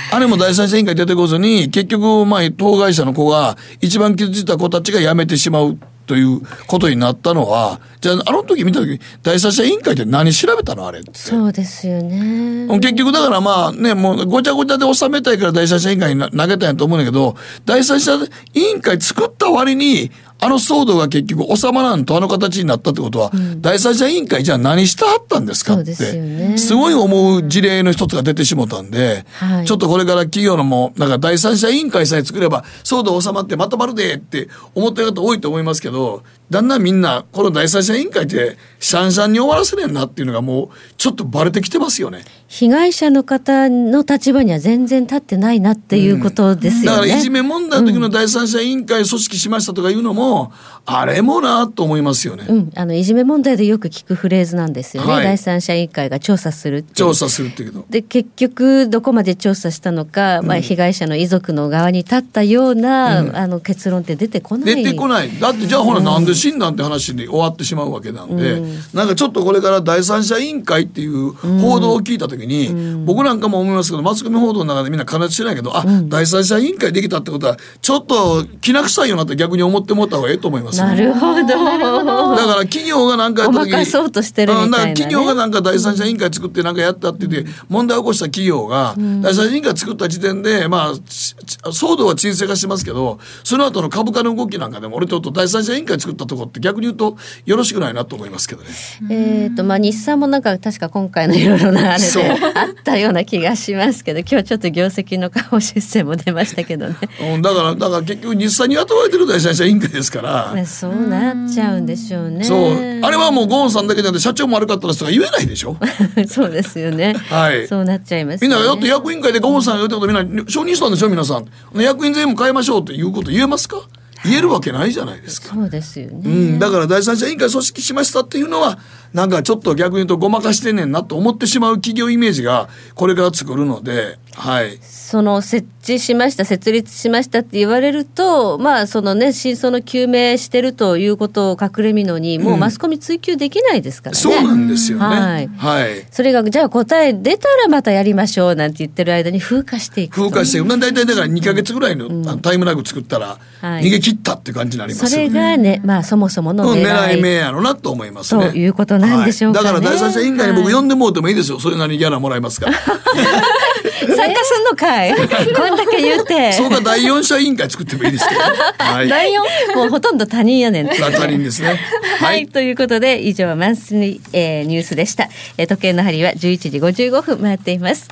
[0.10, 11.12] あれも第三者委員会出てこずに結局まあ当該者の子が一番傷ついた子たちが辞めてしまうということになったのはじゃああの時見た時第三者委員会って何調べたのあれって。
[11.14, 17.36] そうですよね結局だからまあね、もうごちゃごちゃで収めたいから第三者委員会にな投げたんやと思うんだけど、
[17.66, 18.16] 第三者
[18.54, 26.58] 委員会作った割に、あの騒動が結局収まらんとあの形になったってことは、第三者委員会じゃあ何してはったんですかって、すよね。
[26.58, 29.66] すごい思う事例の一つが出てしもたんで、はい。
[29.66, 42.24] ちょっとこれから企業のも、なんか第三者委員会さえ作れば、騒動収まってまとまるでって思ってる方多いと思いますけど、だんだんみんな、この第三者委員会って、シャンシャンに終わらせねえなっていうのがもう、ちょっとバレてきてますよね。
[42.48, 50.54] 被害者の方の立場には全然立ってないなっていうことですよね、だからいじめ問題の時の第三者委員会組織しましたとかいうのも、
[50.86, 52.46] あれもなと思いますよね。
[52.48, 55.24] うん、あのいじめ問題でよく聞くフレーズなんですよね、はい。
[55.26, 57.86] 第三者委員会が調査する調査するっていうけど。
[57.90, 63.36] で結局どこまで調査したのか、まあ、被害者の遺族の側に立ったような、うん。
[63.36, 64.76] あの結論って出てこない。
[64.76, 65.38] 出てこない。
[65.38, 68.80] だってじゃあほらなんで死んだんって話で終わってしまうわけなんで、うん。
[68.94, 80.80] なんかちょっとこれから第三者委員会っていう報道を聞いた時に、僕なんかも思いますけど、マスコミ報道の中でみんな加熱してないけど、あ、第三者委員会できたってことは、ちょっときな臭いよなって逆に思ってもらった方がいいと思います。
[80.80, 81.44] なるほど。
[81.46, 84.94] だから企業がなんかやった時にそうとしてるみたいなね。
[84.94, 98.70] 企業がなんか第三者委員会作ってなんかやったって言って問題を起こした企業が第三者委員会作った時点でまあ騒動は沈静化してますけどその後の株価の動きなんかでも俺ちょっと第三者委員会作ったとこって逆に言うとよろしくないなと思いますけどね。
[99.10, 106.96] えっ、とまあ日産もなんか確か今回のいろいろなあれであったような気がしますけど今日ちょっと業績の下方修正も出ましたけどね。
[107.34, 110.54] うん、だからだから結局日産に雇われてる第三者委員会ですから。
[110.54, 112.44] まあそうなっちゃうんでしょうね。
[112.44, 115.78] そうあれはもうゴーンさんだけじゃなくて社長も悪かったですとか言えないでしょ。
[116.28, 117.14] そうですよね。
[117.14, 121.46] はいそうなっちゃいます、みんながよって役員会でゴーンさんが言ったことみんな承認したんでしょ皆さん。
[121.82, 123.82] 役員全員も変えましょうっていうこと言えますか？
[124.24, 125.54] 言えるわけないじゃないですか。
[125.54, 126.22] そうですよね。
[126.26, 128.80] うん、だから第三者委員会組織しましたっていうのは
[129.14, 134.78] なんかちょっと逆に言うとごまかしてんねんなと思ってしまう企業イメージがこれから作るので、はい。
[134.82, 144.22] その設置しました設立しましたって言われるとまあそのね真相の究明してるということを隠れみのにもうマスコミ追及できないですからね。
[144.22, 145.06] そうなんですよね。
[145.06, 146.06] はいはい。
[146.12, 155.30] それがじゃあ答え出たらまたやりましょうなんて言ってる間に風化していくと風化して、まあ、大体だから2か月ぐらいの,、あのタイムラグ作ったらはい逃げ切ったっていう感じになりますそれ。
[155.30, 158.52] がねまあそもそものうん、狙い,、狙い目やろなと思いますね。
[158.52, 161.60] ということなんでしょうかねはいだから第三者委員会に僕呼んでもうてもいいですよ。
[161.60, 162.78] それなりにギャラもらえますから。
[164.16, 168.48] 参加すんのかいこんだけ言うてそうか第四者委員会作ってもいいですけど、ね。
[168.78, 169.08] はい。
[169.08, 169.44] 第四？
[169.76, 170.88] もうほとんど他人やねん。
[170.90, 171.80] 他人ですね。
[172.20, 178.08] はい、ということで以上マンスリー、えーニュースでした、えー時計の針は11時55分回っています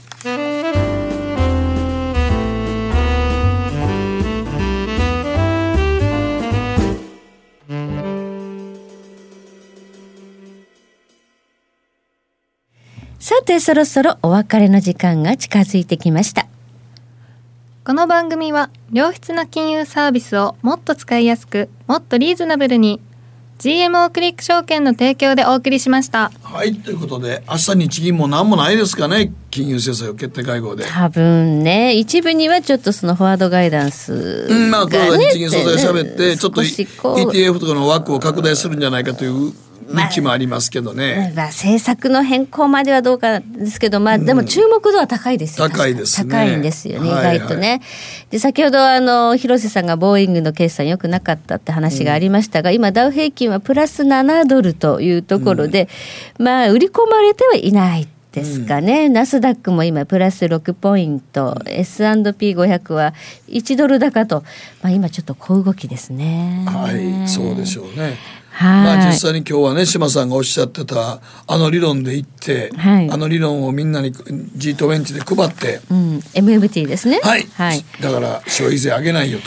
[13.26, 16.46] さてそろそろお別れの時間が近づいてきました
[17.84, 23.02] この番組は良質な金融サービスをもっと使いやすくもっとリーズナブルに
[23.58, 30.86] GMO クリック証券の提供でお送りしましたはい、ということで、明日日銀も何もないですかね、金融政策決定会合で。
[30.86, 34.14] 多分ね一部にはちょっとそのフォワードガイダンス
[34.50, 39.52] うん、まあ、日銀総裁が喋って、ちょっと ETF とかの枠を拡大するんじゃないかという
[39.94, 41.34] 日記もありますけどね。
[41.36, 47.82] まあ、政策の変更まではどうかですけど、まあ、でも注目度は高いですよ、高いですね高いんですよね、はい意外とね。
[48.30, 55.88] で、先ほど、あの、広瀬さんがボーイングの決算良くなかったって話がありましたが、今、ダウ平均はプラス7ドルというところで、
[56.38, 58.08] まあ、売り込まれてはいない。
[58.36, 63.14] ですかね、ナスダックも今プラス6ポイント S&P500 は
[63.48, 64.44] 1ドル高と、
[64.82, 66.66] まあ、今ちょっと小動きですね。
[66.68, 68.18] はい、そうでしょうね。
[68.56, 77.20] はいまあ実際に今日はね島さんがおっしゃってたあの理論で言って、はいあの理論をみんなに G20 で配って、うん、MMT ですね。
[77.22, 77.84] はい、はい。
[78.02, 79.46] だから消費税上げないよと。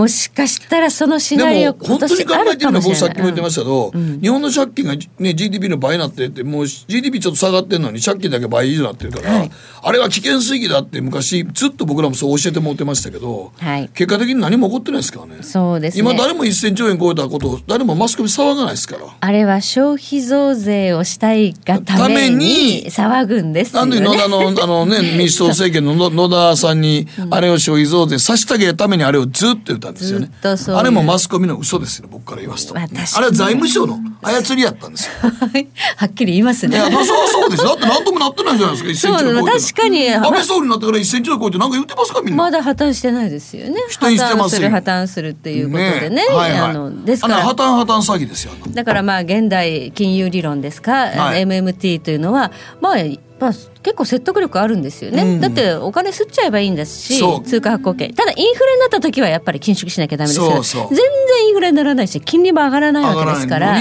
[0.00, 9.44] もしかしたらそのシでナリオも本当に考えてるのは僕さっきも言ってまししたけど、日本の借金が、ね、GDP の倍になってってもう GDP ちょっと下がってるのに借金だけ倍以上になってるから、
[9.82, 15.42] あれは危険水域だって昔ずっと僕らもそう教えてもらってましたけど、はい結果的に何も起こってないですからね。
[15.42, 16.00] そうですね。
[16.00, 19.06] 今誰も1000兆円超えたことを誰もマスコミ騒がないですから。
[19.20, 24.00] あれは消費増税をしたいがためにに騒ぐんですよね。
[24.00, 30.80] なんで野田のあの、ね、 民主党政権の野野田さんにあれを消費増税させてあげるためにあれをずっと言ったんですよねずっとそういう。
[30.80, 35.12] あれもマスコミの嘘ですよ僕から言わすと、まあれは財務省の操りやったんですよ。
[35.96, 36.76] はっきり言いますね。
[36.76, 37.70] いやそうそうですよ。
[37.70, 42.36] だって何ともなってないじゃないですか1000兆円超えてそう確かに安倍総理になってから1000兆円超えて何か言ってますかみんな。
[42.36, 43.74] まだ破綻してないですよね。
[43.88, 46.26] 否定してますよ破綻する破綻するっていうことでね。
[46.30, 47.38] はいはい、あのですから。
[47.38, 48.74] あの破綻破綻詐欺ですよあの。
[48.74, 51.44] だからまあ現代金融理論ですか、はい。
[51.44, 52.96] MMT というのはまあ
[53.40, 53.52] まあ、
[53.82, 55.40] 結構説得力あるんですよね、うん。
[55.40, 58.14] だってお金吸っちゃえばいいんですし通貨発行権。
[58.14, 60.88] ただインフレになった時はやっぱり緊縮しなきゃダメですけどそうそう。
[60.88, 63.80] 全然インフレにならないし金利も上がらないわけですから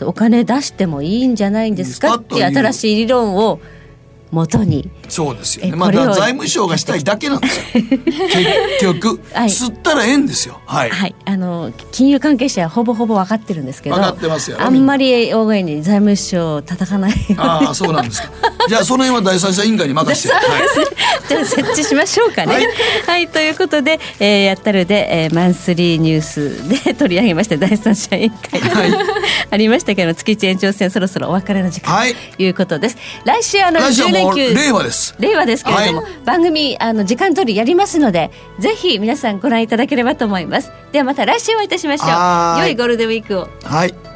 [0.00, 2.54] お金出してもいいんじゃないんですかっていう。
[2.54, 3.60] 新しい理論を
[4.30, 5.76] 元にそうですよね。
[5.76, 7.64] まあ財務省がしたいだけなんですよ。
[7.74, 10.60] 結局、はい吸ったらええんですよ。
[10.66, 10.90] はい。
[10.90, 18.30] はい、あの金融関係者はほぼほぼ分かってるんですけど分かってますよあんまり大声に財務省を叩かないああ、そうなんですか。
[18.68, 20.34] じゃあその辺は第三者委員会に任せて。
[20.34, 20.44] はい
[21.28, 22.54] じゃあ設置しましょうかね。
[23.06, 28.60] ははいい、ということで、えーやったるで、えーマンスリーニュースで取り上げまして第三者委員会、
[29.50, 32.96] ありましたけど月一延長戦そろそろお別れの時間、はいということです。
[33.24, 35.14] 来週あの10来週連休令和です。
[35.18, 40.70] 令和ですけれども、は番組あの時間通りやりますのでぜひ皆さんご覧いただければと思います。
[40.92, 42.66] ではまた来週お会いいたしましょう。
[42.66, 43.48] 良いゴールデンウィークを。
[43.64, 44.07] はい。